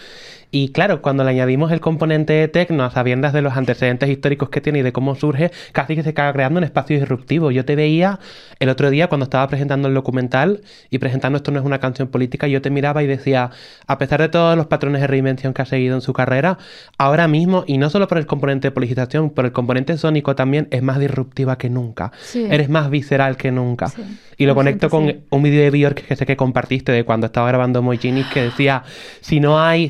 [0.52, 4.50] Y claro, cuando le añadimos el componente de tecno a sabiendas de los antecedentes históricos
[4.50, 7.52] que tiene y de cómo surge, casi que se acaba creando un espacio disruptivo.
[7.52, 8.20] Yo te veía
[8.60, 12.08] el otro día cuando estaba presentando el documental y presentando esto no es una canción
[12.08, 13.52] política, yo te miraba y decía,
[13.86, 16.58] a pesar de todos los patrones de reinvención que ha seguido en su carrera,
[16.98, 20.68] ahora mismo, y no solo por el componente de politización, por el componente sónico también,
[20.72, 22.12] es más disruptiva que nunca.
[22.22, 22.48] Sí.
[22.50, 23.88] Eres más visceral que nunca.
[23.88, 24.02] Sí.
[24.38, 25.20] Y lo conecto con sí.
[25.30, 28.84] un vídeo de Björk que sé que compartiste de cuando estaba grabando Mojinis que decía,
[29.20, 29.90] si no hay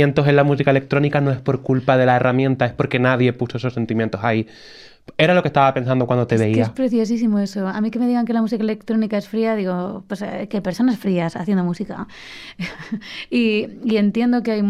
[0.00, 3.32] sentimientos en la música electrónica no es por culpa de la herramienta, es porque nadie
[3.32, 4.46] puso esos sentimientos ahí.
[5.18, 6.62] Era lo que estaba pensando cuando te Es que veía.
[6.64, 7.66] es preciosísimo eso.
[7.66, 10.58] A mí que me digan que la música electrónica es fría, digo, pues eh, que
[10.58, 12.06] hay personas frías haciendo música.
[13.30, 14.62] y, y entiendo que hay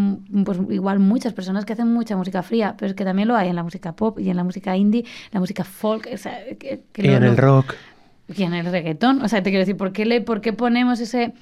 [0.44, 3.48] pues, igual muchas personas que hacen mucha música fría, pero es que también lo hay
[3.48, 6.82] en la música pop y en la música indie, la música folk, o sea, que,
[6.92, 7.74] que Y lo- en el rock.
[8.34, 9.22] y en el reggaetón.
[9.22, 11.32] O sea, te quiero decir, ¿por qué, le, por qué ponemos ese,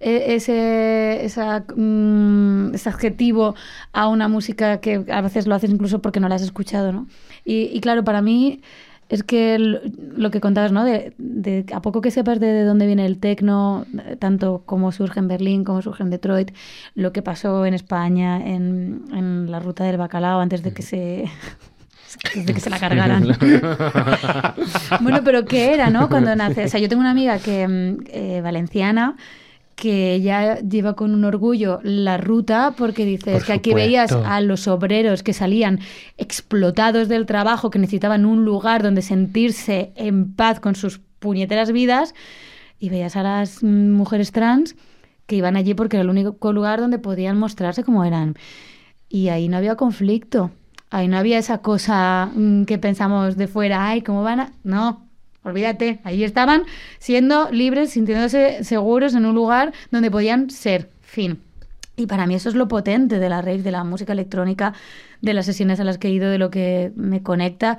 [0.00, 3.54] ese, esa, mm, ese adjetivo
[3.92, 7.06] a una música que a veces lo haces incluso porque no la has escuchado, ¿no?
[7.44, 8.62] Y, y claro, para mí
[9.10, 10.84] es que lo que contabas, ¿no?
[10.84, 13.84] De, de a poco que sepas de, de dónde viene el tecno,
[14.20, 16.52] tanto como surge en Berlín, como surge en Detroit,
[16.94, 21.24] lo que pasó en España, en, en la ruta del bacalao, antes de que se...
[22.24, 23.26] antes de que se la cargaran.
[25.00, 26.08] Bueno, pero ¿qué era, no?
[26.08, 26.64] Cuando nace.
[26.64, 29.16] O sea, yo tengo una amiga que mm, eh, valenciana
[29.80, 34.12] que ya lleva con un orgullo la ruta porque dice Por es que aquí veías
[34.12, 35.80] a los obreros que salían
[36.18, 42.14] explotados del trabajo, que necesitaban un lugar donde sentirse en paz con sus puñeteras vidas
[42.78, 44.76] y veías a las mujeres trans
[45.24, 48.34] que iban allí porque era el único lugar donde podían mostrarse como eran.
[49.08, 50.50] Y ahí no había conflicto.
[50.90, 54.52] Ahí no había esa cosa mm, que pensamos de fuera, ay, ¿cómo van a...?
[54.62, 55.06] No,
[55.44, 56.00] olvídate.
[56.04, 56.64] Ahí estaban
[56.98, 60.90] siendo libres, sintiéndose seguros en un lugar donde podían ser.
[61.00, 61.40] Fin.
[61.96, 64.74] Y para mí eso es lo potente de la rave, de la música electrónica,
[65.20, 67.78] de las sesiones a las que he ido, de lo que me conecta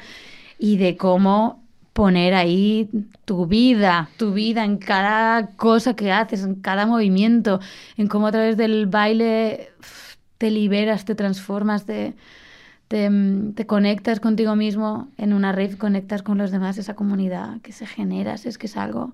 [0.59, 2.89] y de cómo poner ahí
[3.26, 7.59] tu vida, tu vida en cada cosa que haces, en cada movimiento,
[7.97, 9.70] en cómo a través del baile
[10.38, 12.14] te liberas, te transformas, te,
[12.91, 17.61] te, mm, te conectas contigo mismo en una rave, conectas con los demás, esa comunidad
[17.61, 19.13] que se genera, es que es algo...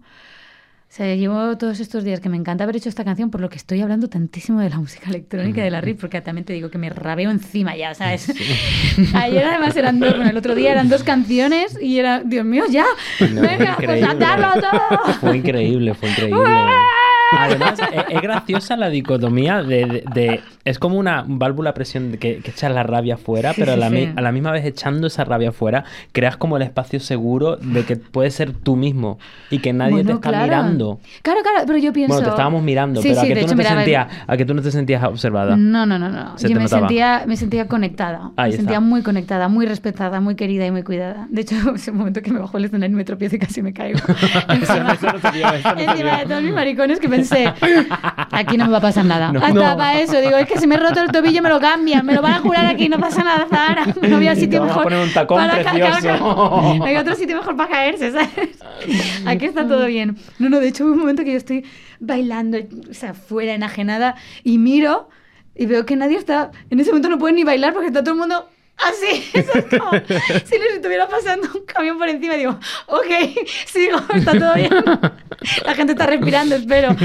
[0.89, 3.49] O sea, llevo todos estos días que me encanta haber hecho esta canción por lo
[3.49, 6.71] que estoy hablando tantísimo de la música electrónica de la rave, porque también te digo
[6.71, 8.33] que me rabeo encima ya, ¿sabes?
[9.13, 12.63] Ayer además eran dos, bueno, el otro día eran dos canciones y era, Dios mío,
[12.71, 12.85] ya,
[13.19, 15.13] No, venga, pues a todo.
[15.19, 16.39] Fue increíble, fue increíble.
[17.31, 22.11] Además, e- es, graciosa la dicotomía de, de- de- Es como una válvula a presión
[22.19, 24.13] que, que echas la rabia fuera, Sí, pero a, sí, la mi- sí.
[24.15, 27.95] a la misma vez echando esa rabia fuera, creas como el espacio seguro de que
[27.97, 29.19] puedes ser tú mismo
[29.49, 30.43] y que nadie te Bueno, está claro.
[30.45, 30.99] mirando.
[31.21, 32.13] Claro, claro, pero yo pienso...
[32.15, 34.53] Bueno, te estábamos mirando, pero a, que tú hecho, no te sentías, a que tú
[34.53, 35.55] no te sentías observada.
[35.57, 36.37] No, no, no, no.
[36.37, 36.87] Se Yo te me notaba.
[36.87, 38.31] sentía, me sentía conectada.
[38.37, 38.79] Ahí me sentía está.
[38.85, 41.27] muy conectada, muy respetada, muy querida y muy cuidada.
[41.29, 43.73] De hecho, ese momento que me bajó el escenario y me tropiezo y casi me
[43.73, 43.99] caigo.
[44.49, 47.53] encima no encima de todos mis maricones que pensé,
[48.31, 49.31] aquí no me va a pasar nada.
[49.31, 49.39] No.
[49.39, 49.77] Hasta No.
[49.77, 52.13] para eso, digo, es que si me he roto el tobillo me lo cambian, me
[52.13, 53.85] lo van a curar aquí, no pasa nada, Zahara.
[54.07, 54.83] No había sitio mejor.
[54.83, 56.17] poner un tacón para precioso.
[56.77, 58.29] No hay otro sitio mejor para caerse, ¿sabes?
[59.25, 60.17] Aquí está todo bien.
[60.39, 61.65] No, no, de hecho hubo un momento que yo estoy
[61.99, 62.57] bailando,
[62.89, 65.09] o sea, fuera, enajenada, y miro
[65.55, 66.51] y veo que nadie está.
[66.69, 68.47] En ese momento no pueden ni bailar porque está todo el mundo
[68.77, 69.29] así.
[69.33, 72.35] Eso es como si les estuviera pasando un camión por encima.
[72.35, 73.05] Digo, ok,
[73.65, 74.71] sigo, está todo bien.
[75.65, 76.95] La gente está respirando, espero.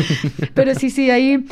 [0.55, 1.45] Pero sí, sí, ahí.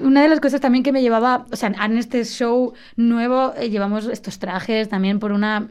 [0.00, 3.70] Una de las cosas también que me llevaba, o sea, en este show nuevo eh,
[3.70, 5.70] llevamos estos trajes también por una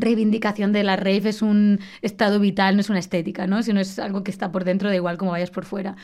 [0.00, 3.62] reivindicación de la rave es un estado vital, no es una estética, ¿no?
[3.62, 5.96] Sino es algo que está por dentro, da igual como vayas por fuera.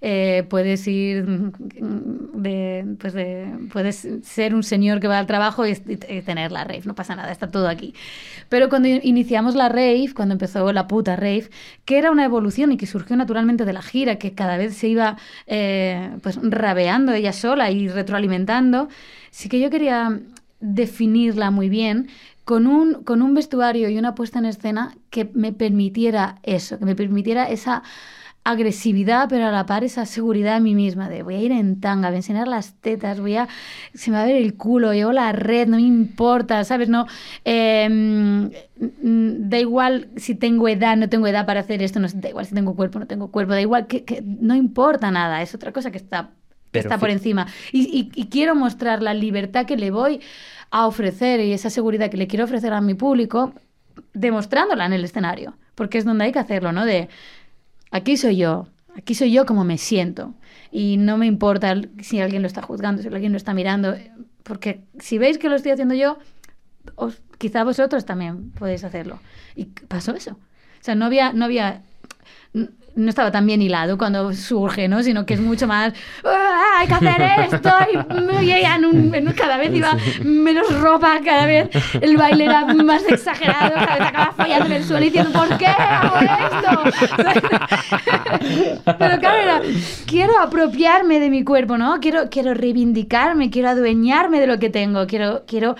[0.00, 5.66] Eh, puedes ir mm, de, pues de, puedes ser un señor que va al trabajo
[5.66, 7.94] y, y tener la rave, no pasa nada, está todo aquí.
[8.48, 11.48] Pero cuando iniciamos la rave, cuando empezó la puta rave,
[11.84, 14.88] que era una evolución y que surgió naturalmente de la gira, que cada vez se
[14.88, 15.16] iba
[15.46, 18.88] eh, pues rabeando ella sola y retroalimentando,
[19.30, 20.20] sí que yo quería
[20.60, 22.08] definirla muy bien
[22.46, 26.84] con un, con un vestuario y una puesta en escena que me permitiera eso, que
[26.84, 27.82] me permitiera esa
[28.44, 31.80] agresividad, pero a la par esa seguridad en mí misma, de voy a ir en
[31.80, 33.48] tanga, voy a enseñar las tetas, voy a,
[33.94, 36.88] se me va a ver el culo, llevo la red, no me importa, ¿sabes?
[36.88, 37.06] No,
[37.44, 42.28] eh, mm, da igual si tengo edad, no tengo edad para hacer esto, no, da
[42.28, 45.72] igual si tengo cuerpo, no tengo cuerpo, da igual, que, no importa nada, es otra
[45.72, 46.30] cosa que está,
[46.70, 47.46] Pero está por encima.
[47.72, 50.20] Y, y- y quiero mostrar la libertad que le voy
[50.70, 53.52] a ofrecer y esa seguridad que le quiero ofrecer a mi público,
[54.12, 56.84] demostrándola en el escenario, porque es donde hay que hacerlo, ¿no?
[56.84, 57.08] De
[57.90, 60.32] aquí soy yo, Aquí soy yo como me siento.
[60.72, 63.94] Y no me importa si alguien lo está juzgando, si alguien lo está mirando.
[64.42, 66.16] Porque si veis que lo estoy haciendo yo,
[66.94, 69.20] os- quizá vosotros también podéis hacerlo.
[69.54, 70.30] Y pasó eso.
[70.32, 71.82] O sea, no había, no había,
[72.96, 75.02] no estaba tan bien hilado cuando surge, ¿no?
[75.02, 75.92] Sino que es mucho más,
[76.24, 77.22] "Ah, hay que hacer
[77.52, 77.70] esto,
[78.42, 81.68] y en un- en un- cada vez iba menos ropa, cada vez
[82.00, 85.56] el baile era más exagerado, cada vez acababa fallando en el suelo y diciendo, ¿por
[85.58, 87.06] qué hago esto?
[88.98, 89.60] Pero claro, era,
[90.06, 91.98] quiero apropiarme de mi cuerpo, ¿no?
[92.00, 95.76] Quiero, quiero reivindicarme, quiero adueñarme de lo que tengo, quiero, quiero,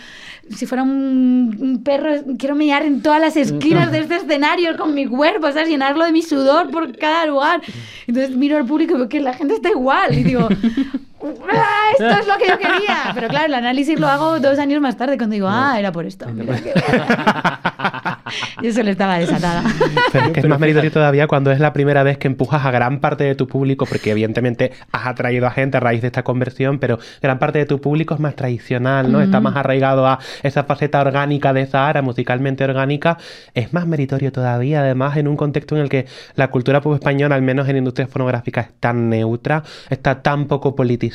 [0.54, 5.06] si fuera un, perro, quiero mear en todas las esquinas de este escenario con mi
[5.06, 5.68] cuerpo, ¿sabes?
[5.68, 7.62] Llenarlo de mi sudor por cada lugar.
[8.06, 10.48] Entonces miro al público y veo que la gente está igual y digo...
[11.22, 13.12] "Ah, Esto es lo que yo quería.
[13.14, 16.04] Pero claro, el análisis lo hago dos años más tarde cuando digo, ah, era por
[16.06, 16.26] esto.
[16.28, 16.72] Mira que-
[18.62, 19.62] Yo solo estaba desatada.
[20.12, 22.70] Pero es que es más meritorio todavía cuando es la primera vez que empujas a
[22.70, 26.22] gran parte de tu público, porque evidentemente has atraído a gente a raíz de esta
[26.22, 29.20] conversión, pero gran parte de tu público es más tradicional, ¿no?
[29.20, 33.16] Está más arraigado a esa faceta orgánica de Zahara, musicalmente orgánica.
[33.54, 37.34] Es más meritorio todavía, además, en un contexto en el que la cultura pop española,
[37.36, 41.05] al menos en industria fonográfica, es tan neutra, está tan poco politizada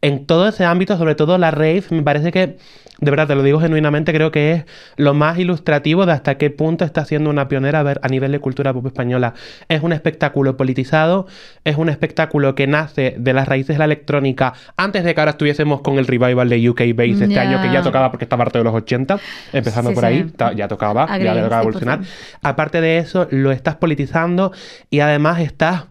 [0.00, 2.56] en todo ese ámbito, sobre todo la rave, me parece que,
[3.00, 4.64] de verdad te lo digo genuinamente, creo que es
[4.96, 8.30] lo más ilustrativo de hasta qué punto está siendo una pionera a, ver, a nivel
[8.30, 9.34] de cultura pop española.
[9.68, 11.26] Es un espectáculo politizado,
[11.64, 15.32] es un espectáculo que nace de las raíces de la electrónica antes de que ahora
[15.32, 17.42] estuviésemos con el revival de UK Bass este Ya.
[17.42, 19.18] año, que ya tocaba porque estaba harto de los 80,
[19.52, 20.08] empezando Sí, por sí.
[20.10, 21.62] ahí, ya tocaba, ya Agree, le tocaba 100%.
[21.62, 22.00] evolucionar.
[22.42, 24.52] Aparte de eso, lo estás politizando
[24.90, 25.84] y además estás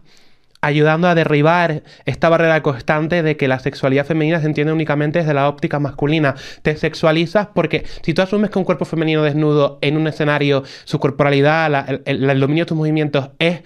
[0.60, 5.34] ayudando a derribar esta barrera constante de que la sexualidad femenina se entiende únicamente desde
[5.34, 6.34] la óptica masculina.
[6.62, 10.98] Te sexualizas porque si tú asumes que un cuerpo femenino desnudo en un escenario, su
[10.98, 13.62] corporalidad, el, dominio de tus movimientos es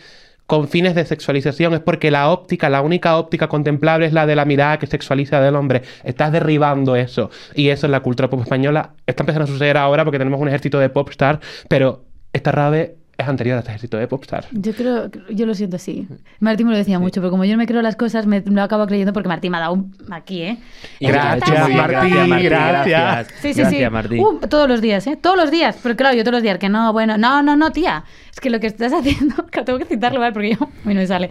[0.47, 4.37] con fines de sexualización, es porque la óptica, la única óptica contemplable es la de
[4.37, 5.83] la mirada que sexualiza del hombre.
[6.05, 7.31] Estás derribando eso.
[7.55, 10.49] Y eso en la cultura pop española está empezando a suceder ahora porque tenemos un
[10.49, 14.47] ejército de popstar, pero esta rave es anterior a este ejército de popstar.
[14.53, 16.09] Yo creo, yo lo siento así.
[16.41, 18.63] Martín me lo decía mucho, pero como yo no me creo las cosas, me lo
[18.63, 20.59] acabo creyendo porque Martín me ha dado un aquí, ¿eh?
[21.01, 22.87] Gracias, Martín, gracias.
[22.87, 23.29] gracias.
[23.41, 23.91] Sí, sí, Gracias, sí.
[23.91, 24.21] Martín.
[24.21, 25.17] Uh, todos los días, ¿eh?
[25.17, 25.79] Todos los días.
[25.83, 28.05] Pero claro, yo todos los días que no, bueno, no, no, no, tía.
[28.33, 30.33] Es que lo que estás haciendo, que tengo que citarlo, ¿vale?
[30.33, 31.29] Porque yo, a mí no me sale.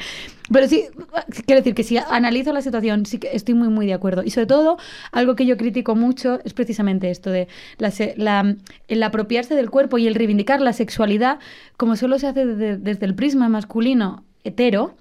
[0.52, 0.86] Pero sí,
[1.46, 4.22] quiero decir que si analizo la situación, sí que estoy muy, muy de acuerdo.
[4.24, 4.78] Y sobre todo,
[5.12, 7.48] algo que yo critico mucho es precisamente esto de
[7.80, 8.56] la, la-
[8.88, 11.40] el apropiarse del cuerpo y el reivindicar la sexualidad,
[11.78, 14.96] como solo se hace desde el prisma masculino hetero,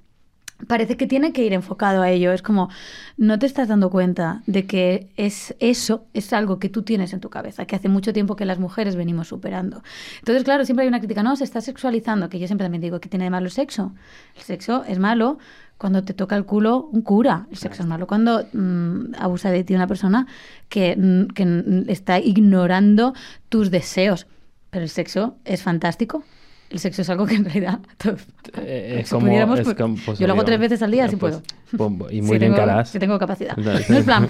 [0.66, 2.32] parece que tiene que ir enfocado a ello.
[2.32, 2.68] Es como,
[3.16, 7.20] no te estás dando cuenta de que es eso es algo que tú tienes en
[7.20, 9.82] tu cabeza, que hace mucho tiempo que las mujeres venimos superando.
[10.18, 13.00] Entonces, claro, siempre hay una crítica, no, se está sexualizando, que yo siempre también digo
[13.00, 13.92] que tiene de malo el sexo.
[14.36, 15.38] El sexo es malo
[15.78, 17.46] cuando te toca el culo un cura.
[17.50, 20.26] El sexo es malo cuando mm, abusa de ti una persona
[20.68, 23.14] que, mm, que está ignorando
[23.48, 24.26] tus deseos.
[24.70, 26.22] Pero el sexo es fantástico.
[26.70, 28.20] El sexo es algo que en realidad todos-
[28.58, 30.90] Eh, es si como- pudiéramos, es pues, como, pues, yo lo hago tres veces al
[30.92, 31.40] día si pues,
[31.72, 32.10] puedo.
[32.10, 32.88] Y Si muy bien tengo- caras.
[32.90, 33.56] Si tengo capacidad.
[33.56, 34.28] No es plan.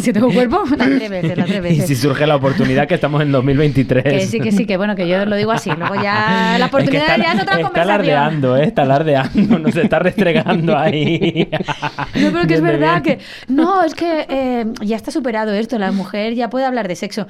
[0.00, 1.86] si tengo cuerpo, las tres veces, las tres Y veces.
[1.86, 4.04] si surge la oportunidad que estamos en 2023.
[4.04, 5.70] Que sí, que sí, que bueno, que yo lo digo así.
[5.76, 7.90] Luego ya la oportunidad es que está, ya es otra está conversación.
[7.94, 8.64] alardeando, ¿eh?
[8.64, 11.48] Está alardeando, nos está restregando ahí.
[12.14, 13.18] No, pero que es verdad bien.
[13.18, 13.24] que.
[13.48, 15.78] No, es que eh, ya está superado esto.
[15.78, 17.26] La mujer ya puede hablar de sexo.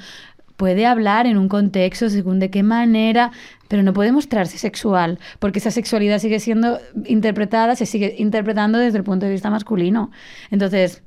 [0.62, 3.32] Puede hablar en un contexto según de qué manera,
[3.66, 8.98] pero no puede mostrarse sexual, porque esa sexualidad sigue siendo interpretada, se sigue interpretando desde
[8.98, 10.12] el punto de vista masculino.
[10.52, 11.02] Entonces,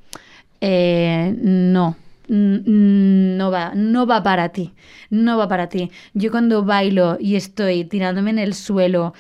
[0.60, 1.96] eh, no.
[2.28, 4.74] Mm, No va, no va para ti,
[5.10, 5.90] no va para ti.
[6.14, 9.14] Yo cuando bailo y estoy tirándome en el suelo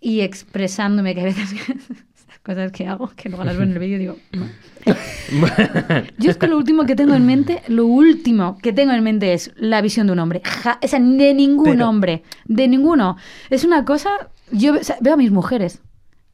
[0.00, 1.48] y expresándome, que a veces
[2.46, 4.46] cosas que hago, que luego las veo en el vídeo y digo, no.
[6.18, 9.32] Yo es que lo último que tengo en mente, lo último que tengo en mente
[9.32, 10.40] es la visión de un hombre.
[10.44, 13.16] Ja- o sea, de ningún Pero- hombre, de ninguno.
[13.50, 14.10] Es una cosa,
[14.52, 15.80] yo o sea, veo a mis mujeres,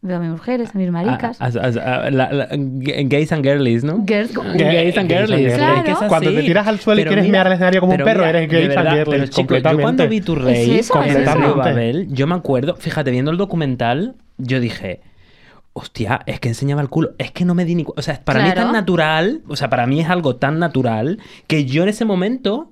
[0.02, 1.38] veo a mis mujeres, a mis maricas.
[1.40, 4.04] Ah, ah, ah, la- la- gays and girlies, ¿no?
[4.04, 5.54] Girls- Gays and girlies.
[5.54, 5.76] Claro.
[5.78, 5.98] Es que es.
[6.08, 8.54] Cuando te tiras al suelo y quieres mear al escenario como un perro, eres de
[8.54, 9.82] gays and verdad, girlies, pero, chico, Yo completamente.
[9.82, 11.54] cuando vi tu rey, Es eso, con es eso.
[11.56, 15.00] Babel, yo me acuerdo, fíjate, viendo el documental, yo dije...
[15.74, 17.12] Hostia, es que enseñaba el culo.
[17.18, 19.42] Es que no me di ni O sea, para mí es tan natural.
[19.48, 22.70] O sea, para mí es algo tan natural que yo en ese momento.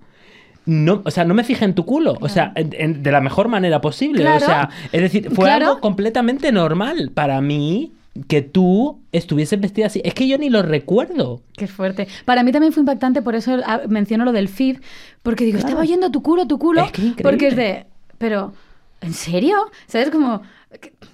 [0.66, 2.16] No, o sea, no me fijé en tu culo.
[2.20, 4.20] O sea, en- en- de la mejor manera posible.
[4.20, 4.36] Claro.
[4.44, 7.92] O sea, es decir, fue algo completamente normal para mí
[8.28, 10.02] que tú estuvieses vestida así.
[10.04, 11.40] Es que yo ni lo recuerdo.
[11.56, 12.06] Qué fuerte.
[12.26, 14.80] Para mí también fue impactante, por eso ah, menciono lo del FIB,
[15.22, 17.22] porque digo, estaba oyendo tu culo, tu culo, Es que increíble.
[17.22, 17.86] porque es de,
[18.18, 18.52] pero,
[19.00, 19.56] ¿en serio?
[19.86, 20.10] ¿Sabes?
[20.10, 20.42] Como,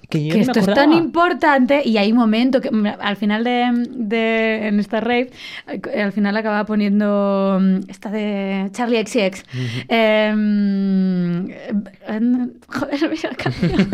[0.08, 3.44] que- yo que me esto es tan importante y hay un momento que al final
[3.44, 5.30] de, de- en esta rave
[5.68, 9.44] eh, al final acababa poniendo mm, esta de Charlie XX
[9.88, 11.72] Em, eh,
[12.08, 12.20] eh,
[12.68, 13.90] joder no me sale la canción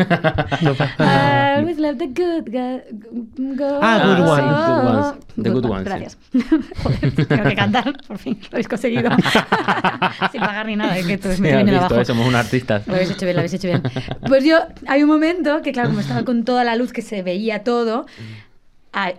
[0.61, 2.45] No pasa always love the good
[3.57, 4.43] go- Ah, Good go- Ones.
[4.43, 5.13] Good Ones.
[5.43, 6.17] The Good Ones, gracias
[6.83, 9.09] joder tengo que cantar por fin lo habéis conseguido
[10.31, 12.27] sin pagar ni nada es que esto me Sí, viene de visto, abajo eh, somos
[12.27, 12.87] un artistas.
[12.87, 13.81] lo habéis hecho bien, lo habéis hecho bien.
[14.27, 14.57] Pues yo,
[14.87, 18.05] hay un momento que, claro, como estaba con toda la luz que se veía todo,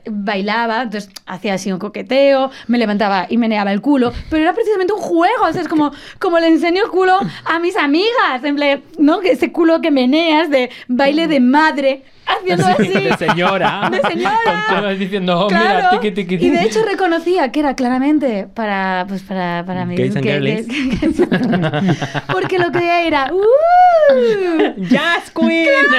[0.07, 4.93] bailaba, entonces hacía así un coqueteo, me levantaba y meneaba el culo, pero era precisamente
[4.93, 8.57] un juego, o sea, es como, como le enseño el culo a mis amigas, en
[8.57, 9.21] plan, ¿no?
[9.21, 12.89] Que ese culo que meneas de baile de madre, haciendo así.
[12.89, 13.89] De señora.
[13.93, 14.37] De señora.
[14.69, 16.01] Con diciendo, oh, mira, Claro.
[16.01, 19.97] tiqui, tiqui, Y de hecho reconocía que era claramente para, pues para, para mí.
[19.97, 20.67] Gays and girlies.
[22.33, 23.31] porque lo que era.
[23.33, 24.75] ¡uh!
[24.79, 25.69] ¡Jazz Queen!
[25.91, 25.97] No,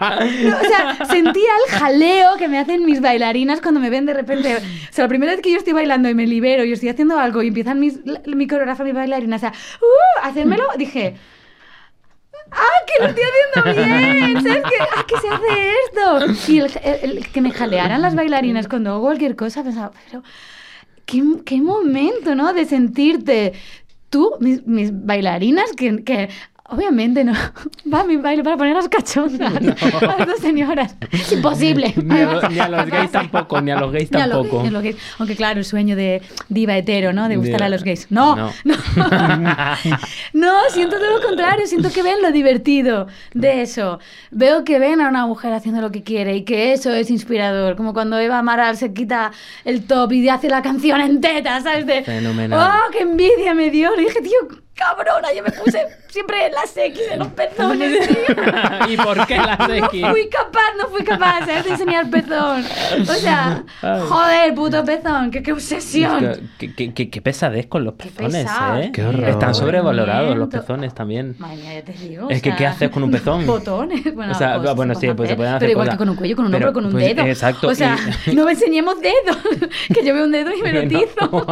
[0.00, 4.56] o sea, sentía el jaleo que me hacen mis bailarinas cuando me ven de repente.
[4.56, 7.18] O sea, la primera vez que yo estoy bailando y me libero y estoy haciendo
[7.18, 10.26] algo y empiezan mis, mi coreógrafa, mis bailarinas a ¡uh!
[10.26, 11.16] hacérmelo, dije.
[12.50, 14.42] ¡Ah, que lo estoy haciendo bien!
[14.42, 14.76] ¿Sabes qué?
[14.96, 16.50] ¡Ah, que se hace esto!
[16.52, 20.22] Y el, que me jalearan las bailarinas cuando hago cualquier cosa, pensaba, pero
[21.04, 22.54] qué, qué momento, ¿no?
[22.54, 23.52] De sentirte
[24.08, 26.30] tú, mis, bailarinas, que
[26.68, 27.32] obviamente no
[27.92, 30.96] va a mi baile para poner las cachondas a las dos señoras.
[31.10, 31.92] Es imposible.
[31.96, 34.62] Ni a, lo- ni a los gays tampoco, ni a los gays a tampoco.
[34.62, 34.96] ni a los gays.
[35.18, 37.28] Aunque claro, el sueño de diva hetero, ¿no?
[37.28, 38.06] De gustarle De- a los gays.
[38.10, 38.52] No, No.
[38.64, 38.74] no.
[40.32, 41.66] No, siento todo lo contrario.
[41.66, 43.98] Siento que ven lo divertido de eso.
[44.30, 47.76] Veo que ven a una mujer haciendo lo que quiere y que eso es inspirador.
[47.76, 49.32] Como cuando Eva Amaral se quita
[49.64, 51.86] el top y hace la canción en teta, ¿sabes?
[51.86, 52.58] De, Fenomenal.
[52.60, 53.94] ¡Oh, qué envidia me dio!
[53.96, 58.16] Le dije, tío, cabrona, yo me puse siempre las X en los pezones, tío.
[58.88, 60.00] ¿Y por qué las X?
[60.02, 61.64] No fui capaz, no fui capaz ¿sabes?
[61.64, 62.64] de enseñar pezón.
[63.02, 63.62] O sea,
[64.08, 66.48] joder, puto pezón, qué, qué obsesión.
[66.58, 68.46] Qué, qué- qué- qué pesadez con los pezones.
[68.76, 68.90] ¿eh?
[68.92, 69.28] Qué horror.
[69.28, 71.34] Están sobrevalorados los pezones también.
[71.38, 72.30] Madre mía, ya te digo.
[72.30, 73.46] Es o que, sea, ¿qué haces con un pezón?
[73.46, 74.14] Botones.
[74.14, 75.94] Bueno, O sea, cosas bueno, se sí, pues se pueden hacer Pero igual cosas.
[75.96, 77.26] que con un cuello, con un hombro, con un pues, dedo.
[77.26, 79.36] exacto, O sea, y- no enseñemos dedos.
[79.94, 81.46] que yo veo un dedo y me lo tizo.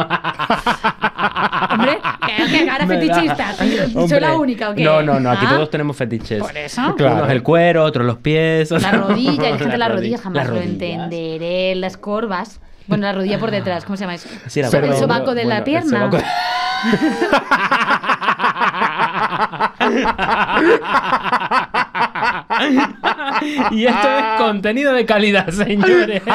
[1.69, 3.53] Hombre, que, que cara Me da- fetichista.
[4.07, 4.83] ¿Soy la única o qué?
[4.83, 6.41] No, no, no, aquí Ah, todos tenemos fetiches.
[6.41, 6.95] Por eso.
[6.95, 7.15] Claro.
[7.17, 8.71] Unos el cuero, otros los pies.
[8.71, 11.75] La rodilla, hay gente las rodi- rodillas jamás las lo entenderé.
[11.75, 12.59] Las corvas.
[12.87, 14.29] Bueno, la rodilla por detrás, ¿cómo se llama eso?
[14.47, 16.09] Sí, la Sobre el sobaco de bueno, la el pierna.
[23.71, 26.21] y esto es contenido de calidad, señores.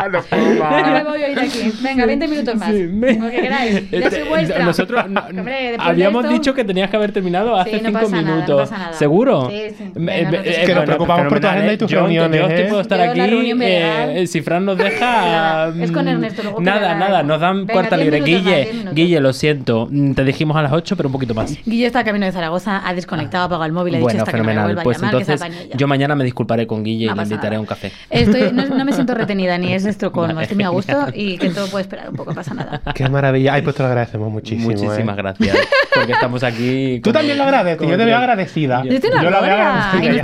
[0.00, 1.72] Venga, me voy a ir aquí.
[1.82, 2.70] Venga, 20 minutos más.
[2.70, 3.90] Sí, me- Lo que queráis.
[3.90, 4.64] Ya Este, soy vuestra.
[4.64, 8.00] Nosotros no- Hombre, habíamos esto- dicho que tenías que haber terminado hace Sí, no cinco
[8.00, 8.70] pasa nada, no minutos.
[8.70, 8.92] pasa nada.
[8.94, 9.50] ¿Seguro?
[9.50, 9.84] Sí, sí.
[9.84, 10.62] Eh, Venga, eh, no eh.
[10.66, 11.78] Que nos preocupamos por tu agenda y ¿eh?
[11.78, 12.66] tus Yo- reuniones, Yo ¿eh?
[12.68, 13.20] puedo estar Yo aquí.
[13.62, 15.68] eh, si Fran nos deja.
[15.68, 18.20] Es con mm, Ernesto, luego Nada, nada, nos dan Venga, puerta 10 libre.
[18.22, 18.94] minutos más, Guille, 10 minutos.
[18.94, 19.88] Guille, lo siento.
[19.90, 21.56] mm, Te dijimos a las 8, pero un poquito más.
[21.64, 24.32] Guille está camino de Zaragoza, ha desconectado, ha apagado el móvil, ha dicho Bueno, hasta
[24.32, 24.66] que no me fenomenal.
[24.66, 25.76] vuelva a Pues llamar, que se entonces, apañe ella.
[25.78, 27.56] yo mañana me disculparé con Guille No y le invitaré nada.
[27.56, 27.92] a un café.
[28.10, 30.42] Estoy, no, no me siento retenida ni es Estocolmo, Vale.
[30.42, 32.82] estoy muy a gusto y que todo puede esperar un poco, pasa nada.
[32.94, 33.54] Qué maravilla.
[33.54, 34.68] Ay, pues te lo agradecemos muchísimo.
[34.70, 35.22] Muchísimas ¿eh?
[35.22, 35.56] gracias.
[35.94, 37.00] Porque estamos aquí.
[37.02, 38.82] Tú también lo agradeces, yo te veo que- agradecida.
[38.84, 38.90] Yo
[39.30, 40.22] la la veo agradecida, y no es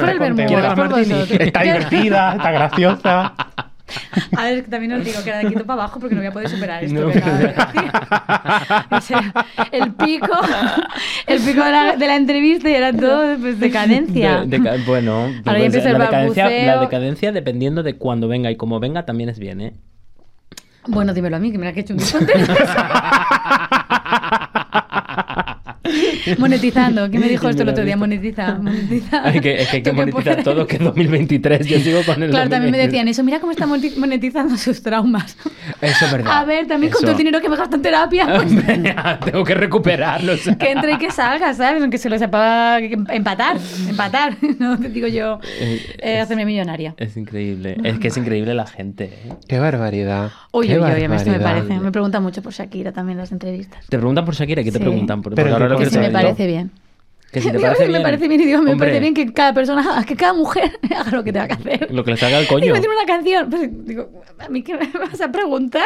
[0.75, 1.41] por el.
[1.41, 3.33] Está divertida, está graciosa.
[4.37, 6.33] A ver, también os digo que era de aquí para abajo porque no voy a
[6.33, 7.91] poder superar esto No, que de decir.
[8.91, 9.33] O sea,
[9.73, 10.29] el pico,
[11.27, 14.45] el pico de la, de la entrevista y era todo pues, decadencia.
[14.45, 18.57] De- deca- bueno, ya pues, el la, decadencia, la decadencia dependiendo de cuándo venga y
[18.57, 19.73] cómo venga también es bien, ¿eh?
[20.89, 22.01] Bueno, dímelo a mí, que mira que he hecho un.
[26.39, 27.09] Monetizando.
[27.11, 27.97] ¿Quién me dijo esto el otro día?
[27.97, 29.23] Monetiza, monetiza.
[29.27, 31.67] Hay que, es que hay que monetizar todo, que es 2023.
[31.67, 32.87] Yo sigo con el Claro, también me 2023.
[32.91, 33.25] decían eso.
[33.25, 35.37] Mira cómo está moneti- monetizando sus traumas.
[35.81, 36.33] Eso es verdad.
[36.39, 39.55] A ver, también con todo el dinero que me gasto en terapia, pues, Tengo que
[39.55, 40.33] recuperarlo.
[40.35, 40.57] o sea.
[40.57, 41.81] que entre y que salga, ¿sabes?
[41.83, 43.57] Aunque se lo sepa empatar,
[43.89, 46.95] empatar, no te digo yo Eh, es- hacerme millonaria.
[46.97, 47.77] Es increíble.
[47.85, 49.05] Es que es increíble la gente.
[49.05, 49.33] ¿eh?
[49.49, 50.31] Qué barbaridad.
[50.51, 51.79] Oye, Qué oye, oye, esto me parece.
[51.79, 53.85] Me preguntan mucho por Shakira también las entrevistas.
[53.89, 55.23] Te preguntan por Shakira, ¿qué te preguntan?
[55.23, 56.71] Por, Pero ahora lo Que si me parece bien.
[57.33, 58.03] Que si te parece me bien.
[58.03, 61.11] parece bien y digo, me Hombre, parece bien que cada persona, que cada mujer haga
[61.11, 61.89] lo que tenga que hacer.
[61.93, 62.63] Lo que le salga al coño.
[62.65, 63.51] Digo, tiene una canción.
[63.51, 64.09] Pues digo,
[64.39, 65.83] ¿a mí qué me vas a preguntar?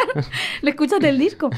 [0.61, 1.49] Le escúchate el disco.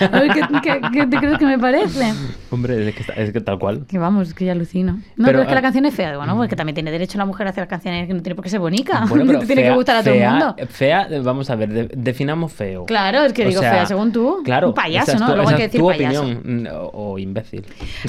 [0.00, 2.12] A ver, ¿qué, qué- qué te crees que me parece?
[2.50, 3.84] Hombre, es que, está- es que tal cual.
[3.88, 4.92] Que vamos, es que ya alucino.
[4.92, 6.10] No, Pero, pero, es que ah, la canción es fea.
[6.12, 8.44] Digo, no, porque también tiene derecho la mujer a hacer canciones que no tiene por
[8.44, 9.04] qué ser bonita.
[9.08, 10.56] Bueno, pero tiene que fea- gustar a todo el mundo.
[10.68, 12.84] Fea, vamos a ver, de- definamos feo.
[12.86, 14.40] Claro, es que O digo sea, fea según tú.
[14.44, 15.26] Claro, Un payaso, es ¿no?
[15.26, 16.22] tu- Luego hay que decir tu payaso.
[16.22, 17.64] opinión, o, o imbécil.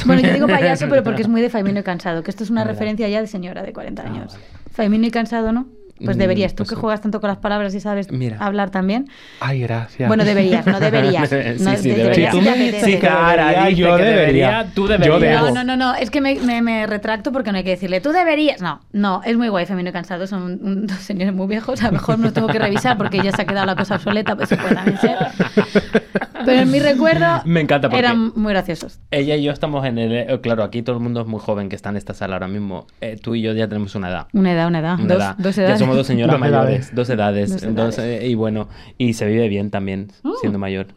[0.06, 2.50] Bueno, yo digo payaso, pero porque es muy de Faimino y Cansado, que esto es
[2.50, 4.34] una Ah, referencia ya de señora de 40 Ah, años.
[4.34, 4.46] vale.
[4.72, 5.68] Faimino y Cansado, ¿no?
[6.04, 6.52] Pues Mm, deberías.
[6.54, 6.82] Tú pues que sí.
[6.82, 8.36] juegas tanto con las palabras y sabes Mira.
[8.40, 9.08] hablar también.
[9.40, 10.08] Ay, gracias.
[10.08, 11.30] Bueno, deberías, no deberías.
[11.30, 12.32] Sí, No, sí, de- debería.
[12.32, 14.68] deberías tú me dices que Cara, yo que debería.
[14.74, 15.20] tú Yo deberías.
[15.44, 15.46] debo.
[15.54, 18.02] No, no, no, no, es que me, me- me retracto porque no hay que decirle,
[18.02, 18.60] tú deberías.
[18.60, 21.86] No, no, es muy guay, Femenino y Cansado, son un- dos señores muy viejos, a
[21.86, 24.50] lo mejor no tengo que revisar porque ya se ha quedado la cosa obsoleta, pues
[24.50, 25.18] se puede también ser.
[26.64, 29.00] En mi recuerdo Me encanta porque- eran muy graciosos.
[29.12, 30.12] Ella y yo estamos en el...
[30.14, 32.48] eh, Claro, aquí todo el mundo es muy joven que está en esta sala ahora
[32.48, 32.88] mismo.
[33.02, 34.28] Eh, tú y yo ya tenemos una edad.
[34.34, 35.36] Una edad, una edad, Una dos, edad.
[35.38, 35.80] dos Ya edades.
[35.80, 36.96] somos dos señoras Dos mayores, edades.
[36.96, 37.50] dos edades.
[37.76, 38.00] Dos edades.
[38.24, 40.32] eh, y bueno, y se vive bien también Mm.
[40.42, 40.88] siendo mayor.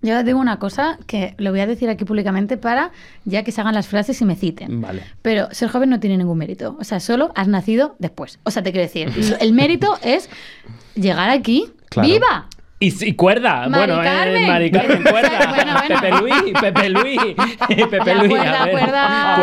[0.00, 2.92] Yo digo una cosa que lo voy a decir aquí públicamente para
[3.24, 4.80] ya que se hagan las frases y me citen.
[4.80, 5.02] Vale.
[5.22, 6.76] Pero ser joven no tiene ningún mérito.
[6.78, 8.38] O sea, solo has nacido después.
[8.44, 9.10] O sea, te quiero decir,
[9.40, 10.30] el mérito es
[10.94, 11.66] llegar aquí.
[11.88, 12.08] Claro.
[12.08, 12.46] ¡Viva!
[12.80, 14.36] Y, y cuerda, Mari bueno, Carmen.
[14.36, 15.52] eh, Mari Carmen, cuerda.
[15.52, 16.00] Bueno, bueno.
[16.00, 17.20] Pepe Luis, Pepe Luis,
[17.90, 18.28] Pepe La Luis.
[18.30, 18.72] cuerda, a ver.
[18.78, 19.34] cuerda,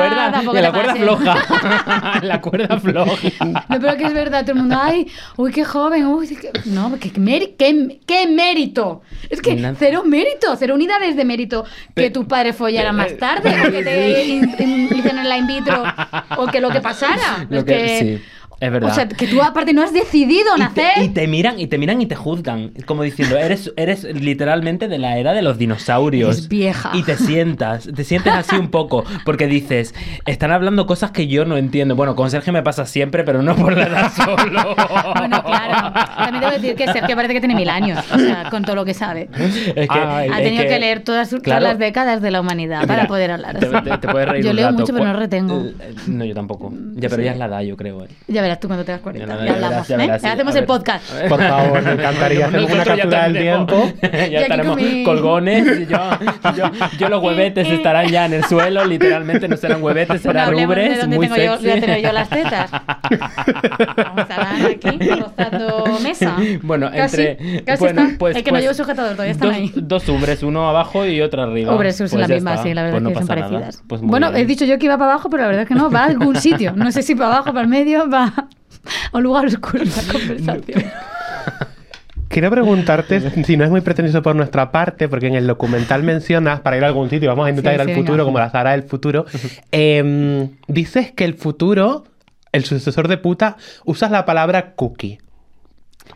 [0.45, 2.19] Cuerda, la cuerda floja.
[2.23, 3.29] la cuerda floja.
[3.67, 6.49] No, pero que es verdad, todo el mundo, ay, uy, qué joven, uy, qué...
[6.65, 9.01] no, qué, qué, qué mérito.
[9.29, 13.49] Es que cero mérito, cero unidades de mérito que Pe- tu padre follara más tarde,
[13.67, 14.21] o que te
[14.95, 15.83] hicieron la in vitro,
[16.37, 17.45] o que lo que pasara.
[17.49, 18.25] Lo Es que- sí,
[18.59, 18.91] es verdad.
[18.91, 21.03] O sea, que tú aparte no has decidido Y te, nacer.
[21.03, 24.97] y te miran y te miran y te juzgan, como diciendo, eres, eres literalmente de
[24.97, 26.37] la era de los dinosaurios.
[26.37, 26.91] Eres vieja.
[26.93, 29.93] Y te sientas, te sientes así un poco, porque dices,
[30.25, 31.95] están hablando cosas que yo no entiendo.
[31.95, 34.75] Bueno, con Sergio me pasa siempre, pero no por la edad solo.
[35.17, 35.93] Bueno, claro.
[36.17, 38.85] También debo decir que Sergio parece que tiene mil años, o sea, con todo lo
[38.85, 39.29] que sabe.
[39.75, 41.65] Es que, Ay, Ha es tenido que, leer todas, sus- todas claro.
[41.73, 43.57] las décadas de la humanidad Mira, para poder hablar.
[43.59, 43.89] Te, así.
[43.89, 44.79] te- te puedes reír Yo un leo rato.
[44.79, 45.61] mucho, pero no retengo.
[45.79, 46.71] eh, No, yo tampoco.
[46.95, 47.23] Ya, pero Sí.
[47.25, 48.03] ya es la edad, yo creo.
[48.03, 48.07] eh.
[48.27, 49.27] Ya verás tú cuando tengas 40.
[49.27, 49.97] Ya Ya, verás, hablamos, ya ¿eh?
[49.97, 50.27] verás, sí.
[50.27, 51.11] Ya hacemos el podcast.
[51.29, 53.91] Por favor, me encantaría hacer una ya captura del tiempo.
[54.01, 55.89] ya estaremos mi- colgones.
[55.89, 55.97] Yo,
[56.55, 60.47] yo, yo los huevetes estarán ya en el suelo, literalmente no serán huevetes, Bueno, serán
[60.47, 61.81] hablemos de ubres, dónde muy tengo yo, voy a sexy.
[61.81, 62.71] tener yo las tetas.
[62.71, 64.41] Vamos a estar
[64.71, 66.35] aquí rozando mesa.
[66.61, 67.63] Bueno, Casi, entre.
[67.63, 68.17] casi bueno, está.
[68.17, 69.71] pues, El que no pues, llevo sujetador todavía están dos, ahí.
[69.75, 71.75] Dos ubres, uno abajo y otro arriba.
[71.75, 72.63] Ubres son Pues la ya misma, está.
[72.63, 73.83] sí, la verdad Pues no que son parecidas.
[73.87, 75.89] Pues bueno, he dicho yo que iba para abajo, pero la verdad es que no,
[75.89, 76.73] va a algún sitio.
[76.75, 78.33] No sé si para abajo, para el medio, va
[79.11, 80.83] a un lugar oscuro en la conversación.
[82.27, 86.59] Quiero preguntarte si no es muy pretencioso por nuestra parte, porque en el documental mencionas,
[86.59, 88.25] para ir a algún sitio, vamos a intentar Sí, ir al sí, futuro, venga.
[88.25, 89.25] como la Sara del futuro,
[89.71, 92.03] em, dices que el futuro,
[92.51, 95.19] el sucesor de puta, usas la palabra cookie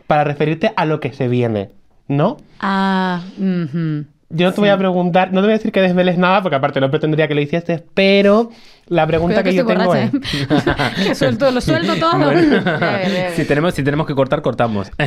[0.06, 1.70] para referirte a lo que se viene,
[2.08, 2.36] ¿no?
[2.58, 4.04] Ah, ujú.
[4.32, 6.54] Yo no te voy a preguntar, no te voy a decir que desveles nada, porque
[6.54, 8.50] aparte no pretendría que lo hicieses, pero
[8.86, 10.14] la pregunta Cuidado que, yo tengo borracha, es...
[10.14, 11.08] ¿eh?
[11.08, 12.16] que suelto, lo suelto todo.
[12.16, 12.62] Bueno,
[13.34, 14.88] si, tenemos, si tenemos que cortar, cortamos.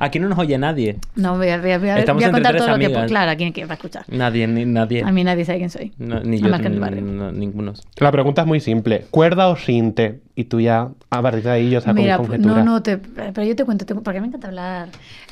[0.00, 0.96] Aquí no nos oye nadie.
[1.14, 2.86] No, voy a, voy a- voy a- a contar todo lo que...
[2.86, 3.06] amigas.
[3.06, 4.04] Claro, ¿a quién quiere escuchar?
[4.08, 5.02] Nadie, ni nadie.
[5.04, 5.92] A mí nadie sabe quién soy.
[5.98, 7.74] No, ni yo, que ni- no, ninguno.
[7.98, 10.20] La pregunta es muy simple, ¿cuerda o sinte?
[10.34, 12.64] Y tú ya, a partir de ahí yo saco Mira, mi pues, conjetura.
[12.64, 14.88] no, no, te, pero yo te cuento, te- porque me encanta hablar.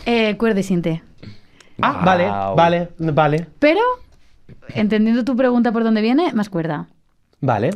[0.06, 1.02] Eh, cuerda y sinte.
[1.80, 2.56] Ah, vale, Guau.
[2.56, 3.80] vale, vale, Pero,
[4.68, 6.86] entendiendo tu pregunta por dónde viene, más cuerda.
[7.40, 7.70] vale.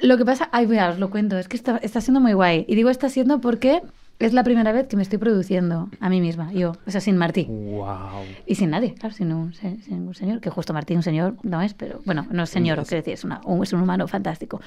[0.00, 2.64] Lo que pasa, ay, mira, os lo cuento, es que está, está siendo muy guay.
[2.66, 3.82] Y digo está siendo porque
[4.18, 7.16] es la primera vez que me estoy produciendo a mí misma, yo, o sea, sin
[7.16, 7.44] Martí.
[7.48, 8.24] Wow.
[8.44, 11.62] Y sin nadie, claro, sin un, sin un señor, que justo Martí un señor no
[11.62, 14.60] es, pero bueno, no es señor, quiero decir, es, una, un, es un humano fantástico.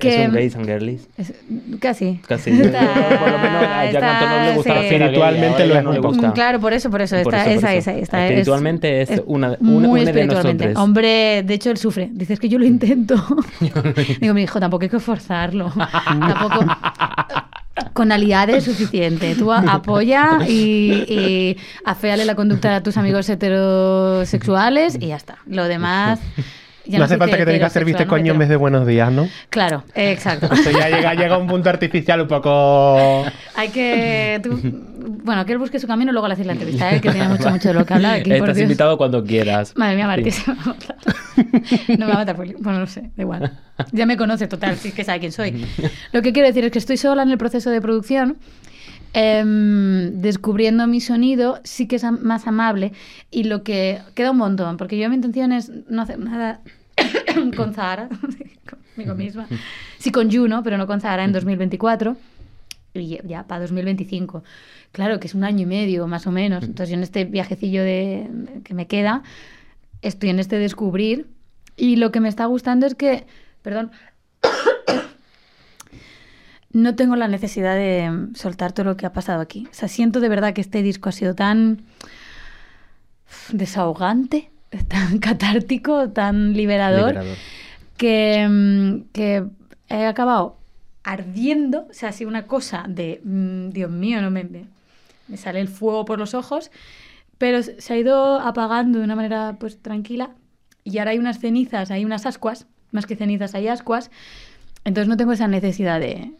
[0.00, 1.08] Que son gays and girlies.
[1.16, 1.32] es-
[1.80, 2.20] casi.
[2.26, 2.50] Casi.
[2.60, 2.80] Está-
[3.20, 4.86] Por lo menos a Jack está- Anton no le gusta la sí.
[4.86, 6.28] Espiritualmente lo es no le gusta.
[6.28, 7.16] Mm, Claro, por eso, por eso.
[7.22, 7.90] Por está, eso, por esa, eso.
[7.90, 10.64] esa, esa, Espiritualmente es una- una- muy una de espiritualmente.
[10.66, 10.84] nosotros.
[10.84, 12.08] Hombre, de hecho, él sufre.
[12.12, 13.14] Dices que yo lo intento.
[14.20, 15.72] Digo, mi hijo, tampoco hay que forzarlo.
[15.76, 16.64] tampoco.
[17.94, 19.34] Con aliades es suficiente.
[19.34, 25.38] Tú apoya y, y aféale la conducta a tus amigos heterosexuales y ya está.
[25.46, 26.20] Lo demás.
[26.86, 29.28] Ya no hace falta qué que te serviste coño en vez de buenos días, ¿no?
[29.50, 30.46] Claro, exacto.
[30.52, 33.24] Esto ya llega, llega a un punto artificial un poco...
[33.56, 34.40] Hay que.
[34.42, 34.58] tú-
[35.22, 37.28] bueno, que él busque su camino y luego le haces la entrevista él, que tiene
[37.28, 38.30] mucho, mucho de lo que hablar aquí.
[38.30, 38.62] por Estás Dios.
[38.64, 39.72] invitado cuando quieras.
[39.76, 40.40] Madre mía, Martí Sí.
[40.42, 40.96] se va a matar.
[41.98, 42.46] No me va a matar por...
[42.60, 43.52] Bueno, no sé, da igual.
[43.92, 45.66] Ya me conoce total, sí que sabe quién soy.
[46.12, 48.38] Lo que quiero decir es que estoy sola en el proceso de producción,
[49.12, 52.92] em, descubriendo mi sonido, sí que es am- más amable
[53.30, 56.60] y lo que queda un montón, porque yo mi intención es no hacer nada
[57.56, 58.08] con Zara,
[58.94, 59.46] conmigo misma.
[59.98, 62.16] Sí con Juno, pero no con Zara en 2024
[62.94, 64.42] y ya para 2025.
[64.92, 66.64] Claro, que es un año y medio más o menos.
[66.64, 68.28] Entonces yo en este viajecillo de,
[68.64, 69.22] que me queda
[70.02, 71.26] estoy en este descubrir
[71.76, 73.26] y lo que me está gustando es que,
[73.62, 73.90] perdón,
[76.72, 79.66] no tengo la necesidad de soltar todo lo que ha pasado aquí.
[79.70, 81.82] O sea, siento de verdad que este disco ha sido tan
[83.50, 84.50] desahogante,
[84.88, 87.36] tan catártico, tan liberador, Liberador.
[87.96, 89.44] Que, mm, que
[89.88, 90.58] he acabado
[91.02, 91.86] ardiendo.
[91.90, 94.66] O sea, ha sido una cosa de, mm, Dios mío, no me, me,
[95.26, 96.70] me sale el fuego por los ojos,
[97.38, 100.30] pero se ha ido apagando de una manera pues tranquila.
[100.84, 104.10] Y ahora hay unas cenizas, hay unas ascuas, más que cenizas, hay ascuas.
[104.84, 106.32] Entonces no tengo esa necesidad de,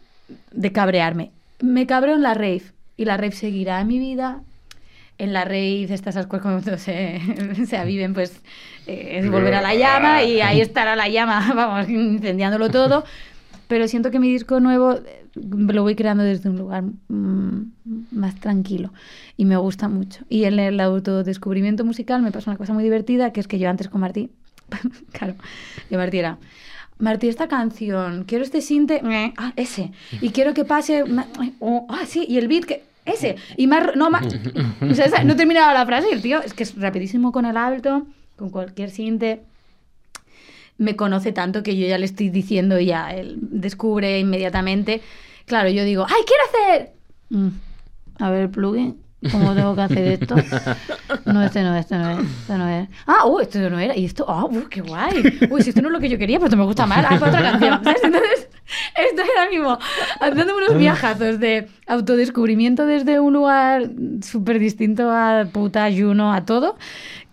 [0.51, 1.31] de cabrearme.
[1.61, 2.63] Me cabreo en la rave
[2.97, 4.41] y la rave seguirá en mi vida.
[5.17, 7.19] En la rave estas ascuas cuando se,
[7.65, 8.41] se aviven, pues
[8.87, 13.03] eh, es volver a la llama y ahí estará la llama, vamos, incendiándolo todo.
[13.67, 17.71] Pero siento que mi disco nuevo eh, lo voy creando desde un lugar mm,
[18.11, 18.91] más tranquilo
[19.37, 20.25] y me gusta mucho.
[20.29, 23.69] Y en el autodescubrimiento musical me pasa una cosa muy divertida, que es que yo
[23.69, 24.29] antes con Martí,
[25.11, 25.35] claro,
[25.89, 26.37] yo Martí era,
[27.01, 29.91] Martí, esta canción, quiero este sinte, eh, ah, ese,
[30.21, 31.03] y quiero que pase,
[31.59, 34.25] oh, ah, sí, y el beat, que ese, y más, no más,
[34.89, 37.57] o sea, esa- no terminaba la frase el tío es que es rapidísimo con el
[37.57, 38.05] alto,
[38.37, 39.41] con cualquier sinte,
[40.77, 45.01] me conoce tanto que yo ya le estoy diciendo ya, él descubre inmediatamente.
[45.45, 46.91] Claro, yo digo, ¡ay, quiero hacer!
[47.29, 47.47] Mm,
[48.19, 48.97] a ver, plugin,
[49.31, 50.35] ¿cómo tengo que hacer esto?
[51.25, 52.89] No, este no, este no es, este no es.
[53.05, 53.95] Ah, uh, esto no era.
[53.95, 55.39] Y esto, ah, uh, qué guay.
[55.49, 57.05] Uy, si esto no es lo que yo quería, pues esto me gusta más.
[57.07, 57.79] Ah, otra canción.
[57.83, 58.03] ¿sabes?
[58.03, 58.49] Entonces,
[58.95, 59.77] estoy ahora mismo
[60.19, 63.89] haciendo unos viajazos de autodescubrimiento desde un lugar
[64.21, 66.77] súper distinto a puta, Juno, a todo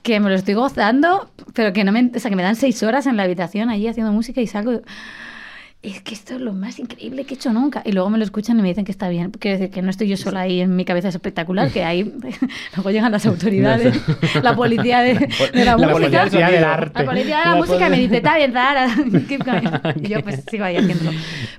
[0.02, 2.82] que me lo estoy gozando, pero que no me, o sea, que me dan seis
[2.82, 4.80] horas en la habitación allí haciendo música y salgo.
[5.88, 7.82] Es que esto es lo más increíble que he hecho nunca.
[7.84, 9.30] Y luego me lo escuchan y me dicen que está bien.
[9.30, 12.12] Quiero decir que no estoy yo sola ahí en mi cabeza es espectacular, que ahí
[12.76, 13.98] luego llegan las autoridades,
[14.42, 16.20] la policía de, de la, La música.
[16.22, 16.98] policía del arte.
[17.02, 19.68] La policía de la, La música me dice, está bien, going".
[20.02, 21.12] Y yo pues sigo ahí haciéndolo.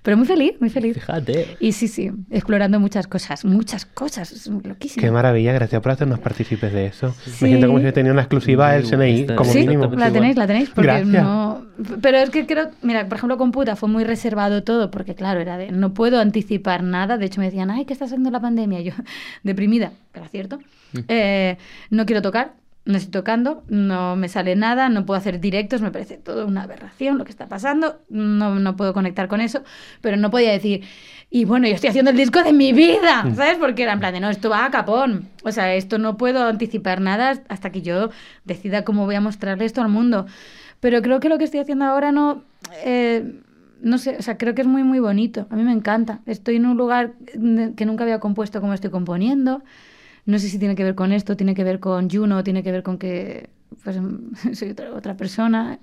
[0.03, 0.93] Pero muy feliz, muy feliz.
[0.95, 1.57] Fíjate.
[1.59, 4.32] Y sí, sí, explorando muchas cosas, muchas cosas.
[4.32, 5.01] Es loquísimo.
[5.01, 7.15] Qué maravilla, gracias por hacernos partícipes de eso.
[7.25, 7.32] Sí.
[7.45, 9.88] Me siento como si tenido una exclusiva del CNI, como sí, mínimo.
[9.88, 10.69] la tenéis, la tenéis.
[10.69, 11.23] Porque Gracias.
[11.23, 11.65] no...
[12.01, 15.39] Pero es que creo, mira, por ejemplo, con puta fue muy reservado todo, porque claro,
[15.39, 17.17] era de no puedo anticipar nada.
[17.17, 18.82] De hecho, me decían, ay, ¿qué está haciendo la pandemia?
[18.82, 18.91] Yo,
[19.43, 20.59] deprimida, era cierto.
[21.07, 21.57] Eh,
[21.89, 22.53] no quiero tocar,
[22.84, 26.63] no estoy tocando, no me sale nada, no puedo hacer directos, me parece todo una
[26.63, 29.63] aberración lo que está pasando, no, no puedo conectar con eso,
[30.01, 30.84] pero no podía decir,
[31.30, 33.57] y bueno, yo estoy haciendo el disco de mi vida, ¿sabes?
[33.59, 36.47] Porque era en plan de, no, esto va a capón, o sea, esto no puedo
[36.47, 38.09] anticipar nada hasta que yo
[38.45, 40.26] decida cómo voy a mostrarle esto al mundo.
[40.80, 42.43] Pero creo que lo que estoy haciendo ahora no...
[42.84, 43.41] eh,
[43.82, 45.47] no sé, o sea, creo que es muy, muy bonito.
[45.49, 46.19] A mí me encanta.
[46.25, 47.13] Estoy en un lugar
[47.75, 49.63] que nunca había compuesto como estoy componiendo.
[50.25, 52.71] No sé si tiene que ver con esto, tiene que ver con Juno, tiene que
[52.71, 53.49] ver con que
[53.84, 53.97] pues,
[54.57, 55.80] soy otra, otra persona.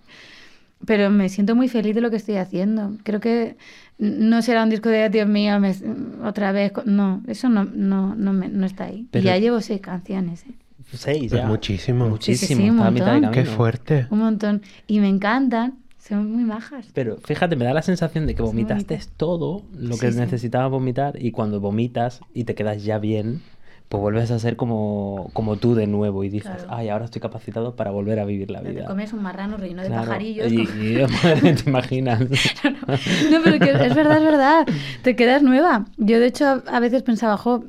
[0.84, 2.92] Pero me siento muy feliz de lo que estoy haciendo.
[3.02, 3.56] Creo que
[3.98, 5.74] no será un disco de Dios mío, me-
[6.22, 6.72] otra vez.
[6.84, 9.06] No, eso no, no, no, me- no está ahí.
[9.10, 10.44] Pero- ya llevo seis canciones.
[10.44, 10.52] ¿eh?
[10.92, 11.46] Seis Pues ya.
[11.48, 12.08] muchísimo.
[12.08, 12.46] Muchísimo.
[12.46, 13.30] Sí, sí, un montón.
[13.32, 14.06] Qué fuerte.
[14.10, 14.62] Un montón.
[14.86, 15.78] Y me encantan.
[16.08, 16.86] Son muy majas.
[16.94, 20.18] Pero fíjate, me da la sensación de que vomitaste todo lo que sí.
[20.18, 23.42] necesitabas vomitar y cuando vomitas y te quedas ya bien,
[23.88, 26.68] pues vuelves a ser como, como tú de nuevo y dices, Claro.
[26.70, 28.84] ay, ahora estoy capacitado para volver a vivir la Te vida.
[28.86, 30.02] comes un marrano relleno de Claro.
[30.06, 30.50] pajarillos.
[30.52, 32.20] Y, con- y- madre, te imaginas.
[33.30, 34.66] No, pero que es verdad, es verdad.
[35.02, 35.86] Te quedas nueva.
[35.98, 37.64] Yo, de hecho, a, veces pensaba, jo,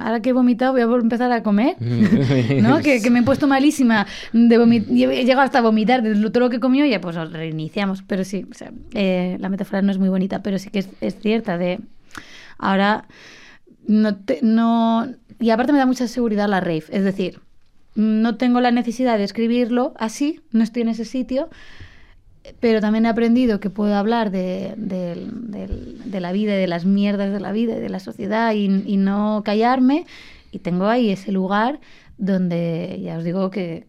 [0.00, 1.76] ahora que he vomitado voy a empezar a comer.
[2.62, 2.80] ¿No?
[2.80, 4.06] Que, que me he puesto malísima.
[4.32, 7.16] De he llegado hasta a vomitar de todo lo que he comido y ya pues
[7.16, 8.02] reiniciamos.
[8.02, 10.88] Pero sí, o sea, eh, la metáfora no es muy bonita, pero sí que es,
[11.00, 11.80] es cierta de...
[12.58, 13.06] Ahora
[13.86, 15.06] no, te- no...
[15.40, 16.84] Y aparte me da mucha seguridad la rave.
[16.90, 17.40] Es decir,
[17.94, 21.48] no tengo la necesidad de escribirlo así, no estoy en ese sitio,
[22.60, 27.32] pero también he aprendido que puedo hablar de, de la vida y de las mierdas
[27.32, 30.06] de la vida y de la sociedad y, no callarme.
[30.50, 31.80] Y tengo ahí ese lugar
[32.16, 33.86] donde ya os digo que,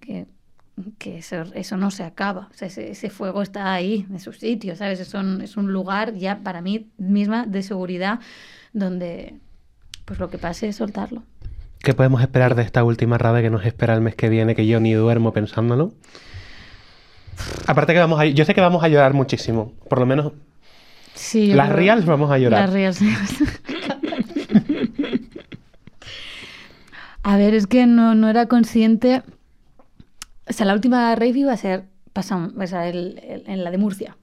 [0.97, 2.49] que, eso, eso no se acaba.
[2.59, 4.99] Ese, ese fuego está ahí, en su sitio, ¿sabes?
[4.99, 8.19] Es un, es un lugar ya para mí misma de seguridad
[8.73, 9.35] donde
[10.05, 11.23] pues lo que pase es soltarlo.
[11.79, 14.67] ¿Qué podemos esperar de esta última rave que nos espera el mes que viene, que
[14.67, 15.93] yo ni duermo pensándolo?
[17.67, 18.25] Aparte que vamos a...
[18.25, 19.73] Yo sé que vamos a llorar muchísimo.
[19.89, 20.33] Por lo menos
[21.13, 22.61] Sí, las creo- reals vamos a llorar.
[22.61, 22.99] Las reals.
[27.23, 29.23] a ver, es que no, no era consciente.
[30.49, 33.71] O sea, la última rave iba a ser pasado, o sea, el- el- en la
[33.71, 34.17] de Murcia.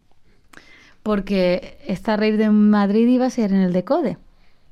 [1.03, 4.19] Porque esta rave de Madrid iba a ser en el Decode.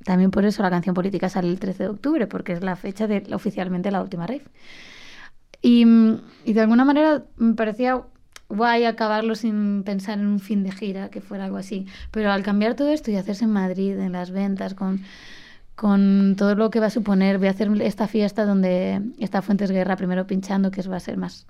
[0.05, 3.07] También por eso la canción política sale el 13 de octubre, porque es la fecha
[3.07, 4.43] de oficialmente la última rave.
[5.63, 5.87] Y,
[6.45, 8.03] y de alguna manera me parecía
[8.55, 11.87] guay acabarlo sin pensar en un fin de gira, que fuera algo así.
[12.11, 15.03] Pero al cambiar todo esto y hacerse en Madrid, en las ventas, con,
[15.75, 19.71] con todo lo que va a suponer, voy a hacer esta fiesta donde está Fuentes
[19.71, 21.47] Guerra primero pinchando, que va a ser más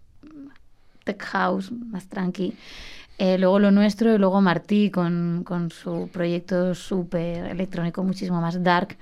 [1.05, 2.55] tech house, más tranqui.
[3.19, 8.61] Eh, luego lo nuestro y luego Martí con, con su proyecto súper electrónico, muchísimo más
[8.63, 8.97] dark.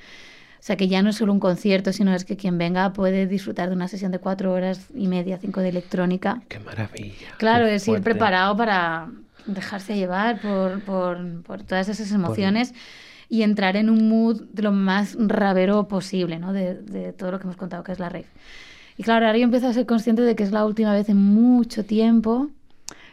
[0.63, 3.27] O sea que ya no es solo un concierto, sino es que quien venga puede
[3.27, 6.41] disfrutar de una sesión de cuatro horas y media, cinco de electrónica.
[6.47, 7.35] Qué maravilla.
[7.37, 9.11] Claro, Qué es ir preparado para
[9.47, 12.75] dejarse llevar por, por, por todas esas emociones
[13.29, 16.53] y entrar en un mood de lo más ravero posible, ¿no?
[16.53, 18.27] De, de todo lo que hemos contado que es la rave.
[18.97, 21.17] Y claro, ahora yo empiezo a ser consciente de que es la última vez en
[21.17, 22.51] mucho tiempo.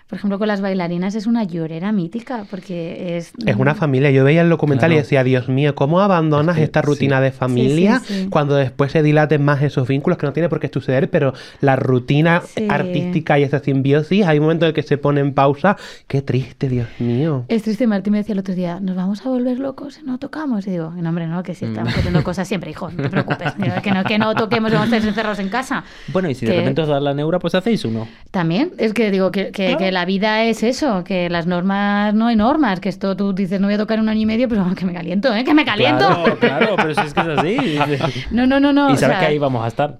[0.09, 3.31] Por ejemplo, con las bailarinas es una llorera mítica, porque es...
[3.45, 4.09] Es una familia.
[4.09, 6.87] Yo veía el documental y decía, Dios mío, ¿cómo abandonas Es que esta sí.
[6.87, 8.27] rutina de familia sí, sí.
[8.31, 11.11] cuando después se dilaten más esos vínculos que no tiene por qué suceder?
[11.11, 12.65] Pero la rutina Sí.
[12.67, 15.77] artística y esa simbiosis, hay un momento en el que se pone en pausa.
[16.07, 17.45] Qué triste, Dios mío.
[17.47, 20.17] Es triste, Martín me decía el otro día, nos vamos a volver locos si no
[20.17, 20.65] tocamos.
[20.65, 21.69] Y digo, no, hombre, no, que si Mm.
[21.69, 23.55] estamos haciendo cosas siempre, hijo, no te preocupes.
[23.59, 25.83] Digo, que, no, que no toquemos, vamos a estar encerrados en casa.
[26.07, 28.07] Bueno, y si de repente os da la neura, pues hacéis uno.
[28.31, 32.27] También, es que digo que, que- que la vida es eso, que las normas no
[32.27, 34.65] hay normas, que esto tú dices no voy a tocar un año y medio, pero
[34.75, 35.43] que me caliento, ¿eh?
[35.43, 36.07] Que me caliento.
[36.07, 38.25] Claro, claro, pero si es que es así.
[38.31, 38.89] No, no, no, no.
[38.89, 39.99] y o sabes sea, que ahí vamos a estar.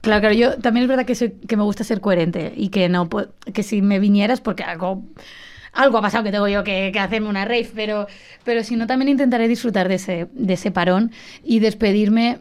[0.00, 2.88] Claro, claro, yo también es verdad que, soy- que me gusta ser coherente y que
[2.88, 3.08] no
[3.52, 5.02] que si me vinieras porque algo
[5.72, 8.06] algo ha pasado que tengo yo que, que hacerme una rave, pero
[8.44, 11.10] pero si no también intentaré disfrutar de ese de ese parón
[11.44, 12.38] y despedirme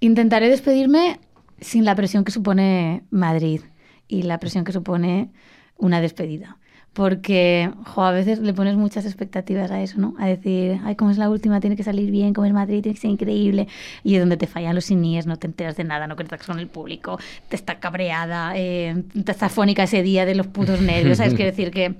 [0.00, 1.18] intentaré despedirme
[1.60, 3.60] sin la presión que supone Madrid
[4.08, 5.30] y la presión que supone
[5.76, 6.58] una despedida.
[6.92, 10.14] Porque, jo, a veces le pones muchas expectativas a eso, ¿no?
[10.20, 12.94] A decir, ay, como es la última, tiene que salir bien, como es Madrid, tiene
[12.94, 13.66] que ser increíble.
[14.04, 16.60] Y es donde te fallan los sinies, no te enteras de nada, no conectas con
[16.60, 17.18] el público,
[17.48, 21.34] te está cabreada, eh, te estás fónica ese día de los putos nervios, ¿sabes?
[21.34, 21.96] Quiero decir que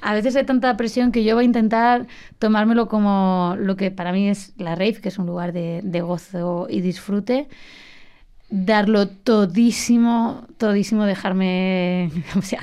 [0.00, 2.06] a veces hay tanta presión que yo voy a intentar
[2.38, 6.68] tomármelo como lo que para mí es la rave, que es un lugar de gozo
[6.70, 7.48] y disfrute
[8.54, 12.60] darlo todísimo, todísimo, dejarme, o sea,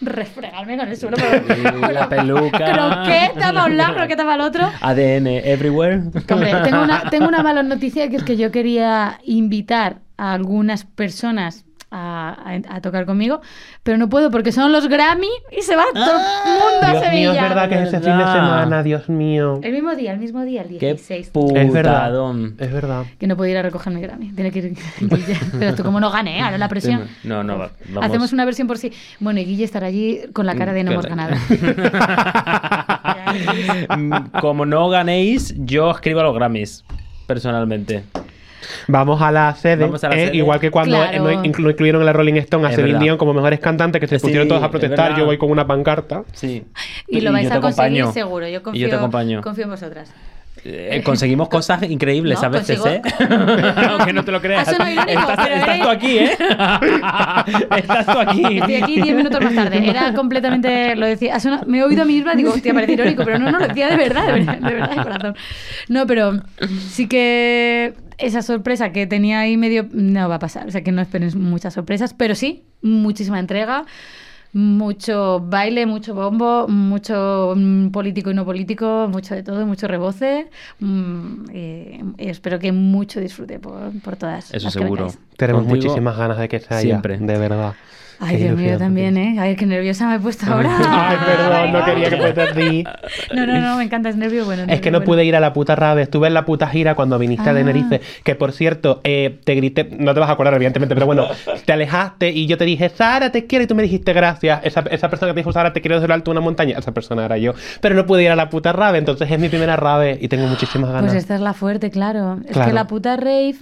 [0.00, 1.16] refregarme con el suelo.
[1.46, 2.72] pero- La peluca.
[2.72, 4.70] Croqueta para un lado, croqueta para el otro.
[4.80, 6.02] ADN everywhere.
[6.30, 10.84] Hombre, tengo una, tengo una mala noticia que es que yo quería invitar a algunas
[10.84, 12.36] personas a,
[12.70, 13.40] a- a tocar conmigo,
[13.82, 17.02] pero no puedo porque son los Grammy y se va todo el mundo a Dios
[17.02, 17.34] mío, Sevilla.
[17.34, 19.60] es verdad que es ese fin de semana, Dios mío.
[19.62, 21.30] El mismo día, el mismo día, el Qué 16.
[21.54, 22.12] Es verdad.
[22.58, 23.04] Es verdad.
[23.18, 24.32] Que no puedo ir a recoger mi Grammy.
[24.32, 25.38] Tiene que ir Guille.
[25.58, 27.06] Pero tú como no gané, ahora la presión.
[27.24, 28.04] No, no, va- vamos.
[28.04, 28.92] Hacemos una versión por sí.
[29.20, 31.34] Bueno, y Guille estará allí con la cara de no hemos ganado.
[33.96, 36.84] Mm, Como no ganéis, yo escribo a los Grammys,
[37.26, 38.04] personalmente.
[38.88, 40.26] Vamos a la sede, Vamos a la ¿eh?
[40.26, 40.36] sede.
[40.36, 41.22] igual que cuando Claro.
[41.24, 42.98] no inclu- incluyeron en la Rolling Stone a Celine.
[42.98, 45.16] Dion como mejores cantantes, que se Sí, pusieron todos a es protestar.
[45.16, 46.24] Yo voy con una pancarta.
[46.32, 46.64] Sí.
[47.08, 48.12] Y lo vais a conseguir acompaño.
[48.12, 48.48] seguro.
[48.48, 49.40] Yo confío, Y yo te acompaño.
[49.42, 50.12] confío en vosotras.
[50.68, 53.02] Eh, conseguimos cosas increíbles No, a veces, consigo- ¿eh?
[53.90, 54.66] Aunque no te lo creas.
[54.72, 56.30] Irónico, estás, pero estás tú aquí, ¿eh?
[57.76, 58.42] estás tú aquí.
[58.58, 59.88] Estoy aquí 10 minutos más tarde.
[59.88, 60.96] Era completamente.
[60.96, 61.38] Lo decía.
[61.40, 63.68] sonado- me he oído a mí misma digo, hostia, parece irónico, pero no, no, lo
[63.68, 65.36] decía de verdad, de verdad, de verdad, de corazón.
[65.88, 66.32] No, pero
[66.88, 69.86] sí que esa sorpresa que tenía ahí medio.
[69.92, 70.66] No va a pasar.
[70.66, 73.84] O sea, que no esperen muchas sorpresas, pero sí, muchísima entrega.
[74.56, 80.48] Mucho baile, mucho bombo, mucho mm, político y no político, mucho de todo, mucho reboce.
[80.80, 84.54] mm, y, y espero que mucho disfrute por, por todas.
[84.54, 85.08] Eso las seguro.
[85.36, 87.18] Tenemos Contigo, muchísimas ganas de que sea siempre.
[87.18, 87.74] de verdad.
[88.18, 89.16] Ay, Dios mío, también.
[89.16, 89.36] ¿eh?
[89.38, 90.70] Ay, qué nerviosa me he puesto ahora.
[90.88, 92.84] Ay, perdón, no quería que fuese así.
[93.34, 94.64] No, no, no, me encanta, es nervio bueno.
[94.68, 95.06] Es que no bueno.
[95.12, 96.02] pude ir a la puta rave.
[96.02, 97.56] Estuve en la puta gira cuando viniste a Ah.
[97.56, 98.00] Tenerife.
[98.24, 101.26] Que por cierto, eh, te grité, no te vas a acordar, evidentemente, pero bueno,
[101.64, 103.64] te alejaste y yo te dije, Sara, te quiero.
[103.64, 104.60] Y tú me dijiste, gracias.
[104.64, 106.78] Esa, esa persona que te dijo, Sara, te quiero desde lo alto de una montaña,
[106.78, 107.52] esa persona era yo.
[107.80, 110.46] Pero no pude ir a la puta rave, entonces es mi primera rave y tengo
[110.46, 111.10] muchísimas ganas.
[111.12, 112.38] Pues esta es la fuerte, claro.
[112.48, 113.56] Es que la puta rave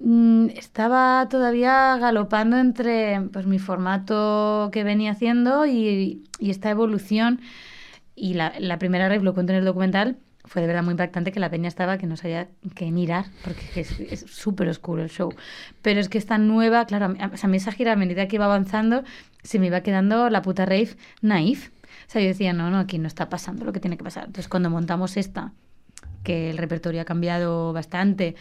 [0.00, 7.40] estaba todavía galopando entre pues mi formato que venía haciendo y, esta evolución.
[8.14, 11.40] Y la, primera rave, lo cuento en el documental, fue de verdad muy impactante que
[11.40, 15.32] la peña estaba que no sabía qué mirar, porque es súper oscuro el show.
[15.82, 19.04] Pero es que esta nueva, claro, a mí esa gira a medida que iba avanzando,
[19.42, 21.70] se me iba quedando la puta rave naif.
[22.08, 24.24] O sea, yo decía, no, no, aquí no está pasando lo que tiene que pasar.
[24.24, 25.52] Entonces, cuando montamos esta,
[26.22, 28.34] que el repertorio ha cambiado bastante,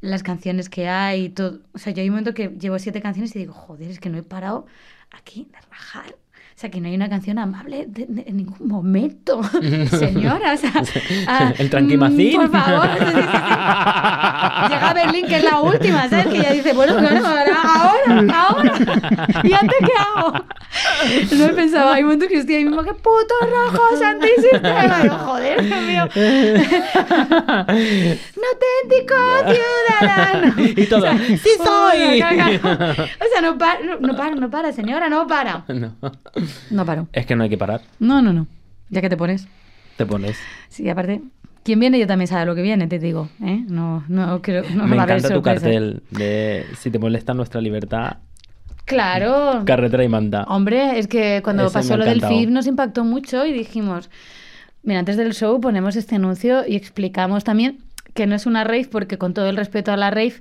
[0.00, 1.60] las canciones que hay, todo.
[1.72, 4.10] O sea, yo hay un momento que llevo siete canciones y digo, joder, es que
[4.10, 4.66] no he parado
[5.10, 6.16] aquí de rajar.
[6.58, 9.40] O O sea, que no hay una canción amable de- de- en ningún momento.
[9.90, 10.72] Señora, o sea...
[11.28, 12.32] ah, El tranquimacín.
[12.32, 12.88] mm, Por favor.
[12.98, 13.16] sí, sí, sí.
[14.68, 16.26] Llega a Berlín, que es la última, ¿sabes?
[16.26, 18.72] Que ya dice, bueno, claro, ahora, ahora, ahora.
[19.44, 20.32] ¿Y antes qué hago?
[21.38, 23.80] No he pensado, hay momentos que estoy ahí mismo, que puto rojo.
[23.94, 23.98] Y
[25.06, 26.08] yo, joder, Dios mío.
[26.16, 26.24] Un
[28.50, 29.14] auténtico
[29.46, 30.54] ciudadano.
[30.58, 32.20] Y todo, ¡sí soy!
[32.20, 33.04] Joder, claro, claro.
[33.04, 35.62] O sea, no para, no, no para, no para, señora, no para.
[35.68, 35.94] No.
[36.70, 37.08] No paro.
[37.12, 37.80] Es que no hay que parar.
[37.98, 38.46] No, no, no.
[38.90, 39.46] Ya que te pones.
[39.96, 40.38] Te pones.
[40.68, 41.20] Sí, aparte,
[41.64, 43.28] quien viene yo también sabe lo que viene, te digo.
[43.44, 43.64] ¿eh?
[43.68, 47.34] No, no creo, no Me va a haber encanta tu cartel de si te molesta
[47.34, 48.18] nuestra libertad,
[48.84, 49.62] Claro.
[49.66, 50.44] carretera y manda.
[50.44, 52.22] Hombre, es que cuando Ese pasó lo del.
[52.24, 54.08] FIB nos impactó mucho y dijimos,
[54.82, 57.78] mira, antes del show ponemos este anuncio y explicamos también
[58.14, 60.34] que no es una rave porque con todo el respeto a la rave,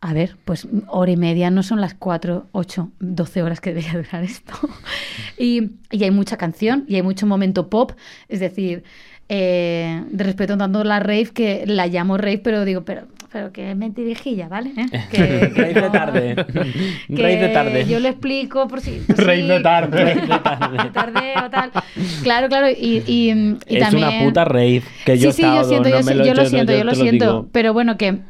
[0.00, 3.94] a ver, pues hora y media no son las 4, 8, 12 horas que debería
[3.94, 4.52] durar esto.
[5.38, 7.92] y, y hay mucha canción y hay mucho momento pop,
[8.28, 8.84] es decir,
[9.28, 13.02] eh, de respeto tanto a la rave que la llamo rave, pero digo, pero,
[13.32, 14.70] pero que es mentirijilla, ¿vale?
[14.76, 14.86] ¿Eh?
[15.10, 16.34] Que, que Rave de tarde.
[17.08, 17.86] que Rave de tarde.
[17.86, 19.00] Yo lo explico por si.
[19.08, 20.04] Rave si- de tarde.
[20.04, 20.90] Rave de tarde.
[20.92, 21.70] tarde o tal.
[22.22, 22.70] Claro, claro.
[22.70, 23.30] Y, y,
[23.66, 24.08] y es también...
[24.08, 26.94] una puta rave que yo sí, sí, yo siento, no yo, lo siento, yo lo
[26.94, 27.48] siento.
[27.52, 28.20] Pero bueno, que,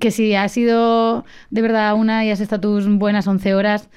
[0.00, 3.88] que si ha sido de verdad una y has estado tus buenas 11 horas,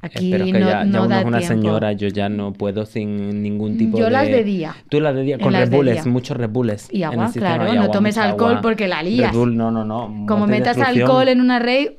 [0.00, 1.54] aquí Espero que no, ya, no ya uno da es una tiempo.
[1.54, 4.10] señora, yo ya no puedo sin ningún tipo Yo de...
[4.10, 4.74] las de día.
[4.88, 6.88] Tú las de día, con Red Bulls, muchos Red Bulls.
[6.90, 8.62] Y agua, claro, no agua, tomes alcohol agua.
[8.62, 9.30] porque la lías.
[9.32, 10.26] Red Bull, no, no, no.
[10.26, 11.98] Como metas alcohol en una rave...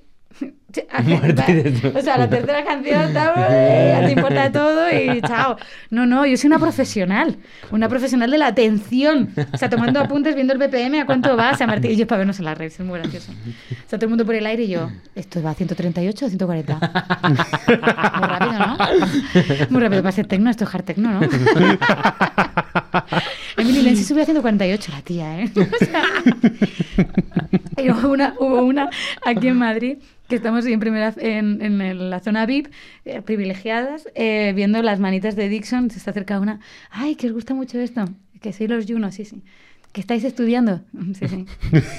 [1.93, 5.57] O sea, la tercera canción está, ya te importa todo y chao.
[5.89, 7.37] No, no, yo soy una profesional,
[7.71, 9.29] una profesional de la atención.
[9.51, 12.07] O sea, tomando apuntes, viendo el BPM, a cuánto va, o sea, Martín, y yo
[12.07, 13.31] para vernos en las redes, es muy gracioso.
[13.31, 16.29] O sea, todo el mundo por el aire y yo, ¿esto va a 138 o
[16.29, 16.79] 140?
[17.23, 18.77] Muy rápido, ¿no?
[19.69, 21.21] Muy rápido para ser tecno, esto es hard tecno, ¿no?
[23.57, 25.51] Emily Lenzi subió a 148 la tía, ¿eh?
[25.81, 26.03] O sea,
[27.77, 28.89] y hubo una, hubo una
[29.25, 29.97] aquí en Madrid
[30.35, 32.68] estamos en primera en, en la zona VIP,
[33.05, 35.89] eh, privilegiadas, eh, viendo las manitas de Dixon.
[35.89, 36.60] Se está acerca una.
[36.89, 38.05] Ay, que os gusta mucho esto.
[38.41, 39.41] Que soy los Juno, sí, sí.
[39.93, 40.81] ¿Que estáis estudiando?
[41.13, 41.45] Sí, sí.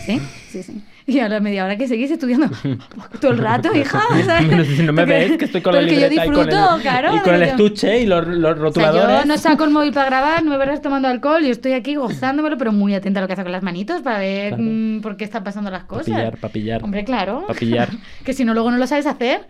[0.05, 0.21] ¿Sí?
[0.49, 0.83] Sí, sí.
[1.07, 2.49] Y a la media hora que seguís estudiando.
[3.21, 4.01] Todo el rato, hija.
[4.25, 4.47] ¿sabes?
[4.51, 6.77] No, si no me Porque- ves, que estoy con la yo libreta y con disfruto,
[6.77, 7.15] el, claro.
[7.17, 9.21] y con el estuche y los, los o sea, rotuladores.
[9.21, 12.57] yo no saco el móvil para grabar, nueve horas tomando alcohol, yo estoy aquí gozándomelo,
[12.59, 14.63] pero muy atenta a lo que hace con las manitos para ver Claro.
[14.67, 16.07] mm, por qué están pasando las cosas.
[16.07, 16.83] pillar, pa' pillar.
[16.83, 17.45] Hombre, claro.
[17.47, 17.91] Pa' pillar.
[18.25, 19.47] que si no, luego no lo sabes hacer,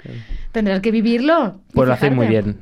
[0.52, 1.60] tendrás que vivirlo.
[1.72, 2.58] Pues lo hacéis muy bien.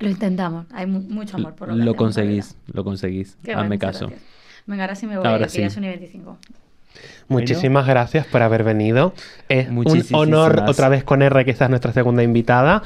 [0.00, 3.38] Lo intentamos, hay mu- mucho amor por lo que Lo hacemos, conseguís, lo conseguís.
[3.54, 4.06] Hazme Qué caso.
[4.08, 4.33] gracias.
[4.66, 6.38] Venga, ahora sí me voy, Ahora que ya son y 25.
[7.28, 9.14] Muchísimas gracias por haber venido.
[9.48, 12.82] Es un honor otra vez con R, que esta es nuestra segunda invitada.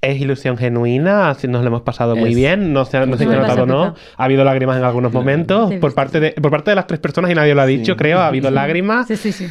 [0.00, 2.36] Es ilusión genuina, así nos lo hemos pasado muy Es.
[2.36, 3.94] bien, no sé, no sé si Me se ha notado no.
[4.16, 7.30] Ha habido lágrimas en algunos momentos por parte, de, por parte de las tres personas
[7.30, 8.20] y nadie lo ha dicho, creo.
[8.20, 9.48] Ha habido lágrimas, Sí, sí, sí.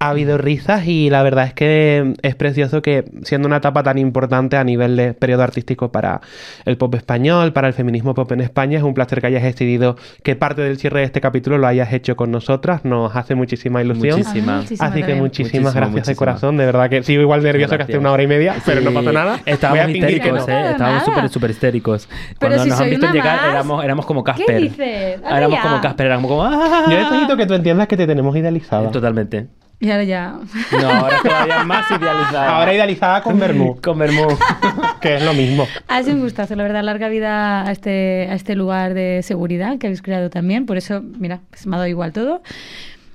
[0.00, 3.98] Ha habido risas y la verdad es que es precioso que siendo una etapa tan
[3.98, 6.20] importante a nivel de periodo artístico para
[6.64, 9.96] el pop español, para el feminismo pop en España, es un placer que hayas decidido
[10.22, 12.84] que parte del cierre de este capítulo lo hayas hecho con nosotras.
[12.84, 14.18] Nos hace muchísima ilusión.
[14.18, 14.52] Muchísima.
[14.52, 15.18] A mí muchísima Así que también.
[15.18, 16.16] muchísimas Muchísimo, gracias de muchísimo.
[16.18, 18.00] corazón, de verdad que sigo igual nervioso que hace Gracias.
[18.00, 19.40] una hora y media, pero no Sí, pasa nada.
[19.46, 20.54] Estábamos histéricos, no.
[20.54, 20.70] ¿eh?
[20.70, 22.08] Estábamos súper, súper histéricos.
[22.38, 23.50] Pero Cuando si nos han visto llegar, más.
[23.50, 24.60] éramos, éramos como ¿Qué Casper.
[24.62, 25.16] dices?
[25.24, 26.44] Anda Éramos como Casper, éramos como...
[26.44, 26.84] ¡ah!
[26.88, 28.90] Yo necesito que tú entiendas que te tenemos idealizada.
[28.92, 29.48] Totalmente.
[29.80, 30.38] Y ahora ya.
[30.72, 32.56] No, ahora todavía más idealizada.
[32.56, 34.26] Ahora idealizada con Bermú, Con Bermú.
[35.00, 35.68] que es lo mismo.
[35.86, 39.78] Ha sido un gustazo, la verdad, larga vida a este, a este lugar de seguridad
[39.78, 40.66] que habéis creado también.
[40.66, 42.42] Por eso, mira, pues me ha dado igual todo.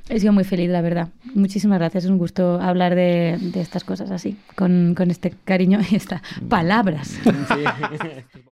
[0.08, 1.10] He sido muy feliz, la verdad.
[1.34, 2.06] Muchísimas gracias.
[2.06, 6.22] Es un gusto hablar de, de estas cosas así, con, con este cariño y estas
[6.48, 7.08] palabras.
[7.08, 7.64] Sí.